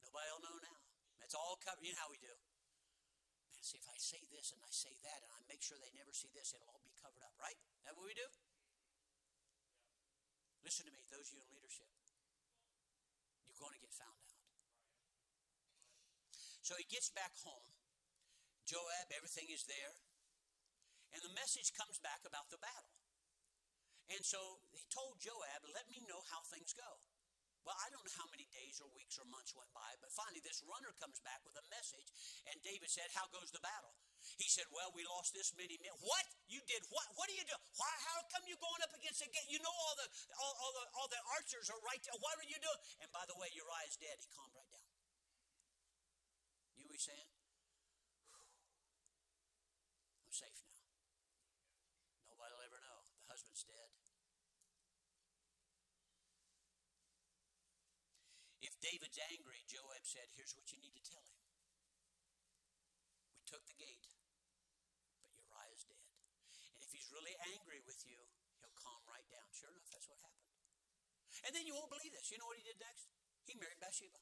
Nobody 0.07 0.29
will 0.35 0.45
know 0.45 0.59
now. 0.61 0.79
That's 1.23 1.37
all 1.39 1.59
covered. 1.63 1.87
You 1.87 1.95
know 1.95 2.03
how 2.03 2.11
we 2.11 2.19
do. 2.19 2.35
Man, 3.55 3.63
see, 3.63 3.79
if 3.79 3.87
I 3.87 3.99
say 3.99 4.23
this 4.31 4.51
and 4.51 4.61
I 4.63 4.71
say 4.75 4.95
that, 5.07 5.23
and 5.23 5.31
I 5.31 5.41
make 5.47 5.63
sure 5.63 5.79
they 5.79 5.95
never 5.95 6.11
see 6.11 6.31
this, 6.35 6.51
it'll 6.55 6.71
all 6.71 6.83
be 6.83 6.95
covered 6.99 7.23
up, 7.23 7.35
right? 7.39 7.59
That 7.87 7.95
what 7.95 8.07
we 8.07 8.15
do? 8.15 8.27
Listen 10.67 10.85
to 10.87 10.93
me, 10.93 11.03
those 11.09 11.31
of 11.31 11.39
you 11.39 11.43
in 11.43 11.51
leadership. 11.57 11.89
You're 13.49 13.59
going 13.59 13.75
to 13.75 13.83
get 13.83 13.95
found 13.97 14.21
out. 14.21 14.39
So 16.61 16.77
he 16.77 16.85
gets 16.87 17.11
back 17.11 17.35
home. 17.41 17.73
Joab, 18.69 19.11
everything 19.11 19.51
is 19.51 19.67
there. 19.67 19.99
And 21.11 21.19
the 21.27 21.35
message 21.35 21.75
comes 21.75 21.99
back 21.99 22.23
about 22.23 22.55
the 22.55 22.61
battle. 22.63 23.00
And 24.11 24.23
so 24.27 24.39
he 24.75 24.83
told 24.91 25.23
Joab, 25.23 25.63
let 25.71 25.87
me 25.87 26.03
know 26.11 26.21
how 26.35 26.43
things 26.51 26.75
go. 26.75 26.99
Well, 27.61 27.77
I 27.77 27.93
don't 27.93 28.01
know 28.01 28.17
how 28.17 28.29
many 28.33 28.49
days 28.49 28.81
or 28.81 28.89
weeks 28.97 29.21
or 29.21 29.29
months 29.29 29.53
went 29.53 29.69
by, 29.77 29.93
but 30.01 30.09
finally 30.17 30.41
this 30.41 30.65
runner 30.65 30.97
comes 30.97 31.21
back 31.21 31.45
with 31.45 31.53
a 31.61 31.65
message, 31.69 32.09
and 32.49 32.57
David 32.65 32.89
said, 32.89 33.13
How 33.13 33.29
goes 33.29 33.53
the 33.53 33.61
battle? 33.61 33.93
He 34.41 34.49
said, 34.49 34.65
Well, 34.73 34.89
we 34.97 35.05
lost 35.05 35.37
this 35.37 35.53
many 35.61 35.77
men. 35.77 35.93
What? 36.01 36.25
You 36.49 36.65
did 36.65 36.81
what? 36.89 37.05
What 37.21 37.29
are 37.29 37.37
you 37.37 37.45
doing? 37.45 37.61
Why 37.77 37.93
how 38.09 38.25
come 38.33 38.49
you 38.49 38.57
going 38.57 38.81
up 38.81 38.93
against 38.97 39.21
the 39.21 39.29
gate? 39.29 39.45
You 39.53 39.61
know 39.61 39.73
all 39.73 39.95
the 40.01 40.09
all, 40.41 40.55
all 40.57 40.73
the 40.73 40.85
all 40.97 41.09
the 41.13 41.21
archers 41.37 41.69
are 41.69 41.81
right 41.85 42.01
there. 42.01 42.17
What 42.17 42.41
are 42.41 42.49
you 42.49 42.57
doing? 42.57 42.81
And 43.05 43.09
by 43.13 43.29
the 43.29 43.37
way, 43.37 43.53
Uriah 43.53 43.89
is 43.89 44.01
dead. 44.01 44.17
He 44.25 44.29
calmed 44.33 44.57
right 44.57 44.69
down 44.73 44.89
You 46.81 46.89
what 46.89 46.97
he's 46.97 47.05
saying? 47.05 47.29
I'm 50.25 50.33
safe 50.33 50.65
now. 50.65 50.81
Nobody 52.25 52.57
will 52.57 52.65
ever 52.65 52.81
know. 52.81 53.05
The 53.21 53.29
husband's 53.29 53.69
dead. 53.69 53.91
If 58.61 58.70
David's 58.81 59.21
angry, 59.29 59.61
Joab 59.69 60.05
said, 60.05 60.27
Here's 60.33 60.57
what 60.57 60.67
you 60.73 60.81
need 60.81 60.97
to 60.97 61.05
tell 61.05 61.25
him. 61.25 61.41
We 63.37 63.45
took 63.45 63.65
the 63.69 63.77
gate, 63.77 64.09
but 65.23 65.33
Uriah's 65.37 65.85
dead. 65.85 66.09
And 66.75 66.81
if 66.85 66.91
he's 66.93 67.13
really 67.13 67.37
angry 67.53 67.85
with 67.85 68.01
you, 68.09 68.21
he'll 68.65 68.77
calm 68.81 69.05
right 69.05 69.29
down. 69.29 69.49
Sure 69.53 69.69
enough, 69.69 69.89
that's 69.93 70.09
what 70.09 70.21
happened. 70.25 70.49
And 71.47 71.53
then 71.57 71.65
you 71.65 71.77
won't 71.77 71.93
believe 71.93 72.13
this. 72.13 72.29
You 72.33 72.41
know 72.41 72.49
what 72.49 72.59
he 72.61 72.65
did 72.65 72.81
next? 72.81 73.09
He 73.49 73.57
married 73.57 73.81
Bathsheba. 73.81 74.21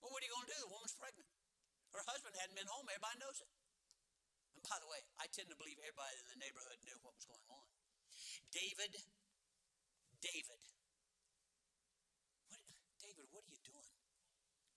Well, 0.00 0.12
what 0.12 0.24
are 0.24 0.26
you 0.28 0.32
going 0.32 0.48
to 0.48 0.52
do? 0.56 0.60
The 0.64 0.72
woman's 0.72 0.96
pregnant. 0.96 1.28
Her 1.92 2.04
husband 2.06 2.32
hadn't 2.40 2.56
been 2.56 2.70
home. 2.70 2.86
Everybody 2.88 3.18
knows 3.20 3.38
it. 3.42 3.50
And 4.56 4.64
by 4.64 4.78
the 4.80 4.88
way, 4.88 5.00
I 5.20 5.28
tend 5.28 5.48
to 5.52 5.56
believe 5.58 5.76
everybody 5.80 6.16
in 6.20 6.26
the 6.32 6.38
neighborhood 6.40 6.78
knew 6.84 6.98
what 7.04 7.16
was 7.16 7.26
going 7.28 7.48
on. 7.52 7.66
David, 8.50 8.92
David, 10.20 10.60
what, 12.50 12.60
David, 13.00 13.26
what 13.30 13.42
are 13.44 13.52
you 13.52 13.62
doing? 13.62 13.90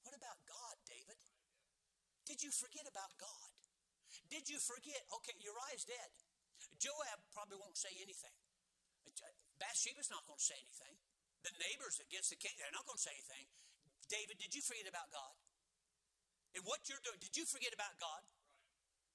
What 0.03 0.15
about 0.15 0.39
God, 0.45 0.73
David? 0.88 1.20
Did 2.28 2.40
you 2.44 2.52
forget 2.52 2.88
about 2.88 3.12
God? 3.20 3.52
Did 4.30 4.48
you 4.48 4.58
forget? 4.58 5.04
Okay, 5.22 5.36
Uriah's 5.42 5.84
dead. 5.84 6.12
Joab 6.80 7.20
probably 7.36 7.60
won't 7.60 7.78
say 7.78 7.92
anything. 8.00 8.34
Bathsheba's 9.60 10.12
not 10.12 10.26
going 10.28 10.40
to 10.40 10.44
say 10.44 10.60
anything. 10.60 10.96
The 11.44 11.54
neighbors 11.60 12.00
against 12.00 12.32
the 12.32 12.40
king, 12.40 12.56
they're 12.56 12.74
not 12.74 12.88
going 12.88 13.00
to 13.00 13.06
say 13.06 13.16
anything. 13.16 13.48
David, 14.08 14.40
did 14.40 14.52
you 14.56 14.64
forget 14.64 14.88
about 14.88 15.12
God? 15.12 15.36
And 16.56 16.64
what 16.68 16.86
you're 16.88 17.02
doing, 17.04 17.20
did 17.20 17.36
you 17.36 17.48
forget 17.48 17.72
about 17.72 17.96
God? 18.00 18.24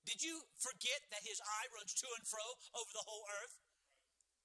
Did 0.09 0.25
you 0.25 0.41
forget 0.57 1.05
that 1.13 1.21
his 1.25 1.41
eye 1.41 1.69
runs 1.77 1.93
to 2.01 2.09
and 2.17 2.25
fro 2.25 2.45
over 2.77 2.93
the 2.97 3.05
whole 3.05 3.25
earth? 3.43 3.61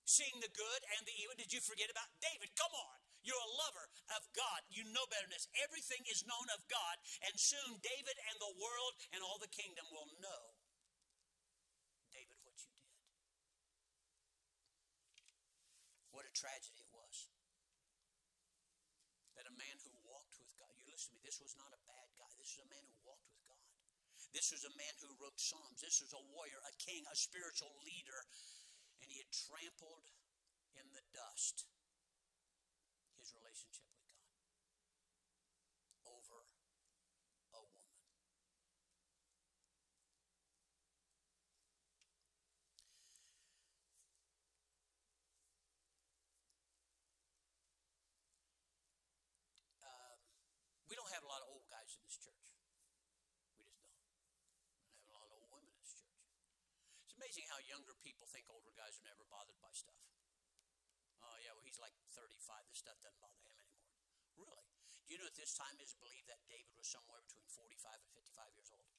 Seeing 0.03 0.43
the 0.43 0.51
good 0.51 0.81
and 0.99 1.07
the 1.07 1.15
evil. 1.23 1.39
Did 1.39 1.55
you 1.55 1.63
forget 1.63 1.87
about 1.87 2.11
David? 2.19 2.51
Come 2.59 2.75
on. 2.75 2.97
You're 3.23 3.39
a 3.39 3.53
lover 3.55 3.87
of 4.15 4.21
God. 4.35 4.59
You 4.67 4.83
know 4.91 5.07
better 5.07 5.25
than 5.27 5.35
this. 5.35 5.47
Everything 5.63 6.03
is 6.11 6.27
known 6.27 6.47
of 6.51 6.61
God, 6.67 6.95
and 7.23 7.33
soon 7.39 7.79
David 7.79 8.17
and 8.31 8.37
the 8.39 8.53
world 8.59 8.93
and 9.15 9.23
all 9.23 9.39
the 9.39 9.51
kingdom 9.51 9.87
will 9.91 10.11
know, 10.19 10.43
David, 12.11 12.37
what 12.43 12.59
you 12.59 12.71
did. 12.75 12.93
What 16.11 16.27
a 16.27 16.33
tragedy 16.35 16.83
it 16.83 16.91
was 16.93 17.33
that 19.33 19.49
a 19.49 19.55
man 19.57 19.77
who 19.81 19.91
walked 20.05 20.37
with 20.37 20.53
God, 20.61 20.69
you 20.77 20.85
listen 20.87 21.11
to 21.11 21.17
me, 21.17 21.25
this 21.25 21.41
was 21.41 21.57
not 21.57 21.73
a 21.73 21.81
bad 21.89 22.07
guy. 22.15 22.29
This 22.37 22.53
was 22.53 22.63
a 22.63 22.69
man 22.69 22.85
who 22.85 22.95
walked 23.01 23.25
with 23.33 23.41
God. 23.49 23.65
This 24.33 24.49
was 24.49 24.65
a 24.65 24.73
man 24.77 24.93
who 25.01 25.09
wrote 25.21 25.37
Psalms. 25.37 25.81
This 25.81 26.01
was 26.01 26.13
a 26.13 26.23
warrior, 26.33 26.57
a 26.65 26.73
king, 26.81 27.05
a 27.09 27.17
spiritual 27.17 27.73
leader. 27.85 28.19
And 29.01 29.09
he 29.09 29.21
had 29.21 29.29
trampled 29.29 30.05
in 30.77 30.85
the 30.93 31.05
dust 31.13 31.65
his 33.23 33.31
relationship 33.39 33.87
with 33.87 34.03
God 34.03 34.19
over 36.03 36.43
a 37.55 37.61
woman. 37.63 37.87
Um, 49.79 50.19
we 50.91 50.99
don't 50.99 51.07
have 51.15 51.23
a 51.23 51.31
lot 51.31 51.39
of 51.39 51.47
old 51.47 51.63
guys 51.71 51.95
in 51.95 52.03
this 52.03 52.19
church. 52.19 52.35
We 53.55 53.63
just 53.63 53.79
don't. 53.79 53.95
We 54.99 54.99
have 54.99 55.07
a 55.07 55.15
lot 55.15 55.23
of 55.23 55.31
old 55.31 55.47
women 55.47 55.71
in 55.71 55.79
this 55.79 55.95
church. 55.95 56.27
It's 57.07 57.15
amazing 57.15 57.47
how 57.47 57.63
younger 57.71 57.95
people 58.03 58.27
think 58.27 58.51
older 58.51 58.75
guys 58.75 58.99
are 58.99 59.07
never 59.07 59.23
bothered 59.31 59.63
by 59.63 59.71
stuff. 59.71 60.22
Oh, 61.23 61.37
yeah, 61.39 61.55
well, 61.55 61.63
he's 61.63 61.79
like 61.79 61.95
35. 62.11 62.67
This 62.67 62.83
stuff 62.83 62.99
doesn't 62.99 63.19
bother 63.23 63.39
him 63.47 63.55
anymore. 63.55 63.87
Really? 64.35 64.67
Do 65.07 65.15
you 65.15 65.19
know 65.19 65.27
at 65.27 65.39
this 65.39 65.55
time 65.55 65.71
it 65.79 65.87
is 65.87 65.95
believed 65.95 66.27
that 66.27 66.43
David 66.47 66.75
was 66.75 66.87
somewhere 66.87 67.23
between 67.23 67.47
45 67.47 68.03
and 68.03 68.11
55 68.11 68.55
years 68.55 68.71
old? 68.71 68.91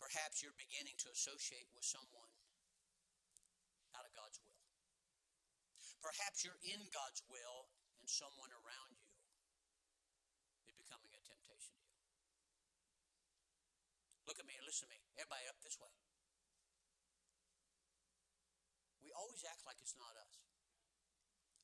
Perhaps 0.00 0.40
you're 0.40 0.56
beginning 0.56 0.96
to 1.04 1.12
associate 1.12 1.68
with 1.76 1.84
someone 1.84 2.32
out 3.92 4.08
of 4.08 4.12
God's 4.16 4.40
will. 4.40 4.56
Perhaps 6.00 6.46
you're 6.46 6.62
in 6.64 6.80
God's 6.94 7.20
will 7.28 7.68
and 8.00 8.08
someone 8.08 8.48
around 8.54 8.96
you 8.96 9.12
is 10.64 10.72
becoming 10.78 11.12
a 11.12 11.20
temptation 11.20 11.74
to 11.76 11.90
you. 11.92 12.08
Look 14.28 14.36
at 14.36 14.44
me 14.44 14.60
and 14.60 14.68
listen 14.68 14.84
to 14.84 14.92
me. 14.92 15.00
Everybody 15.16 15.48
up 15.48 15.56
this 15.64 15.80
way. 15.80 15.88
We 19.00 19.08
always 19.16 19.40
act 19.48 19.64
like 19.64 19.80
it's 19.80 19.96
not 19.96 20.12
us. 20.20 20.44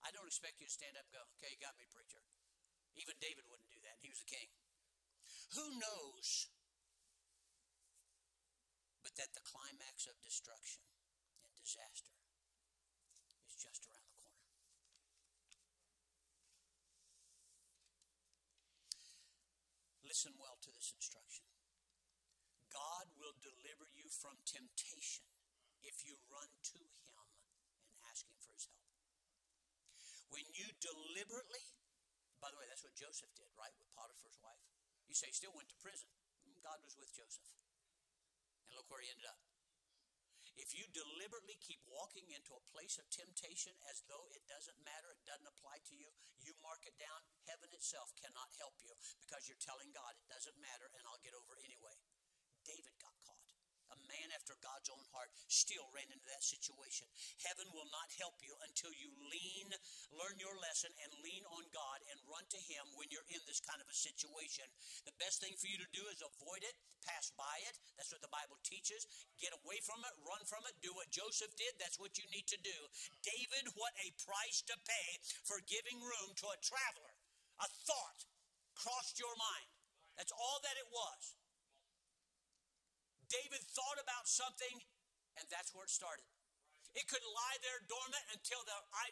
I 0.01 0.09
don't 0.17 0.25
expect 0.25 0.65
you 0.65 0.67
to 0.69 0.73
stand 0.73 0.97
up 0.97 1.05
and 1.05 1.12
go, 1.12 1.23
okay, 1.37 1.53
you 1.53 1.61
got 1.61 1.77
me, 1.77 1.85
preacher. 1.93 2.25
Even 2.97 3.21
David 3.21 3.45
wouldn't 3.53 3.69
do 3.69 3.81
that. 3.85 4.01
He 4.01 4.09
was 4.09 4.25
a 4.25 4.29
king. 4.29 4.49
Who 5.53 5.77
knows 5.77 6.49
but 9.05 9.12
that 9.21 9.37
the 9.37 9.45
climax 9.45 10.09
of 10.09 10.17
destruction 10.25 10.81
and 11.45 11.53
disaster 11.61 12.17
is 13.45 13.53
just 13.61 13.85
around 13.85 14.09
the 14.09 14.17
corner. 14.17 14.49
Listen 20.01 20.33
well 20.41 20.57
to 20.65 20.73
this 20.73 20.97
instruction. 20.97 21.24
God 23.05 23.21
will 23.21 23.37
deliver 23.45 23.85
you 23.93 24.09
from 24.09 24.33
temptation 24.49 25.29
if 25.85 26.01
you 26.09 26.17
run 26.33 26.49
to 26.49 26.81
Him 26.81 27.29
and 27.85 28.01
ask 28.09 28.25
Him 28.25 28.41
for 28.41 28.49
His 28.57 28.65
help. 28.65 28.81
When 30.33 30.49
you 30.57 30.73
deliberately, 30.81 31.61
by 32.41 32.49
the 32.49 32.57
way, 32.57 32.65
that's 32.65 32.81
what 32.81 32.97
Joseph 32.97 33.29
did, 33.37 33.53
right, 33.61 33.77
with 33.77 33.93
Potiphar's 33.93 34.41
wife. 34.41 34.65
You 35.05 35.13
say 35.13 35.29
he 35.29 35.37
still 35.37 35.53
went 35.53 35.69
to 35.69 35.77
prison. 35.85 36.09
God 36.65 36.81
was 36.81 36.97
with 36.97 37.13
Joseph. 37.13 37.45
And 38.65 38.73
look 38.73 38.89
where 38.89 39.05
he 39.05 39.13
ended 39.13 39.29
up. 39.29 39.37
If 40.57 40.73
you 40.73 40.89
deliberately 40.97 41.61
keep 41.61 41.85
walking 41.85 42.25
into 42.33 42.57
a 42.57 42.69
place 42.73 42.97
of 42.97 43.05
temptation 43.13 43.77
as 43.93 44.01
though 44.09 44.33
it 44.33 44.49
doesn't 44.49 44.81
matter, 44.81 45.13
it 45.13 45.29
doesn't 45.29 45.53
apply 45.53 45.85
to 45.93 45.95
you, 46.01 46.09
you 46.41 46.57
mark 46.65 46.89
it 46.89 46.97
down, 46.97 47.21
heaven 47.45 47.69
itself 47.77 48.17
cannot 48.17 48.49
help 48.57 48.81
you 48.81 48.97
because 49.21 49.45
you're 49.45 49.61
telling 49.61 49.93
God 49.93 50.17
it 50.17 50.25
doesn't 50.25 50.57
matter 50.57 50.89
and 50.97 51.05
I'll 51.05 51.21
get 51.21 51.37
over 51.37 51.53
anyway. 51.61 52.01
A 54.05 54.13
man 54.13 54.37
after 54.37 54.53
God's 54.61 54.93
own 54.93 55.01
heart, 55.17 55.33
still 55.49 55.89
ran 55.97 56.05
into 56.13 56.29
that 56.29 56.45
situation. 56.45 57.09
Heaven 57.41 57.65
will 57.73 57.89
not 57.89 58.13
help 58.21 58.37
you 58.45 58.53
until 58.69 58.93
you 58.93 59.09
lean, 59.33 59.73
learn 60.13 60.37
your 60.37 60.53
lesson, 60.61 60.93
and 61.01 61.25
lean 61.25 61.41
on 61.49 61.65
God 61.73 62.05
and 62.13 62.21
run 62.29 62.45
to 62.53 62.61
Him 62.69 62.85
when 63.01 63.09
you're 63.09 63.25
in 63.33 63.41
this 63.49 63.65
kind 63.65 63.81
of 63.81 63.89
a 63.89 63.97
situation. 63.97 64.69
The 65.09 65.17
best 65.17 65.41
thing 65.41 65.57
for 65.57 65.73
you 65.73 65.81
to 65.81 65.89
do 65.97 66.05
is 66.13 66.21
avoid 66.21 66.61
it, 66.69 66.77
pass 67.09 67.33
by 67.33 67.57
it. 67.65 67.81
That's 67.97 68.13
what 68.13 68.21
the 68.21 68.29
Bible 68.29 68.61
teaches. 68.61 69.09
Get 69.41 69.57
away 69.57 69.81
from 69.81 70.05
it, 70.05 70.13
run 70.21 70.45
from 70.45 70.69
it, 70.69 70.77
do 70.85 70.93
what 70.93 71.09
Joseph 71.09 71.57
did. 71.57 71.81
That's 71.81 71.97
what 71.97 72.21
you 72.21 72.29
need 72.29 72.45
to 72.53 72.61
do. 72.61 72.79
David, 73.25 73.73
what 73.73 73.97
a 74.05 74.13
price 74.21 74.61
to 74.69 74.77
pay 74.85 75.09
for 75.49 75.65
giving 75.65 75.97
room 75.97 76.37
to 76.45 76.47
a 76.53 76.61
traveler. 76.61 77.17
A 77.65 77.69
thought 77.89 78.29
crossed 78.77 79.17
your 79.17 79.33
mind. 79.41 79.73
That's 80.21 80.35
all 80.37 80.61
that 80.61 80.77
it 80.77 80.93
was. 80.93 81.23
David 83.35 83.66
thought 83.74 83.99
about 83.99 84.30
something, 84.30 84.78
and 85.35 85.45
that's 85.51 85.74
where 85.74 85.82
it 85.82 85.91
started. 85.91 86.22
It 86.95 87.11
could 87.11 87.26
lie 87.26 87.59
there 87.59 87.82
dormant 87.91 88.22
until 88.30 88.62
the 88.62 88.78
I. 88.95 89.11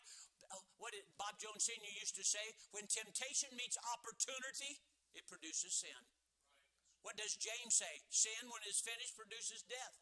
What 0.78 0.94
did 0.94 1.08
Bob 1.18 1.40
Jones 1.42 1.66
Sr. 1.66 1.92
used 1.98 2.14
to 2.14 2.22
say? 2.22 2.44
When 2.70 2.86
temptation 2.86 3.50
meets 3.58 3.74
opportunity, 3.90 4.78
it 5.16 5.26
produces 5.26 5.74
sin. 5.74 5.98
What 7.02 7.18
does 7.18 7.34
James 7.34 7.74
say? 7.74 8.04
Sin, 8.12 8.46
when 8.46 8.62
it's 8.62 8.78
finished, 8.78 9.18
produces 9.18 9.66
death. 9.66 9.96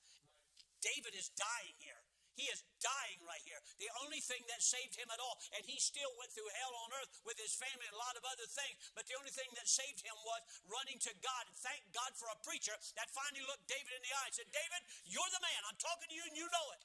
David 0.84 1.16
is 1.16 1.32
dying 1.32 1.76
here. 1.80 1.99
He 2.38 2.46
is 2.48 2.62
dying 2.80 3.20
right 3.26 3.42
here. 3.44 3.60
The 3.76 3.90
only 4.00 4.22
thing 4.22 4.40
that 4.48 4.62
saved 4.64 4.96
him 4.96 5.10
at 5.12 5.20
all, 5.20 5.36
and 5.56 5.62
he 5.66 5.76
still 5.82 6.10
went 6.16 6.32
through 6.32 6.48
hell 6.56 6.74
on 6.86 6.94
earth 7.02 7.12
with 7.26 7.36
his 7.36 7.52
family 7.52 7.84
and 7.84 7.96
a 7.96 8.00
lot 8.00 8.16
of 8.16 8.24
other 8.24 8.46
things, 8.46 8.78
but 8.96 9.04
the 9.10 9.18
only 9.18 9.34
thing 9.34 9.50
that 9.58 9.68
saved 9.68 10.00
him 10.00 10.16
was 10.24 10.42
running 10.70 10.96
to 11.04 11.12
God. 11.20 11.42
And 11.50 11.56
thank 11.58 11.82
God 11.92 12.14
for 12.16 12.30
a 12.32 12.38
preacher 12.46 12.74
that 12.96 13.12
finally 13.12 13.44
looked 13.44 13.68
David 13.68 13.92
in 13.92 14.02
the 14.02 14.14
eye 14.14 14.28
and 14.30 14.36
said, 14.36 14.50
David, 14.54 14.80
you're 15.04 15.32
the 15.34 15.42
man. 15.42 15.60
I'm 15.68 15.80
talking 15.80 16.08
to 16.08 16.16
you 16.16 16.24
and 16.24 16.36
you 16.38 16.46
know 16.48 16.66
it. 16.78 16.82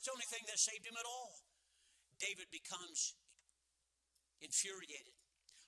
It's 0.00 0.08
the 0.08 0.14
only 0.16 0.28
thing 0.28 0.44
that 0.48 0.56
saved 0.56 0.86
him 0.86 0.96
at 0.96 1.04
all. 1.04 1.44
David 2.20 2.48
becomes 2.52 3.16
infuriated. 4.40 5.16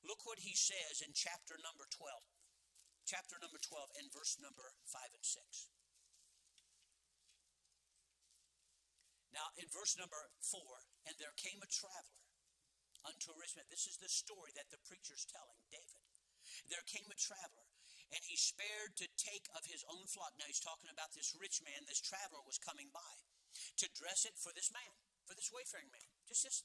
Look 0.04 0.24
what 0.24 0.40
he 0.42 0.56
says 0.56 1.04
in 1.04 1.14
chapter 1.14 1.56
number 1.60 1.84
12. 1.92 2.08
Chapter 3.04 3.36
number 3.42 3.58
12 3.58 3.92
and 4.00 4.06
verse 4.14 4.38
number 4.40 4.64
5 4.88 5.00
and 5.16 5.26
6. 5.26 5.68
Now, 9.32 9.48
in 9.56 9.68
verse 9.72 9.96
number 9.96 10.28
four, 10.44 10.84
and 11.08 11.16
there 11.16 11.32
came 11.40 11.60
a 11.64 11.68
traveler 11.68 12.20
unto 13.08 13.32
a 13.32 13.40
rich 13.40 13.56
man. 13.56 13.66
This 13.72 13.88
is 13.88 13.96
the 13.98 14.12
story 14.12 14.52
that 14.54 14.68
the 14.68 14.80
preacher's 14.84 15.24
telling 15.24 15.58
David. 15.72 16.04
There 16.68 16.84
came 16.84 17.08
a 17.08 17.16
traveler, 17.16 17.68
and 18.12 18.20
he 18.28 18.36
spared 18.36 18.92
to 19.00 19.08
take 19.16 19.48
of 19.56 19.64
his 19.64 19.82
own 19.88 20.04
flock. 20.04 20.36
Now, 20.36 20.46
he's 20.46 20.60
talking 20.62 20.92
about 20.92 21.16
this 21.16 21.32
rich 21.32 21.64
man, 21.64 21.88
this 21.88 22.04
traveler 22.04 22.44
was 22.44 22.60
coming 22.60 22.92
by 22.92 23.14
to 23.80 23.88
dress 23.96 24.28
it 24.28 24.36
for 24.36 24.52
this 24.52 24.68
man, 24.72 24.92
for 25.24 25.32
this 25.32 25.52
wayfaring 25.52 25.88
man. 25.92 26.08
Just 26.28 26.44
this 26.44 26.64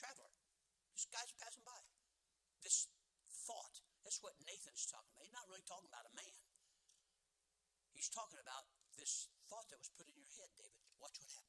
traveler. 0.00 0.32
This 0.96 1.08
guy's 1.12 1.36
passing 1.36 1.64
by. 1.68 1.78
This 2.64 2.88
thought. 3.28 3.84
That's 4.04 4.24
what 4.24 4.40
Nathan's 4.40 4.88
talking 4.88 5.12
about. 5.12 5.24
He's 5.28 5.36
not 5.36 5.48
really 5.52 5.64
talking 5.68 5.90
about 5.90 6.08
a 6.08 6.16
man. 6.16 6.36
He's 7.92 8.08
talking 8.08 8.40
about 8.40 8.66
this 8.96 9.28
thought 9.50 9.68
that 9.68 9.78
was 9.78 9.92
put 9.92 10.08
in 10.08 10.16
your 10.16 10.32
head, 10.38 10.48
David. 10.56 10.87
Watch 11.00 11.18
what 11.18 11.30
happens 11.30 11.48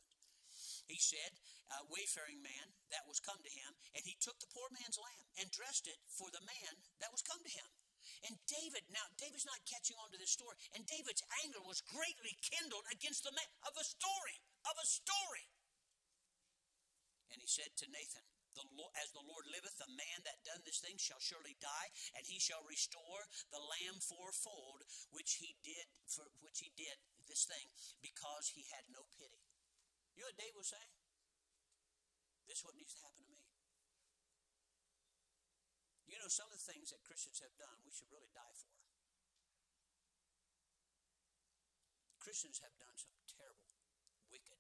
he 0.89 0.97
said, 0.97 1.38
a 1.70 1.86
wayfaring 1.86 2.41
man 2.41 2.74
that 2.89 3.06
was 3.06 3.22
come 3.22 3.38
to 3.45 3.54
him, 3.54 3.78
and 3.93 4.02
he 4.02 4.18
took 4.18 4.41
the 4.41 4.50
poor 4.50 4.74
man's 4.74 4.97
lamb 4.97 5.30
and 5.38 5.54
dressed 5.54 5.86
it 5.86 6.02
for 6.10 6.34
the 6.34 6.41
man 6.41 6.82
that 6.97 7.14
was 7.14 7.22
come 7.22 7.45
to 7.45 7.54
him. 7.54 7.70
And 8.26 8.41
David, 8.50 8.89
now 8.89 9.06
David's 9.22 9.45
not 9.45 9.70
catching 9.70 9.95
on 10.02 10.10
to 10.10 10.18
this 10.18 10.34
story, 10.34 10.58
and 10.74 10.89
David's 10.89 11.22
anger 11.45 11.62
was 11.62 11.86
greatly 11.86 12.34
kindled 12.41 12.89
against 12.89 13.22
the 13.22 13.38
man 13.38 13.54
of 13.62 13.78
a 13.78 13.86
story, 13.86 14.41
of 14.66 14.76
a 14.82 14.88
story. 14.89 15.45
And 17.30 17.38
he 17.38 17.47
said 17.47 17.78
to 17.80 17.93
Nathan, 17.93 18.26
the 18.60 18.68
as 18.99 19.10
the 19.16 19.24
Lord 19.24 19.47
liveth, 19.47 19.80
the 19.80 19.89
man 19.95 20.20
that 20.28 20.43
done 20.43 20.60
this 20.68 20.84
thing 20.84 20.99
shall 20.99 21.22
surely 21.24 21.55
die, 21.64 21.89
and 22.20 22.28
he 22.28 22.39
shall 22.39 22.64
restore 22.68 23.24
the 23.49 23.64
lamb 23.64 23.99
fourfold, 24.03 24.84
which 25.16 25.39
he 25.39 25.55
did 25.64 25.88
for 26.05 26.28
which 26.43 26.60
he 26.60 26.76
did 26.76 26.99
this 27.28 27.47
thing, 27.47 27.72
because 28.03 28.51
he 28.51 28.68
had 28.76 28.84
no 28.91 29.07
pity. 29.16 29.39
You 30.18 30.28
know 30.28 30.36
what 30.36 30.41
Dave 30.41 30.57
was 30.57 30.68
saying? 30.68 30.93
This 32.49 32.60
is 32.60 32.66
what 32.66 32.76
needs 32.76 32.97
to 32.97 33.01
happen 33.05 33.24
to 33.24 33.32
me. 33.32 33.45
You 36.10 36.18
know, 36.18 36.28
some 36.28 36.49
of 36.49 36.57
the 36.57 36.66
things 36.66 36.89
that 36.89 37.05
Christians 37.05 37.38
have 37.45 37.53
done, 37.55 37.86
we 37.86 37.93
should 37.93 38.10
really 38.10 38.34
die 38.34 38.55
for. 38.57 38.74
Christians 42.18 42.60
have 42.66 42.74
done 42.82 42.97
some 42.97 43.14
terrible, 43.30 43.70
wicked, 44.34 44.60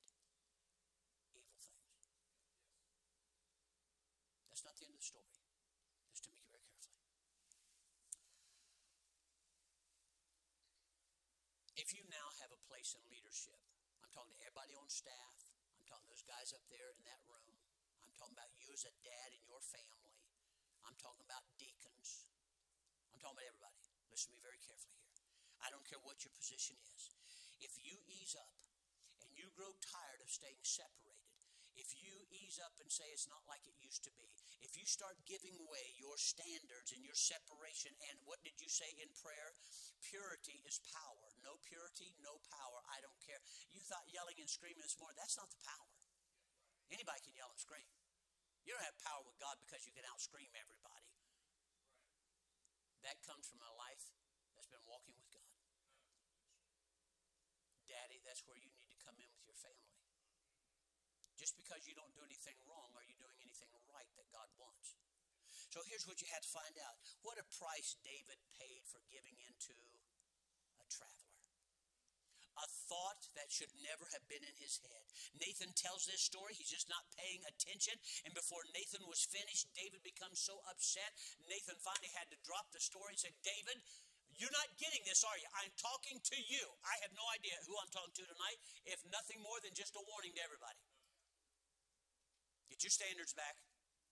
evil 1.33 1.57
things. 1.57 2.13
That's 4.59 4.75
not 4.75 4.83
the 4.83 4.91
end 4.91 4.99
of 4.99 4.99
the 4.99 5.07
story. 5.07 5.31
Just 6.11 6.27
to 6.27 6.35
make 6.35 6.43
very 6.51 6.67
carefully. 6.67 6.99
If 11.79 11.95
you 11.95 12.03
now 12.11 12.27
have 12.43 12.51
a 12.51 12.59
place 12.67 12.91
in 12.91 12.99
leadership, 13.07 13.55
I'm 14.03 14.11
talking 14.11 14.35
to 14.35 14.43
everybody 14.43 14.75
on 14.75 14.91
staff, 14.91 15.55
I'm 15.79 15.87
talking 15.87 16.03
to 16.03 16.11
those 16.11 16.27
guys 16.27 16.51
up 16.51 16.67
there 16.67 16.91
in 16.91 17.07
that 17.07 17.23
room. 17.31 17.55
I'm 18.03 18.11
talking 18.19 18.35
about 18.35 18.51
you 18.59 18.67
as 18.75 18.83
a 18.83 18.91
dad 18.99 19.31
in 19.31 19.39
your 19.47 19.63
family. 19.63 20.11
I'm 20.83 20.99
talking 20.99 21.23
about 21.23 21.47
deacons. 21.55 22.27
I'm 23.15 23.23
talking 23.23 23.39
about 23.39 23.47
everybody. 23.47 23.79
Listen 24.11 24.35
to 24.35 24.43
me 24.43 24.43
very 24.43 24.59
carefully 24.59 24.99
here. 24.99 25.15
I 25.63 25.71
don't 25.71 25.87
care 25.87 26.03
what 26.03 26.19
your 26.27 26.35
position 26.35 26.75
is. 26.99 27.15
If 27.63 27.79
you 27.79 27.95
ease 28.11 28.35
up 28.35 28.59
and 29.23 29.31
you 29.39 29.55
grow 29.55 29.71
tired 29.79 30.19
of 30.19 30.27
staying 30.27 30.59
separated, 30.67 31.08
if 31.79 31.95
you 31.95 32.11
ease 32.35 32.59
up 32.59 32.75
and 32.83 32.91
say 32.91 33.07
it's 33.15 33.31
not 33.31 33.39
like 33.47 33.63
it 33.63 33.79
used 33.79 34.03
to 34.03 34.11
be, 34.19 34.27
if 34.59 34.75
you 34.75 34.83
start 34.83 35.15
giving 35.23 35.55
away 35.55 35.95
your 35.95 36.19
standards 36.19 36.91
and 36.91 37.01
your 37.07 37.15
separation, 37.15 37.95
and 38.11 38.19
what 38.27 38.43
did 38.43 38.59
you 38.59 38.67
say 38.67 38.91
in 38.99 39.07
prayer? 39.23 39.55
Purity 40.03 40.59
is 40.67 40.83
power. 40.91 41.27
No 41.39 41.55
purity, 41.63 42.11
no 42.19 42.35
power. 42.51 42.79
I 42.91 42.99
don't 42.99 43.17
care. 43.23 43.39
You 43.71 43.79
thought 43.79 44.03
yelling 44.11 44.35
and 44.43 44.51
screaming 44.51 44.83
this 44.83 44.99
morning, 44.99 45.15
that's 45.15 45.39
not 45.39 45.47
the 45.47 45.63
power. 45.63 45.89
Anybody 46.91 47.23
can 47.23 47.33
yell 47.39 47.49
and 47.49 47.61
scream. 47.61 47.87
You 48.67 48.75
don't 48.75 48.83
have 48.83 48.99
power 48.99 49.23
with 49.23 49.39
God 49.39 49.55
because 49.63 49.87
you 49.87 49.95
can 49.95 50.03
out 50.11 50.19
scream 50.19 50.51
everybody. 50.59 51.07
That 53.07 53.15
comes 53.23 53.47
from 53.47 53.63
a 53.63 53.73
life 53.79 54.11
that's 54.53 54.67
been 54.67 54.83
walking 54.83 55.15
with 55.15 55.31
God. 55.31 55.55
Daddy, 57.87 58.19
that's 58.27 58.43
where 58.45 58.59
you 58.59 58.69
need 58.75 58.91
to 58.91 58.99
come 58.99 59.15
in 59.17 59.31
with 59.31 59.47
your 59.47 59.55
family. 59.55 59.89
Just 61.49 61.65
because 61.65 61.89
you 61.89 61.97
don't 61.97 62.13
do 62.13 62.21
anything 62.21 62.53
wrong, 62.69 62.93
are 62.93 63.01
you 63.09 63.17
doing 63.17 63.33
anything 63.41 63.73
right 63.89 64.05
that 64.21 64.29
God 64.29 64.45
wants? 64.61 64.93
So 65.73 65.81
here's 65.89 66.05
what 66.05 66.21
you 66.21 66.29
had 66.29 66.45
to 66.45 66.53
find 66.53 66.77
out. 66.85 66.93
What 67.25 67.41
a 67.41 67.45
price 67.57 67.97
David 68.05 68.37
paid 68.61 68.85
for 68.85 69.01
giving 69.09 69.33
into 69.49 69.73
a 70.77 70.85
traveler. 70.93 71.41
A 72.53 72.69
thought 72.85 73.33
that 73.33 73.49
should 73.49 73.73
never 73.81 74.05
have 74.13 74.29
been 74.29 74.45
in 74.45 74.53
his 74.61 74.77
head. 74.85 75.09
Nathan 75.41 75.73
tells 75.73 76.05
this 76.05 76.21
story. 76.21 76.53
He's 76.53 76.69
just 76.69 76.85
not 76.85 77.09
paying 77.17 77.41
attention. 77.41 77.97
And 78.29 78.37
before 78.37 78.61
Nathan 78.69 79.09
was 79.09 79.25
finished, 79.25 79.73
David 79.73 80.05
becomes 80.05 80.37
so 80.37 80.61
upset. 80.69 81.17
Nathan 81.49 81.81
finally 81.81 82.13
had 82.13 82.29
to 82.29 82.45
drop 82.45 82.69
the 82.69 82.77
story 82.77 83.17
and 83.17 83.21
say, 83.25 83.33
David, 83.41 83.81
you're 84.37 84.53
not 84.53 84.69
getting 84.77 85.01
this, 85.01 85.25
are 85.25 85.39
you? 85.41 85.49
I'm 85.65 85.73
talking 85.81 86.21
to 86.21 86.37
you. 86.45 86.61
I 86.85 86.93
have 87.01 87.17
no 87.17 87.25
idea 87.33 87.57
who 87.65 87.73
I'm 87.73 87.89
talking 87.89 88.13
to 88.21 88.29
tonight, 88.37 88.61
if 88.85 89.01
nothing 89.09 89.41
more 89.41 89.57
than 89.65 89.73
just 89.73 89.97
a 89.97 90.05
warning 90.05 90.37
to 90.37 90.45
everybody. 90.45 90.77
Get 92.79 92.95
your 92.95 92.95
standards 92.95 93.35
back. 93.35 93.59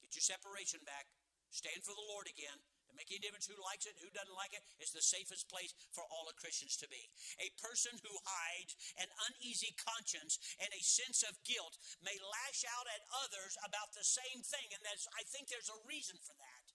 Get 0.03 0.11
your 0.19 0.27
separation 0.27 0.83
back. 0.83 1.07
Stand 1.55 1.87
for 1.87 1.95
the 1.95 2.03
Lord 2.11 2.27
again. 2.27 2.59
And 2.91 2.99
make 2.99 3.07
any 3.07 3.23
difference 3.23 3.47
who 3.47 3.55
likes 3.63 3.87
it, 3.87 3.95
who 4.03 4.11
doesn't 4.11 4.35
like 4.35 4.51
it. 4.51 4.59
It's 4.75 4.91
the 4.91 4.99
safest 4.99 5.47
place 5.47 5.71
for 5.95 6.03
all 6.11 6.27
of 6.27 6.35
Christians 6.35 6.75
to 6.83 6.87
be. 6.91 7.07
A 7.39 7.47
person 7.63 7.95
who 8.03 8.11
hides 8.27 8.75
an 8.99 9.07
uneasy 9.31 9.71
conscience 9.79 10.35
and 10.59 10.67
a 10.75 10.83
sense 10.83 11.23
of 11.23 11.39
guilt 11.47 11.79
may 12.03 12.19
lash 12.19 12.67
out 12.67 12.91
at 12.91 13.07
others 13.23 13.55
about 13.63 13.95
the 13.95 14.03
same 14.03 14.43
thing, 14.43 14.67
and 14.75 14.83
that's 14.83 15.07
I 15.15 15.23
think 15.31 15.47
there's 15.47 15.71
a 15.71 15.83
reason 15.87 16.19
for 16.19 16.35
that. 16.35 16.67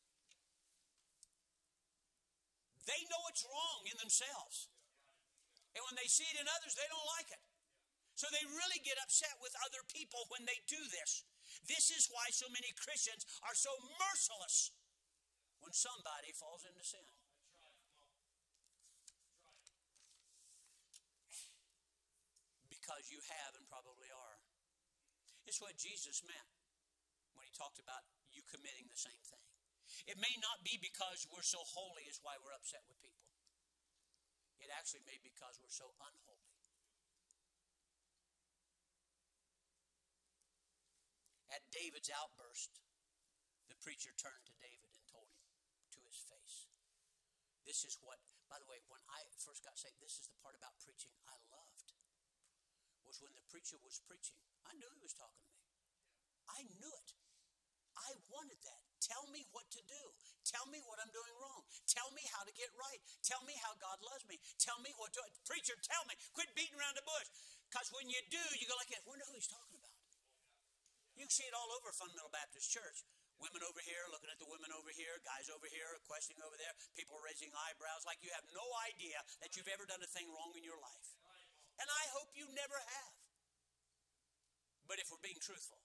They 2.89 3.05
know 3.13 3.21
it's 3.29 3.45
wrong 3.45 3.85
in 3.85 4.01
themselves. 4.01 4.73
And 5.77 5.85
when 5.85 5.97
they 6.01 6.09
see 6.09 6.25
it 6.25 6.41
in 6.41 6.49
others, 6.49 6.73
they 6.73 6.89
don't 6.89 7.13
like 7.21 7.29
it. 7.37 7.45
So 8.17 8.29
they 8.33 8.45
really 8.49 8.81
get 8.81 8.97
upset 9.01 9.37
with 9.45 9.53
other 9.65 9.85
people 9.93 10.25
when 10.33 10.49
they 10.49 10.57
do 10.69 10.81
this. 10.89 11.25
This 11.69 11.93
is 11.93 12.09
why 12.11 12.29
so 12.33 12.49
many 12.51 12.73
Christians 12.75 13.23
are 13.47 13.55
so 13.55 13.71
merciless 14.01 14.73
when 15.63 15.73
somebody 15.73 16.35
falls 16.35 16.67
into 16.67 16.83
sin. 16.83 17.07
Because 22.67 23.07
you 23.15 23.23
have 23.31 23.55
and 23.55 23.65
probably 23.71 24.11
are. 24.11 24.43
It's 25.47 25.63
what 25.63 25.79
Jesus 25.79 26.23
meant 26.27 26.51
when 27.39 27.47
he 27.47 27.53
talked 27.55 27.79
about 27.79 28.03
you 28.35 28.43
committing 28.51 28.91
the 28.91 28.99
same 28.99 29.23
thing. 29.23 29.47
It 30.09 30.19
may 30.19 30.35
not 30.43 30.65
be 30.67 30.81
because 30.83 31.29
we're 31.31 31.47
so 31.47 31.63
holy 31.63 32.09
is 32.11 32.19
why 32.25 32.35
we're 32.43 32.57
upset 32.57 32.83
with 32.91 32.99
people. 32.99 33.29
It 34.59 34.71
actually 34.75 35.07
may 35.07 35.19
be 35.23 35.31
because 35.31 35.59
we're 35.63 35.75
so 35.75 35.95
unholy. 36.01 36.42
At 41.53 41.61
David's 41.69 42.09
outburst, 42.09 42.81
the 43.69 43.77
preacher 43.85 44.11
turned 44.17 44.45
to 44.49 44.57
David 44.57 44.89
and 44.89 45.05
told 45.05 45.29
him 45.29 45.45
to 45.93 46.01
his 46.09 46.17
face. 46.25 46.73
This 47.69 47.85
is 47.85 48.01
what, 48.01 48.17
by 48.49 48.57
the 48.57 48.67
way, 48.67 48.81
when 48.89 49.05
I 49.13 49.21
first 49.37 49.61
got 49.61 49.77
saved, 49.77 50.01
this 50.01 50.17
is 50.17 50.33
the 50.33 50.39
part 50.41 50.57
about 50.57 50.81
preaching 50.81 51.13
I 51.29 51.37
loved. 51.53 51.93
Was 53.05 53.21
when 53.21 53.37
the 53.37 53.45
preacher 53.53 53.77
was 53.85 54.01
preaching, 54.09 54.41
I 54.65 54.73
knew 54.81 54.89
he 54.97 55.05
was 55.05 55.13
talking 55.13 55.45
to 55.45 55.53
me. 55.53 55.69
I 56.49 56.61
knew 56.81 56.89
it. 56.89 57.11
I 57.93 58.17
wanted 58.33 58.57
that. 58.65 58.83
Tell 59.05 59.29
me 59.29 59.45
what 59.53 59.69
to 59.77 59.83
do. 59.85 60.05
Tell 60.49 60.65
me 60.73 60.81
what 60.89 60.97
I'm 61.05 61.13
doing 61.13 61.35
wrong. 61.37 61.61
Tell 61.85 62.09
me 62.17 62.25
how 62.33 62.49
to 62.49 62.53
get 62.57 62.73
right. 62.81 63.03
Tell 63.21 63.45
me 63.45 63.53
how 63.61 63.77
God 63.77 64.01
loves 64.01 64.25
me. 64.25 64.41
Tell 64.57 64.81
me 64.81 64.95
what 64.97 65.13
to. 65.19 65.23
Preacher, 65.45 65.77
tell 65.85 66.03
me. 66.09 66.17
Quit 66.33 66.49
beating 66.57 66.79
around 66.81 66.97
the 66.97 67.05
bush. 67.05 67.29
Because 67.69 67.93
when 67.93 68.09
you 68.09 68.21
do, 68.33 68.41
you 68.57 68.65
go 68.65 68.79
like, 68.81 68.89
I 68.95 69.03
wonder 69.05 69.27
who 69.29 69.37
he's 69.37 69.51
talking. 69.51 69.82
You 71.23 71.31
can 71.31 71.39
see 71.39 71.47
it 71.47 71.55
all 71.55 71.71
over 71.79 71.95
Fundamental 71.95 72.35
Baptist 72.35 72.67
Church. 72.67 73.07
Women 73.39 73.63
over 73.63 73.79
here 73.87 74.11
looking 74.11 74.27
at 74.27 74.43
the 74.43 74.51
women 74.51 74.75
over 74.75 74.91
here, 74.91 75.23
guys 75.23 75.47
over 75.55 75.71
here 75.71 75.87
questioning 76.11 76.43
over 76.43 76.59
there, 76.59 76.75
people 76.99 77.15
raising 77.23 77.47
eyebrows 77.55 78.03
like 78.03 78.19
you 78.27 78.35
have 78.35 78.43
no 78.51 78.67
idea 78.91 79.23
that 79.39 79.55
you've 79.55 79.71
ever 79.71 79.87
done 79.87 80.03
a 80.03 80.11
thing 80.11 80.27
wrong 80.35 80.51
in 80.59 80.67
your 80.67 80.83
life. 80.83 81.15
And 81.79 81.87
I 81.87 82.05
hope 82.19 82.35
you 82.35 82.51
never 82.51 82.75
have. 82.75 83.15
But 84.91 84.99
if 84.99 85.15
we're 85.15 85.23
being 85.23 85.39
truthful, 85.39 85.79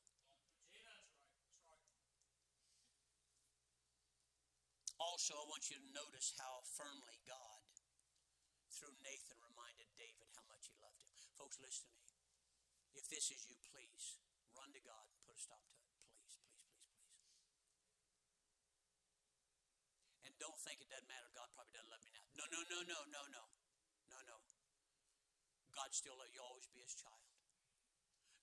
Also, 4.97 5.37
I 5.37 5.45
want 5.45 5.69
you 5.69 5.77
to 5.77 5.85
notice 5.93 6.33
how 6.41 6.65
firmly 6.73 7.21
God, 7.29 7.61
through 8.73 8.97
Nathan, 9.05 9.37
reminded 9.45 9.85
David 9.93 10.25
how 10.33 10.41
much 10.49 10.65
he 10.65 10.73
loved 10.81 10.97
him. 10.97 11.13
Folks, 11.37 11.61
listen 11.61 11.85
to 11.85 11.97
me. 12.01 12.17
If 12.97 13.05
this 13.05 13.29
is 13.29 13.45
you, 13.45 13.61
please 13.69 14.17
run 14.57 14.73
to 14.73 14.81
God 14.81 15.05
and 15.07 15.17
put 15.23 15.37
a 15.37 15.39
stop 15.39 15.61
to 15.69 15.77
it. 15.77 15.87
Please, 15.93 16.09
please, 16.17 16.37
please, 16.41 16.73
please. 16.73 16.97
And 20.27 20.33
don't 20.41 20.57
think 20.59 20.81
it 20.81 20.89
doesn't 20.89 21.07
matter. 21.07 21.29
God 21.31 21.47
probably 21.53 21.77
doesn't 21.77 21.93
love 21.93 22.03
me 22.03 22.11
now. 22.11 22.25
No, 22.35 22.45
no, 22.49 22.59
no, 22.67 22.79
no, 22.83 22.99
no, 23.13 23.21
no. 23.29 23.43
No, 24.09 24.19
no. 24.25 24.37
God 25.71 25.93
still 25.93 26.17
let 26.17 26.33
you 26.33 26.41
always 26.41 26.65
be 26.73 26.81
his 26.81 26.97
child. 26.97 27.21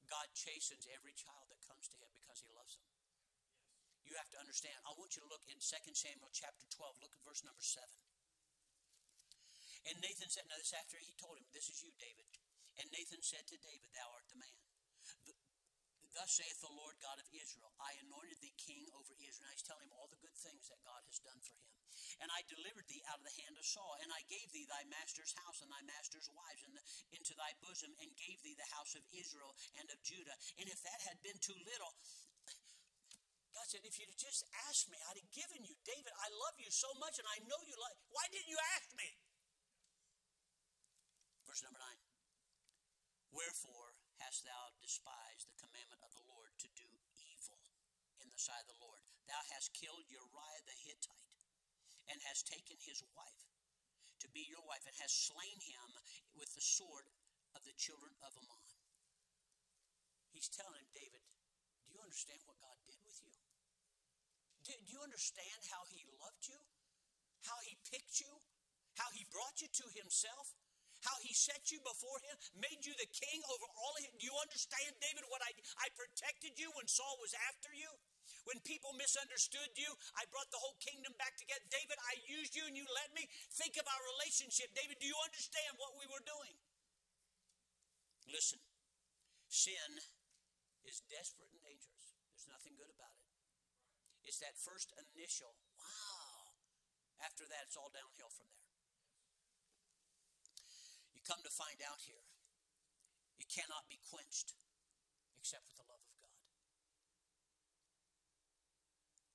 God 0.07 0.31
chastens 0.37 0.87
every 0.95 1.17
child 1.17 1.51
that 1.51 1.59
comes 1.67 1.91
to 1.91 1.99
him 1.99 2.13
because 2.15 2.39
he 2.45 2.51
loves 2.55 2.79
them. 2.79 2.87
You 4.05 4.15
have 4.21 4.31
to 4.37 4.39
understand. 4.39 4.77
I 4.85 4.93
want 4.95 5.17
you 5.17 5.25
to 5.25 5.31
look 5.33 5.43
in 5.49 5.59
2 5.59 5.65
Samuel 5.97 6.31
chapter 6.31 6.69
12. 6.69 7.01
Look 7.01 7.17
at 7.17 7.25
verse 7.25 7.43
number 7.43 7.65
7. 7.65 7.83
And 9.85 9.97
Nathan 10.01 10.29
said, 10.33 10.49
now 10.49 10.57
this 10.61 10.73
after 10.77 10.97
he 11.01 11.13
told 11.17 11.37
him, 11.37 11.45
This 11.53 11.69
is 11.69 11.81
you, 11.85 11.93
David. 12.01 12.29
And 12.81 12.89
Nathan 12.93 13.21
said 13.21 13.45
to 13.49 13.57
David, 13.61 13.93
Thou 13.93 14.09
art 14.13 14.29
the 14.29 14.41
man. 14.41 14.64
Thus 16.15 16.31
saith 16.31 16.63
the 16.63 16.71
Lord 16.71 16.95
God 17.03 17.19
of 17.19 17.27
Israel, 17.35 17.75
I 17.83 17.99
anointed 18.07 18.39
thee 18.39 18.55
king 18.55 18.87
over 18.95 19.19
Israel. 19.19 19.51
And 19.51 19.59
he's 19.59 19.67
telling 19.67 19.91
him 19.91 19.95
all 19.99 20.07
the 20.07 20.23
good 20.23 20.39
things 20.39 20.71
that 20.71 20.79
God 20.87 21.03
has 21.11 21.19
done 21.19 21.43
for 21.43 21.59
him. 21.59 21.75
And 22.23 22.31
I 22.31 22.47
delivered 22.47 22.87
thee 22.87 23.03
out 23.11 23.19
of 23.19 23.27
the 23.27 23.39
hand 23.43 23.59
of 23.59 23.67
Saul, 23.67 23.99
and 24.03 24.11
I 24.15 24.23
gave 24.31 24.51
thee 24.55 24.67
thy 24.67 24.87
master's 24.87 25.35
house 25.43 25.63
and 25.63 25.71
thy 25.71 25.83
master's 25.87 26.31
wives 26.31 26.63
the, 26.63 26.83
into 27.15 27.35
thy 27.35 27.55
bosom, 27.63 27.91
and 27.99 28.11
gave 28.15 28.39
thee 28.43 28.55
the 28.55 28.71
house 28.75 28.95
of 28.95 29.03
Israel 29.11 29.55
and 29.79 29.87
of 29.91 29.99
Judah. 30.07 30.35
And 30.59 30.67
if 30.71 30.79
that 30.87 31.01
had 31.07 31.19
been 31.23 31.39
too 31.43 31.59
little, 31.67 31.95
God 33.55 33.67
said, 33.71 33.87
if 33.87 33.95
you'd 33.99 34.11
just 34.19 34.43
asked 34.67 34.91
me, 34.91 34.99
I'd 35.07 35.19
have 35.19 35.31
given 35.31 35.63
you. 35.63 35.79
David, 35.87 36.11
I 36.19 36.27
love 36.43 36.59
you 36.59 36.71
so 36.75 36.91
much, 36.99 37.23
and 37.23 37.27
I 37.31 37.39
know 37.47 37.59
you 37.63 37.79
like. 37.79 37.95
Why 38.11 38.27
didn't 38.35 38.51
you 38.51 38.59
ask 38.75 38.91
me? 38.99 39.07
Verse 41.47 41.63
number 41.63 41.79
nine. 41.79 42.01
Wherefore 43.31 43.94
hast 44.23 44.47
thou 44.47 44.75
despised 44.79 45.49
the 45.49 45.59
commandment 45.59 46.03
of 46.05 46.15
the 46.15 46.27
Lord 46.29 46.55
to 46.63 46.69
do 46.79 46.87
evil 47.19 47.63
in 48.23 48.31
the 48.31 48.39
sight 48.39 48.63
of 48.67 48.75
the 48.75 48.83
Lord? 48.83 49.03
Thou 49.27 49.41
hast 49.55 49.75
killed 49.75 50.07
Uriah 50.11 50.65
the 50.69 50.79
Hittite, 50.85 51.33
and 52.11 52.21
hast 52.29 52.51
taken 52.51 52.77
his 52.79 53.01
wife 53.17 53.49
to 54.21 54.29
be 54.31 54.45
your 54.49 54.65
wife, 54.65 54.85
and 54.85 54.97
hast 55.01 55.29
slain 55.29 55.59
him 55.61 55.89
with 56.37 56.49
the 56.55 56.65
sword 56.65 57.09
of 57.53 57.65
the 57.65 57.77
children 57.77 58.13
of 58.25 58.33
Ammon. 58.37 58.81
He's 60.33 60.51
telling 60.51 60.81
him, 60.81 60.91
David, 60.91 61.23
do 61.87 61.95
you 61.95 62.01
understand 62.03 62.41
what 62.49 62.59
God 62.59 62.77
did 62.89 62.99
with 63.05 63.21
you? 63.21 63.33
Do, 64.65 64.73
do 64.73 64.91
you 64.97 65.03
understand 65.05 65.61
how 65.69 65.85
He 65.93 66.09
loved 66.17 66.49
you? 66.49 66.59
How 67.45 67.61
He 67.69 67.77
picked 67.85 68.19
you? 68.25 68.33
How 68.97 69.13
He 69.13 69.29
brought 69.29 69.61
you 69.61 69.69
to 69.69 69.87
Himself? 69.93 70.57
How 71.05 71.17
he 71.21 71.37
set 71.37 71.69
you 71.69 71.79
before 71.85 72.19
him, 72.25 72.37
made 72.57 72.81
you 72.83 72.97
the 72.97 73.09
king 73.13 73.41
over 73.53 73.69
all 73.77 73.93
of 73.95 74.03
him. 74.03 74.17
Do 74.17 74.25
you 74.25 74.37
understand, 74.41 74.97
David, 75.01 75.29
what 75.29 75.45
I 75.45 75.53
I 75.81 75.93
protected 75.93 76.57
you 76.57 76.73
when 76.75 76.89
Saul 76.89 77.21
was 77.21 77.37
after 77.53 77.71
you? 77.77 77.93
When 78.49 78.61
people 78.65 78.93
misunderstood 78.97 79.73
you, 79.77 79.89
I 80.17 80.29
brought 80.29 80.49
the 80.53 80.61
whole 80.61 80.77
kingdom 80.81 81.13
back 81.17 81.37
together. 81.37 81.65
David, 81.69 81.97
I 82.09 82.21
used 82.29 82.53
you 82.57 82.65
and 82.69 82.77
you 82.77 82.85
let 82.93 83.13
me. 83.17 83.25
Think 83.57 83.77
of 83.81 83.85
our 83.89 84.03
relationship. 84.17 84.73
David, 84.77 85.01
do 85.01 85.09
you 85.09 85.17
understand 85.25 85.77
what 85.81 85.97
we 85.97 86.09
were 86.09 86.25
doing? 86.25 86.57
Listen, 88.29 88.61
sin 89.49 89.91
is 90.85 91.05
desperate 91.09 91.53
and 91.53 91.61
dangerous. 91.65 92.17
There's 92.33 92.49
nothing 92.49 92.77
good 92.77 92.93
about 92.93 93.17
it. 93.17 93.29
It's 94.25 94.41
that 94.41 94.57
first 94.57 94.93
initial, 94.97 95.53
wow. 95.77 96.57
After 97.21 97.45
that, 97.49 97.69
it's 97.69 97.77
all 97.77 97.93
downhill 97.93 98.33
from 98.33 98.49
there 98.53 98.64
come 101.25 101.41
to 101.41 101.53
find 101.53 101.81
out 101.89 102.05
here, 102.05 102.25
it 103.41 103.49
cannot 103.49 103.89
be 103.89 103.99
quenched 104.13 104.53
except 105.41 105.65
with 105.69 105.77
the 105.81 105.89
love 105.89 106.05
of 106.05 106.13
God. 106.21 106.41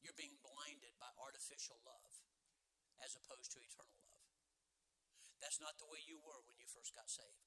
You're 0.05 0.17
being 0.17 0.37
blinded 0.41 0.95
by 1.01 1.09
artificial 1.17 1.81
love 1.85 2.13
as 3.01 3.17
opposed 3.17 3.53
to 3.53 3.61
eternal 3.61 4.01
love. 4.09 4.25
That's 5.41 5.61
not 5.61 5.77
the 5.77 5.89
way 5.89 6.01
you 6.03 6.19
were 6.19 6.41
when 6.45 6.57
you 6.59 6.67
first 6.67 6.93
got 6.97 7.09
saved. 7.09 7.45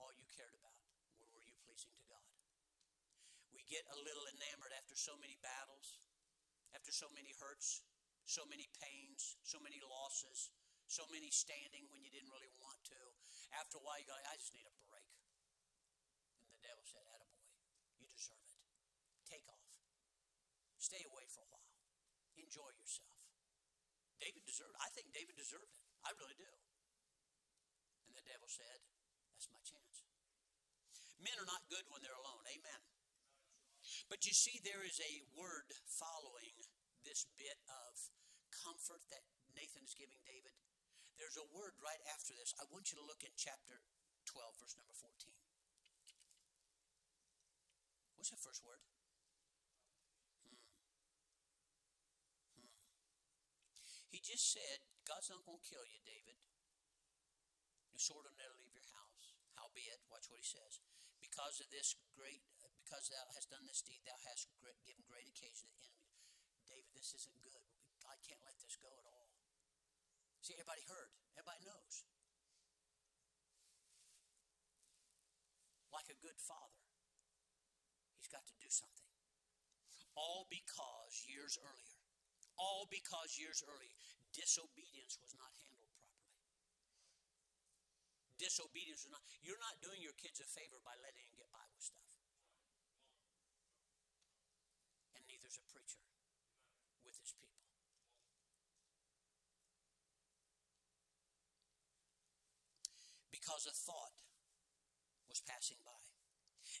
All 0.00 0.10
you 0.12 0.26
cared 0.34 0.56
about 0.58 0.80
were 1.20 1.30
were 1.30 1.44
you 1.46 1.54
pleasing 1.62 1.94
to 1.94 2.04
God. 2.10 2.28
We 3.54 3.62
get 3.70 3.86
a 3.94 4.02
little 4.02 4.26
enamored 4.34 4.74
after 4.74 4.98
so 4.98 5.14
many 5.22 5.38
battles, 5.38 6.02
after 6.74 6.90
so 6.90 7.06
many 7.14 7.30
hurts, 7.38 7.86
so 8.26 8.42
many 8.50 8.66
pains, 8.82 9.38
so 9.46 9.62
many 9.62 9.78
losses, 9.84 10.50
so 10.90 11.06
many 11.14 11.30
standing 11.30 11.86
when 11.92 12.02
you 12.02 12.10
didn't 12.10 12.32
really 12.34 12.50
want 12.58 12.80
to. 12.90 13.03
After 13.52 13.76
a 13.76 13.82
while, 13.84 13.98
you 14.00 14.08
go, 14.08 14.16
I 14.16 14.36
just 14.40 14.54
need 14.56 14.64
a 14.64 14.74
break. 14.88 15.08
And 16.40 16.48
the 16.48 16.60
devil 16.64 16.84
said, 16.86 17.04
Attaboy, 17.04 17.44
you 18.00 18.08
deserve 18.08 18.44
it. 18.48 18.60
Take 19.28 19.44
off. 19.52 19.68
Stay 20.80 21.04
away 21.04 21.28
for 21.28 21.44
a 21.44 21.50
while. 21.52 21.72
Enjoy 22.40 22.70
yourself. 22.76 23.24
David 24.20 24.46
deserved 24.48 24.72
I 24.80 24.88
think 24.94 25.12
David 25.12 25.36
deserved 25.36 25.68
it. 25.68 25.84
I 26.06 26.16
really 26.16 26.38
do. 26.38 26.48
And 28.08 28.16
the 28.16 28.24
devil 28.24 28.48
said, 28.48 28.80
That's 29.34 29.52
my 29.52 29.60
chance. 29.60 30.06
Men 31.20 31.36
are 31.40 31.48
not 31.48 31.68
good 31.68 31.84
when 31.92 32.00
they're 32.00 32.16
alone. 32.16 32.44
Amen. 32.48 32.80
But 34.08 34.24
you 34.24 34.32
see, 34.32 34.60
there 34.64 34.84
is 34.84 34.96
a 35.00 35.24
word 35.36 35.68
following 35.88 36.56
this 37.04 37.28
bit 37.36 37.60
of 37.68 37.92
comfort 38.64 39.04
that 39.12 39.24
Nathan 39.52 39.84
is 39.84 39.92
giving 39.92 40.20
David. 40.24 40.56
There's 41.18 41.38
a 41.38 41.46
word 41.54 41.78
right 41.78 42.02
after 42.10 42.34
this. 42.34 42.54
I 42.58 42.66
want 42.70 42.90
you 42.90 42.98
to 42.98 43.06
look 43.06 43.22
in 43.22 43.34
chapter 43.38 43.82
12, 44.26 44.58
verse 44.58 44.74
number 44.74 44.94
14. 44.94 45.30
What's 48.18 48.32
the 48.32 48.40
first 48.40 48.64
word? 48.64 48.80
Hmm. 50.42 50.58
Hmm. 52.56 52.70
He 54.10 54.18
just 54.18 54.48
said, 54.48 54.80
God's 55.04 55.28
not 55.28 55.44
going 55.44 55.60
to 55.60 55.68
kill 55.68 55.84
you, 55.84 56.00
David. 56.02 56.40
The 57.92 58.02
sword 58.02 58.26
will 58.26 58.34
never 58.40 58.58
leave 58.58 58.74
your 58.74 58.88
house. 58.90 59.36
Howbeit, 59.54 60.02
watch 60.10 60.26
what 60.26 60.40
he 60.40 60.46
says. 60.46 60.82
Because 61.22 61.62
of 61.62 61.70
this 61.70 61.94
great, 62.16 62.42
because 62.82 63.06
thou 63.12 63.22
hast 63.36 63.52
done 63.54 63.68
this 63.68 63.84
deed, 63.84 64.02
thou 64.02 64.18
hast 64.26 64.50
given 64.82 65.06
great 65.06 65.30
occasion 65.30 65.70
to 65.70 65.78
enemies. 65.84 66.26
David, 66.66 66.90
this 66.96 67.14
isn't 67.14 67.38
good. 67.44 67.62
God 68.02 68.18
can't 68.26 68.42
let 68.42 68.58
this 68.58 68.74
go 68.80 68.90
at 68.98 69.06
all. 69.06 69.23
See, 70.44 70.52
everybody 70.60 70.84
heard. 70.84 71.08
Everybody 71.40 71.64
knows. 71.64 72.04
Like 75.88 76.12
a 76.12 76.20
good 76.20 76.36
father, 76.36 76.84
he's 78.20 78.28
got 78.28 78.44
to 78.44 78.56
do 78.60 78.68
something. 78.68 79.08
All 80.12 80.44
because 80.52 81.24
years 81.24 81.56
earlier, 81.56 81.96
all 82.60 82.84
because 82.92 83.40
years 83.40 83.64
earlier, 83.64 83.96
disobedience 84.36 85.16
was 85.16 85.32
not 85.32 85.48
handled 85.64 85.88
properly. 85.96 86.28
Disobedience 88.36 89.08
was 89.08 89.16
not, 89.16 89.24
you're 89.40 89.64
not 89.64 89.80
doing 89.80 90.04
your 90.04 90.12
kids 90.20 90.44
a 90.44 90.48
favor 90.52 90.76
by 90.84 90.92
letting 91.00 91.24
them 91.24 91.40
get 91.40 91.48
by 91.56 91.64
with 91.72 91.88
stuff. 91.88 92.20
And 95.16 95.24
neither's 95.24 95.56
a 95.56 95.64
preacher 95.72 96.04
with 97.00 97.16
his 97.16 97.32
people. 97.32 97.64
Because 103.64 103.80
a 103.80 103.88
thought 103.88 104.12
was 105.24 105.40
passing 105.40 105.80
by. 105.88 106.04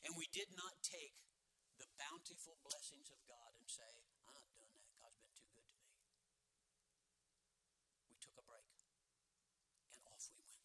And 0.04 0.12
we 0.20 0.28
did 0.36 0.52
not 0.52 0.84
take 0.84 1.16
the 1.80 1.88
bountiful 1.96 2.60
blessings 2.60 3.08
of 3.08 3.24
God 3.24 3.56
and 3.56 3.64
say, 3.64 4.04
I'm 4.28 4.36
not 4.36 4.52
doing 4.52 4.76
that. 4.76 4.92
God's 5.00 5.16
been 5.16 5.32
too 5.32 5.48
good 5.56 5.64
to 5.64 5.80
me. 5.80 5.96
We 8.12 8.20
took 8.20 8.36
a 8.36 8.44
break 8.44 8.68
and 9.96 9.96
off 10.12 10.28
we 10.28 10.44
went. 10.44 10.60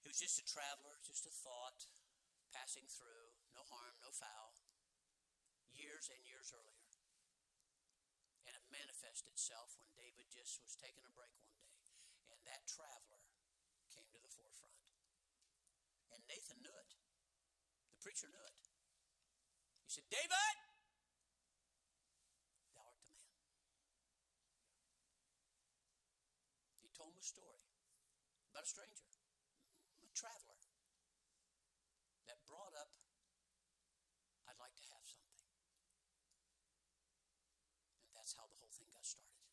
It 0.00 0.08
was 0.08 0.16
just 0.16 0.40
a 0.40 0.46
traveler, 0.48 0.96
just 1.04 1.28
a 1.28 1.34
thought 1.44 1.84
passing 2.48 2.88
through, 2.88 3.36
no 3.52 3.60
harm, 3.68 4.00
no 4.00 4.08
foul, 4.08 4.56
years 5.68 6.08
and 6.08 6.24
years 6.24 6.48
earlier. 6.48 6.88
And 8.48 8.56
it 8.56 8.64
manifested 8.72 9.28
itself 9.28 9.76
when 9.76 9.92
David 9.92 10.32
just 10.32 10.64
was 10.64 10.80
taking 10.80 11.04
a 11.04 11.12
break 11.12 11.36
one 11.44 11.52
day. 11.60 11.76
And 12.32 12.40
that 12.48 12.64
traveler 12.64 13.20
to 14.12 14.20
the 14.20 14.28
forefront. 14.28 14.76
And 16.12 16.20
Nathan 16.28 16.60
knew 16.60 16.76
it. 16.76 16.92
The 17.96 17.98
preacher 18.04 18.28
knew 18.28 18.44
it. 18.44 18.56
He 19.88 19.90
said, 19.90 20.06
David, 20.12 20.56
thou 22.76 22.84
art 22.84 23.00
the 23.08 23.16
man. 23.16 23.32
He 26.84 26.92
told 26.92 27.16
him 27.16 27.20
a 27.20 27.24
story 27.24 27.64
about 28.52 28.68
a 28.68 28.70
stranger, 28.70 29.08
a 30.04 30.08
traveler, 30.12 30.60
that 32.26 32.38
brought 32.46 32.72
up, 32.78 32.94
I'd 34.46 34.60
like 34.60 34.76
to 34.78 34.86
have 34.94 35.04
something. 35.04 35.44
And 38.08 38.12
that's 38.16 38.32
how 38.36 38.46
the 38.46 38.56
whole 38.56 38.72
thing 38.72 38.88
got 38.88 39.04
started. 39.04 39.44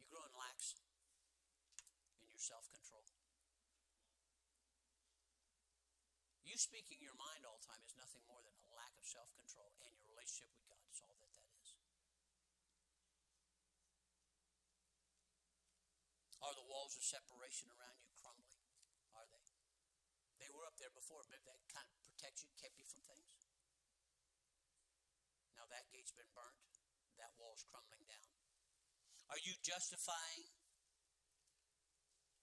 You 0.00 0.04
growing 0.08 0.34
lax 0.34 0.80
in 2.22 2.30
your 2.30 2.40
self 2.40 2.70
control. 2.72 3.06
You 6.56 6.64
speaking 6.64 7.04
your 7.04 7.20
mind 7.20 7.44
all 7.44 7.60
the 7.60 7.68
time 7.68 7.84
is 7.84 7.92
nothing 8.00 8.24
more 8.24 8.40
than 8.40 8.56
a 8.56 8.72
lack 8.72 8.96
of 8.96 9.04
self 9.04 9.28
control 9.36 9.76
and 9.84 9.92
your 9.92 10.08
relationship 10.08 10.48
with 10.56 10.64
God. 10.64 10.80
It's 10.88 11.04
all 11.04 11.12
that 11.20 11.28
that 11.36 11.52
is. 11.52 11.76
Are 16.40 16.56
the 16.56 16.64
walls 16.64 16.96
of 16.96 17.04
separation 17.04 17.68
around 17.76 18.00
you 18.00 18.08
crumbling? 18.16 18.64
Are 19.12 19.28
they? 19.28 19.44
They 20.40 20.48
were 20.48 20.64
up 20.64 20.80
there 20.80 20.88
before, 20.96 21.28
but 21.28 21.44
that 21.44 21.60
kind 21.68 21.92
of 21.92 22.00
protects 22.00 22.40
you, 22.40 22.48
kept 22.56 22.80
you 22.80 22.88
from 22.88 23.04
things. 23.04 23.52
Now 25.60 25.68
that 25.68 25.92
gate's 25.92 26.16
been 26.16 26.32
burnt, 26.32 26.80
that 27.20 27.36
wall's 27.36 27.68
crumbling 27.68 28.08
down. 28.08 28.32
Are 29.28 29.44
you 29.44 29.60
justifying 29.60 30.48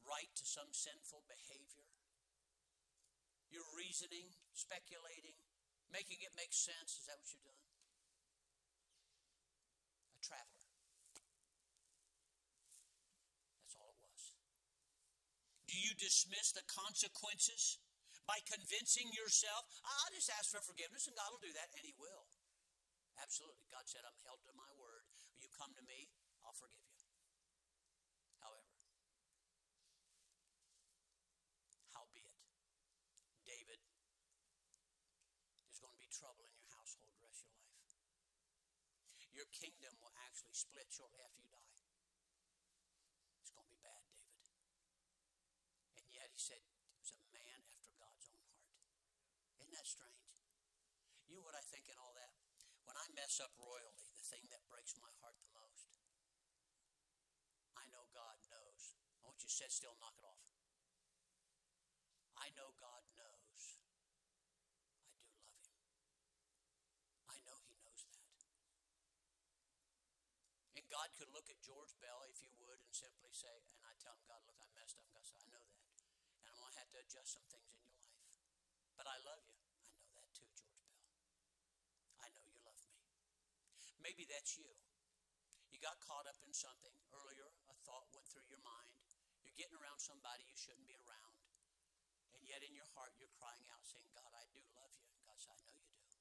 right 0.05 0.29
to 0.37 0.45
some 0.45 0.69
sinful 0.69 1.25
behavior? 1.25 1.92
You're 3.53 3.69
reasoning, 3.77 4.33
speculating, 4.57 5.37
making 5.93 6.25
it 6.25 6.33
make 6.33 6.49
sense. 6.49 6.97
Is 6.97 7.05
that 7.05 7.21
what 7.21 7.29
you're 7.29 7.45
doing? 7.45 7.61
A 10.17 10.19
traveler. 10.25 10.65
That's 13.61 13.77
all 13.77 13.93
it 13.93 14.01
was. 14.01 14.33
Do 15.69 15.77
you 15.77 15.93
dismiss 15.93 16.49
the 16.49 16.65
consequences 16.65 17.77
by 18.25 18.41
convincing 18.49 19.11
yourself, 19.13 19.67
I'll 19.85 20.13
just 20.15 20.31
ask 20.33 20.49
for 20.49 20.63
forgiveness 20.63 21.05
and 21.05 21.15
God 21.15 21.29
will 21.29 21.43
do 21.43 21.53
that? 21.53 21.69
And 21.77 21.85
He 21.85 21.93
will. 21.99 22.25
Absolutely. 23.21 23.69
God 23.69 23.85
said, 23.85 24.01
I'm 24.07 24.17
held 24.25 24.41
to 24.49 24.53
my 24.57 24.71
word. 24.79 25.05
You 25.37 25.51
come 25.53 25.75
to 25.77 25.83
me, 25.85 26.09
I'll 26.41 26.55
forgive 26.55 26.87
you. 26.97 27.05
However, 28.41 28.73
howbeit, 31.93 32.33
David, 33.43 33.79
there's 35.67 35.83
going 35.83 35.93
to 35.93 36.01
be 36.01 36.09
trouble 36.09 36.47
in 36.47 36.55
your 36.55 36.71
household 36.73 37.11
the 37.11 37.21
rest 37.27 37.43
of 37.43 37.51
your 37.51 37.67
life. 37.67 37.93
Your 39.33 39.49
kingdom 39.49 39.97
will 39.97 40.13
actually 40.29 40.53
split 40.53 40.93
shortly 40.93 41.19
after 41.25 41.41
you 41.41 41.49
die. 41.49 41.81
It's 43.41 43.49
going 43.49 43.65
to 43.65 43.73
be 43.73 43.81
bad, 43.81 44.05
David. 44.13 44.45
And 45.97 46.05
yet 46.13 46.29
he 46.29 46.37
said 46.37 46.61
he 46.61 46.93
was 46.93 47.11
a 47.17 47.21
man 47.33 47.65
after 47.73 47.89
God's 47.97 48.29
own 48.29 48.45
heart. 48.53 48.77
Isn't 49.57 49.73
that 49.73 49.89
strange? 49.89 50.37
You 51.25 51.41
know 51.41 51.45
what 51.45 51.57
I 51.57 51.65
think 51.65 51.89
in 51.89 51.97
all 51.97 52.13
that? 52.13 52.37
When 52.85 52.93
I 52.93 53.09
mess 53.17 53.41
up 53.41 53.51
royally, 53.57 54.13
the 54.13 54.27
thing 54.27 54.45
that 54.53 54.61
breaks 54.69 54.93
my 55.01 55.09
heart 55.23 55.39
the 55.41 55.49
most, 55.57 55.97
I 57.73 57.89
know 57.89 58.05
God 58.13 58.37
knows. 58.53 58.93
I 59.17 59.25
want 59.25 59.41
you 59.41 59.49
to 59.49 59.55
sit 59.55 59.73
still 59.73 59.97
knock 59.97 60.13
it 60.19 60.27
off. 60.29 60.45
I 62.37 62.53
know 62.53 62.75
God 62.77 63.01
knows 63.17 63.79
I 65.41 65.57
do 65.63 65.73
love 65.89 66.05
Him. 66.05 66.21
I 67.31 67.37
know 67.47 67.57
He 67.65 67.73
knows 67.79 68.03
that. 68.11 68.19
And 70.75 70.85
God 71.03 71.11
could 71.19 71.35
look 71.35 71.51
at 71.51 71.59
George 71.59 71.91
Bell, 71.99 72.23
if 72.31 72.39
you 72.39 72.47
would, 72.63 72.79
and 72.79 72.87
simply 72.95 73.27
say, 73.35 73.51
and 73.75 73.83
I 73.83 73.91
tell 73.99 74.15
him, 74.15 74.23
God, 74.23 74.39
look, 74.47 74.55
I 74.55 74.71
messed 74.71 74.95
up. 75.03 75.11
God 75.11 75.27
said, 75.27 75.35
I 75.43 75.51
know 75.51 75.59
that. 75.67 75.83
And 76.39 76.47
I'm 76.47 76.55
going 76.63 76.71
to 76.71 76.79
have 76.79 76.87
to 76.95 76.99
adjust 77.03 77.35
some 77.35 77.43
things 77.51 77.67
in 77.75 77.83
your 77.83 77.91
life. 78.07 78.39
But 78.95 79.11
I 79.11 79.19
love 79.27 79.43
you. 79.43 79.59
I 79.83 79.91
know 79.99 80.07
that 80.15 80.31
too, 80.31 80.47
George 80.55 80.79
Bell. 80.79 81.03
I 82.23 82.31
know 82.31 82.47
you 82.47 82.55
love 82.63 82.79
me. 82.87 83.03
Maybe 83.99 84.23
that's 84.31 84.55
you. 84.55 84.71
You 85.75 85.83
got 85.83 85.99
caught 86.07 86.23
up 86.23 86.39
in 86.39 86.55
something 86.55 86.95
earlier, 87.11 87.51
a 87.67 87.75
thought 87.83 88.07
went 88.15 88.31
through 88.31 88.47
your 88.47 88.63
mind. 88.63 88.95
You're 89.43 89.59
getting 89.59 89.75
around 89.75 89.99
somebody 89.99 90.47
you 90.47 90.55
shouldn't 90.55 90.87
be 90.87 90.95
around. 91.03 91.35
And 92.31 92.47
yet 92.47 92.63
in 92.63 92.71
your 92.71 92.87
heart, 92.95 93.11
you're 93.19 93.35
crying 93.43 93.67
out, 93.75 93.83
saying, 93.83 94.07
God, 94.15 94.31
I 94.39 94.47
do 94.55 94.63
love 94.71 94.95
you. 94.95 95.11
And 95.11 95.19
God 95.27 95.35
said, 95.35 95.51
I 95.51 95.67
know 95.67 95.75
you 95.83 95.99
do. 95.99 96.15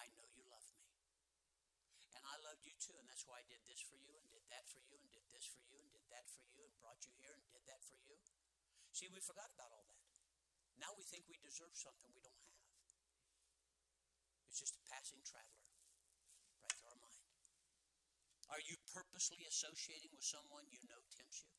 I 0.00 0.08
know 0.16 0.24
you 0.32 0.48
love 0.48 0.64
me. 0.72 0.88
And 2.16 2.17
I 2.28 2.36
loved 2.44 2.60
you 2.68 2.76
too, 2.76 2.92
and 3.00 3.08
that's 3.08 3.24
why 3.24 3.40
I 3.40 3.46
did 3.48 3.64
this 3.64 3.80
for 3.80 3.96
you, 3.96 4.12
and 4.12 4.28
did 4.28 4.44
that 4.52 4.68
for 4.68 4.84
you, 4.84 5.00
and 5.00 5.08
did 5.08 5.24
this 5.32 5.48
for 5.48 5.64
you, 5.64 5.80
and 5.80 5.88
did 5.88 6.04
that 6.12 6.28
for 6.28 6.44
you, 6.44 6.60
and 6.60 6.76
brought 6.76 7.00
you 7.08 7.16
here, 7.16 7.32
and 7.32 7.48
did 7.48 7.64
that 7.64 7.80
for 7.80 7.96
you. 8.04 8.20
See, 8.92 9.08
we 9.08 9.24
forgot 9.24 9.48
about 9.48 9.72
all 9.72 9.88
that. 9.88 10.04
Now 10.76 10.92
we 10.92 11.08
think 11.08 11.24
we 11.24 11.40
deserve 11.40 11.72
something 11.72 12.12
we 12.12 12.20
don't 12.20 12.44
have. 12.44 12.60
It's 14.50 14.60
just 14.60 14.76
a 14.76 14.84
passing 14.90 15.24
traveler 15.24 15.72
right 16.60 16.74
through 16.76 16.92
our 16.92 17.00
mind. 17.00 17.24
Are 18.52 18.62
you 18.64 18.76
purposely 18.92 19.44
associating 19.48 20.12
with 20.12 20.24
someone 20.24 20.68
you 20.68 20.80
know 20.84 21.00
tempts 21.14 21.46
you? 21.46 21.52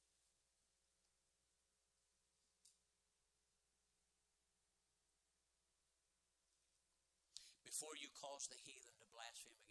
Before 7.63 7.95
you 7.95 8.11
cause 8.11 8.51
the 8.51 8.59
heathen 8.59 8.99
to 8.99 9.07
blaspheme 9.15 9.68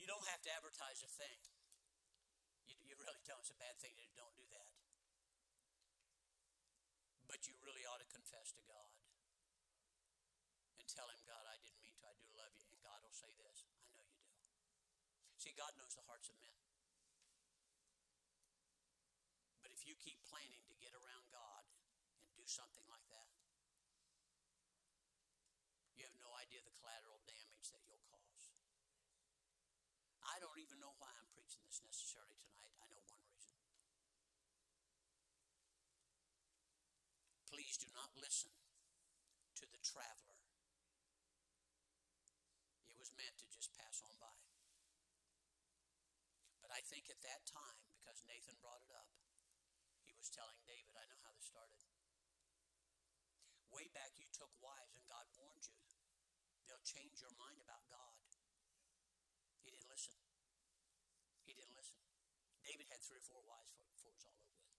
you 0.00 0.08
don't 0.08 0.24
have 0.32 0.40
to 0.48 0.50
advertise 0.56 1.04
a 1.04 1.10
thing. 1.12 1.40
You, 2.64 2.72
you 2.88 2.96
really 2.96 3.20
don't. 3.28 3.44
It's 3.44 3.52
a 3.52 3.60
bad 3.60 3.76
thing 3.76 3.92
to 4.00 4.04
don't 4.16 4.32
do 4.32 4.48
that. 4.56 4.72
But 7.28 7.44
you 7.44 7.52
really 7.60 7.84
ought 7.84 8.00
to 8.00 8.08
confess 8.08 8.56
to 8.56 8.64
God 8.64 8.90
and 10.80 10.88
tell 10.88 11.04
Him, 11.12 11.20
God, 11.28 11.44
I 11.44 11.60
didn't 11.60 11.84
mean 11.84 12.00
to. 12.00 12.08
I 12.08 12.16
do 12.16 12.26
love 12.32 12.56
you. 12.56 12.64
And 12.72 12.80
God 12.80 13.04
will 13.04 13.12
say 13.12 13.28
this 13.44 13.68
I 13.68 13.92
know 13.92 14.08
you 14.08 14.24
do. 14.24 14.40
See, 15.36 15.52
God 15.52 15.76
knows 15.76 15.92
the 15.92 16.04
hearts 16.08 16.32
of 16.32 16.36
men. 16.40 16.60
But 19.60 19.72
if 19.76 19.84
you 19.84 19.96
keep 20.00 20.20
planning 20.26 20.64
to 20.64 20.74
get 20.80 20.96
around 20.96 21.28
God 21.28 21.64
and 22.24 22.32
do 22.36 22.44
something 22.48 22.84
like 22.88 23.04
that, 23.12 23.28
you 25.96 26.08
have 26.08 26.16
no 26.20 26.32
idea 26.40 26.64
the 26.64 26.72
collateral 26.80 27.20
damage 27.28 27.68
that 27.72 27.84
you'll 27.84 28.04
cause. 28.08 28.19
I 30.40 30.48
don't 30.48 30.56
even 30.56 30.80
know 30.80 30.96
why 30.96 31.12
I'm 31.20 31.28
preaching 31.36 31.60
this 31.68 31.84
necessarily 31.84 32.40
tonight. 32.40 32.72
I 32.80 32.88
know 32.96 33.04
one 33.12 33.20
reason. 33.28 33.60
Please 37.44 37.76
do 37.76 37.92
not 37.92 38.08
listen 38.16 38.48
to 39.60 39.68
the 39.68 39.76
traveler. 39.84 40.40
It 42.88 42.96
was 42.96 43.12
meant 43.20 43.36
to 43.44 43.52
just 43.52 43.76
pass 43.76 44.00
on 44.00 44.16
by. 44.16 44.40
But 46.64 46.72
I 46.72 46.80
think 46.88 47.12
at 47.12 47.20
that 47.20 47.44
time, 47.44 47.84
because 47.92 48.24
Nathan 48.24 48.56
brought 48.64 48.80
it 48.80 48.96
up, 48.96 49.12
he 50.08 50.16
was 50.16 50.32
telling 50.32 50.56
David, 50.64 50.96
I 50.96 51.04
know 51.04 51.20
how 51.20 51.36
this 51.36 51.52
started. 51.52 51.84
Way 53.68 53.92
back, 53.92 54.16
you 54.16 54.24
took 54.32 54.56
wives, 54.64 54.96
and 54.96 55.04
God 55.04 55.28
warned 55.36 55.68
you. 55.68 55.76
They'll 56.64 56.80
change 56.80 57.20
your 57.20 57.36
mind 57.36 57.60
about 57.60 57.84
God. 57.92 58.16
He 59.60 59.68
didn't 59.68 59.84
listen. 59.92 60.29
David 62.70 62.86
had 62.86 63.02
three 63.02 63.18
or 63.18 63.26
four 63.26 63.42
wives 63.50 63.74
before 63.74 64.14
it 64.14 64.22
was 64.22 64.30
all 64.30 64.38
over 64.38 64.62
with. 64.62 64.78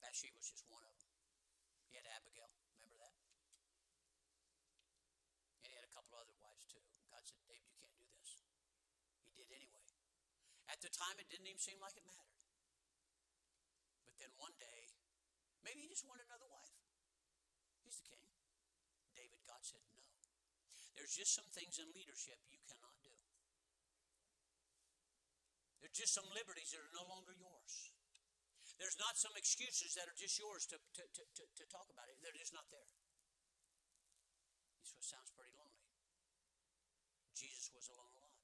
Bathsheba 0.00 0.40
was 0.40 0.48
just 0.48 0.64
one 0.72 0.80
of 0.88 0.96
them. 0.96 1.12
He 1.92 2.00
had 2.00 2.08
Abigail. 2.16 2.48
Remember 2.80 2.96
that? 2.96 3.12
And 5.60 5.68
he 5.68 5.76
had 5.76 5.84
a 5.84 5.92
couple 5.92 6.16
other 6.16 6.32
wives 6.40 6.64
too. 6.64 6.80
God 7.12 7.20
said, 7.28 7.44
David, 7.44 7.68
you 7.68 7.76
can't 7.76 7.92
do 8.00 8.08
this. 8.08 8.40
He 9.20 9.36
did 9.36 9.52
anyway. 9.52 9.84
At 10.72 10.80
the 10.80 10.88
time, 10.88 11.20
it 11.20 11.28
didn't 11.28 11.44
even 11.44 11.60
seem 11.60 11.76
like 11.76 11.92
it 12.00 12.08
mattered. 12.08 12.40
But 14.08 14.16
then 14.16 14.32
one 14.40 14.56
day, 14.56 14.96
maybe 15.60 15.84
he 15.84 15.92
just 15.92 16.08
wanted 16.08 16.24
another 16.24 16.48
wife. 16.48 16.72
He's 17.84 18.00
the 18.00 18.08
king. 18.08 18.24
David, 19.12 19.44
God 19.44 19.60
said 19.60 19.84
no. 19.92 20.00
There's 20.96 21.12
just 21.12 21.36
some 21.36 21.52
things 21.52 21.76
in 21.76 21.92
leadership 21.92 22.40
you 22.48 22.64
cannot. 22.64 22.91
There's 25.82 25.98
just 25.98 26.14
some 26.14 26.30
liberties 26.30 26.70
that 26.70 26.78
are 26.78 26.94
no 26.94 27.02
longer 27.10 27.34
yours. 27.34 27.90
There's 28.78 28.96
not 29.02 29.18
some 29.18 29.34
excuses 29.34 29.98
that 29.98 30.06
are 30.06 30.14
just 30.14 30.38
yours 30.38 30.64
to, 30.70 30.78
to, 30.78 31.02
to, 31.02 31.22
to, 31.26 31.44
to 31.44 31.64
talk 31.66 31.90
about 31.90 32.06
it. 32.06 32.16
They're 32.22 32.38
just 32.38 32.54
not 32.54 32.70
there. 32.70 32.86
It 35.02 35.02
sounds 35.02 35.34
pretty 35.34 35.50
lonely. 35.58 35.82
Jesus 37.34 37.74
was 37.74 37.90
alone 37.90 38.14
a 38.14 38.22
lot. 38.22 38.38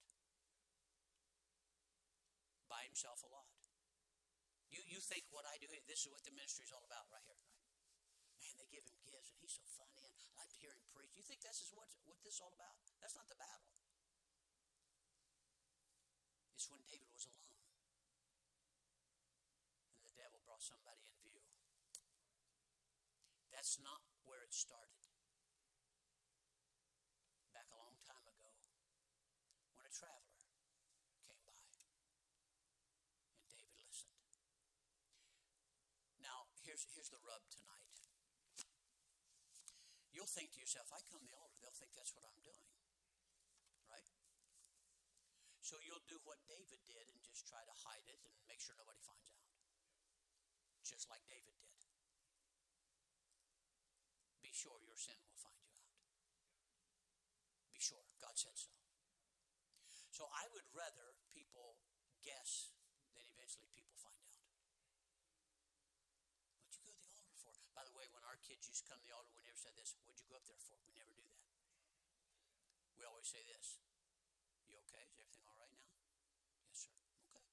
By 2.66 2.82
himself 2.90 3.22
a 3.22 3.30
lot. 3.30 3.46
You, 4.74 4.82
you 4.82 4.98
think 4.98 5.30
what 5.30 5.46
I 5.46 5.56
do, 5.62 5.70
this 5.86 6.02
is 6.04 6.10
what 6.10 6.26
the 6.26 6.34
ministry 6.34 6.66
is 6.66 6.74
all 6.74 6.82
about 6.82 7.06
right 7.14 7.22
here, 7.22 7.38
right? 7.38 7.62
Man, 8.42 8.54
they 8.58 8.66
give 8.68 8.82
him 8.82 8.98
gifts 9.06 9.30
and 9.30 9.38
he's 9.38 9.54
so 9.54 9.64
funny 9.78 10.02
and 10.02 10.12
I 10.18 10.34
like 10.42 10.50
to 10.50 10.58
hear 10.58 10.74
him 10.74 10.82
preach. 10.90 11.14
You 11.14 11.22
think 11.22 11.40
this 11.40 11.62
is 11.62 11.70
what, 11.72 11.86
what 12.04 12.18
this 12.26 12.36
is 12.36 12.42
all 12.42 12.52
about? 12.52 12.74
That's 12.98 13.14
not 13.14 13.30
the 13.30 13.38
battle. 13.38 13.70
It's 16.58 16.66
when 16.66 16.82
David 16.90 17.06
was 17.14 17.22
alone. 17.30 17.54
And 19.94 20.02
the 20.10 20.14
devil 20.18 20.42
brought 20.42 20.58
somebody 20.58 21.06
in 21.06 21.14
view. 21.22 21.38
That's 23.58 23.82
not 23.82 24.06
where 24.22 24.38
it 24.46 24.54
started. 24.54 25.02
Back 27.50 27.66
a 27.74 27.78
long 27.82 27.98
time 28.06 28.22
ago, 28.22 28.54
when 29.74 29.82
a 29.82 29.90
traveler 29.90 30.38
came 30.38 31.42
by 31.42 31.58
and 33.34 33.50
David 33.50 33.74
listened. 33.82 34.14
Now, 36.22 36.46
here's, 36.62 36.86
here's 36.94 37.10
the 37.10 37.18
rub 37.26 37.42
tonight. 37.50 37.98
You'll 40.14 40.30
think 40.30 40.54
to 40.54 40.62
yourself, 40.62 40.94
I 40.94 41.02
come 41.10 41.26
the 41.26 41.34
altar, 41.34 41.58
they'll 41.58 41.74
think 41.74 41.98
that's 41.98 42.14
what 42.14 42.22
I'm 42.30 42.38
doing. 42.46 42.70
Right? 43.90 44.06
So 45.66 45.82
you'll 45.82 46.06
do 46.06 46.22
what 46.22 46.38
David 46.46 46.78
did 46.86 47.10
and 47.10 47.18
just 47.26 47.50
try 47.50 47.66
to 47.66 47.74
hide 47.74 48.06
it 48.06 48.22
and 48.22 48.30
make 48.46 48.62
sure 48.62 48.78
nobody 48.78 49.02
finds 49.02 49.34
out. 49.34 49.50
Just 50.86 51.10
like 51.10 51.26
David 51.26 51.58
did. 51.58 51.68
Be 54.48 54.56
sure 54.56 54.80
your 54.80 54.87
sin 54.98 55.14
will 55.22 55.38
find 55.38 55.54
you 55.62 55.70
out. 55.70 55.94
Be 57.70 57.78
sure. 57.78 58.02
God 58.18 58.34
said 58.34 58.58
so. 58.58 58.74
So 60.10 60.26
I 60.34 60.50
would 60.50 60.66
rather 60.74 61.14
people 61.30 61.78
guess 62.26 62.74
than 63.14 63.22
eventually 63.30 63.70
people 63.70 63.94
find 63.94 64.18
out. 64.26 64.42
What'd 66.58 66.74
you 66.74 66.82
go 66.82 66.90
to 66.90 66.98
the 66.98 67.14
altar 67.14 67.38
for? 67.38 67.54
By 67.70 67.86
the 67.86 67.94
way, 67.94 68.10
when 68.10 68.26
our 68.26 68.34
kids 68.42 68.66
used 68.66 68.82
to 68.82 68.90
come 68.90 68.98
to 68.98 69.06
the 69.06 69.14
altar, 69.14 69.30
we 69.38 69.46
never 69.46 69.54
said 69.54 69.78
this. 69.78 69.94
What'd 70.02 70.18
you 70.18 70.26
go 70.26 70.34
up 70.34 70.46
there 70.50 70.58
for? 70.58 70.74
We 70.82 70.90
never 70.98 71.14
do 71.14 71.22
that. 71.22 71.38
We 72.98 73.06
always 73.06 73.30
say 73.30 73.46
this. 73.46 73.78
You 74.66 74.74
okay? 74.90 75.06
Is 75.06 75.22
everything 75.22 75.46
all 75.46 75.54
right 75.62 75.70
now? 75.70 75.86
Yes, 76.66 76.90
sir. 76.90 76.98
Okay. 77.30 77.46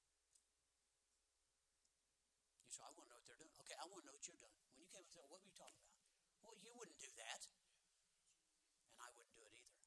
You 2.66 2.74
say, 2.74 2.82
I 2.82 2.90
want 2.98 3.06
to 3.06 3.14
know 3.14 3.22
what 3.22 3.30
they're 3.30 3.38
doing. 3.38 3.54
Okay, 3.62 3.78
I 3.78 3.86
want 3.86 4.02
to 4.02 4.10
know 4.10 4.14
what 4.18 4.26
you're 4.26 4.42
doing. 4.42 4.58
When 4.74 4.82
you 4.82 4.90
came 4.90 5.06
up 5.06 5.14
there, 5.14 5.30
what 5.30 5.38
were 5.38 5.46
you 5.46 5.54
talking 5.54 5.78
about? 5.86 5.95
Well, 6.46 6.54
you 6.62 6.70
wouldn't 6.78 7.02
do 7.02 7.10
that. 7.18 7.42
And 8.94 9.02
I 9.02 9.10
wouldn't 9.18 9.34
do 9.34 9.42
it 9.42 9.54
either. 9.58 9.82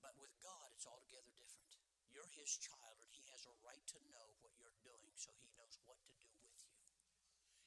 But 0.00 0.16
with 0.16 0.32
God, 0.40 0.72
it's 0.72 0.88
altogether 0.88 1.28
different. 1.36 1.76
You're 2.08 2.32
His 2.32 2.56
child, 2.56 3.04
and 3.04 3.12
He 3.12 3.28
has 3.28 3.44
a 3.44 3.54
right 3.60 3.84
to 3.92 3.98
know 4.08 4.32
what 4.40 4.56
you're 4.56 4.80
doing 4.80 5.12
so 5.12 5.28
He 5.36 5.52
knows 5.60 5.76
what 5.84 6.00
to 6.08 6.12
do 6.24 6.32
with 6.40 6.56
you. 6.56 6.72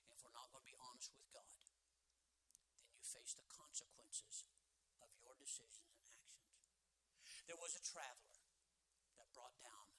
And 0.02 0.10
if 0.10 0.26
we're 0.26 0.34
not 0.34 0.50
going 0.50 0.66
to 0.66 0.72
be 0.74 0.82
honest 0.82 1.14
with 1.14 1.30
God, 1.30 1.62
then 1.62 2.66
you 2.98 3.06
face 3.06 3.38
the 3.38 3.46
consequences 3.46 4.50
of 5.06 5.14
your 5.22 5.38
decisions 5.38 6.10
and 6.10 6.18
actions. 6.26 6.66
There 7.46 7.62
was 7.62 7.78
a 7.78 7.84
traveler 7.86 8.42
that 9.22 9.30
brought 9.32 9.56
down 9.62 9.95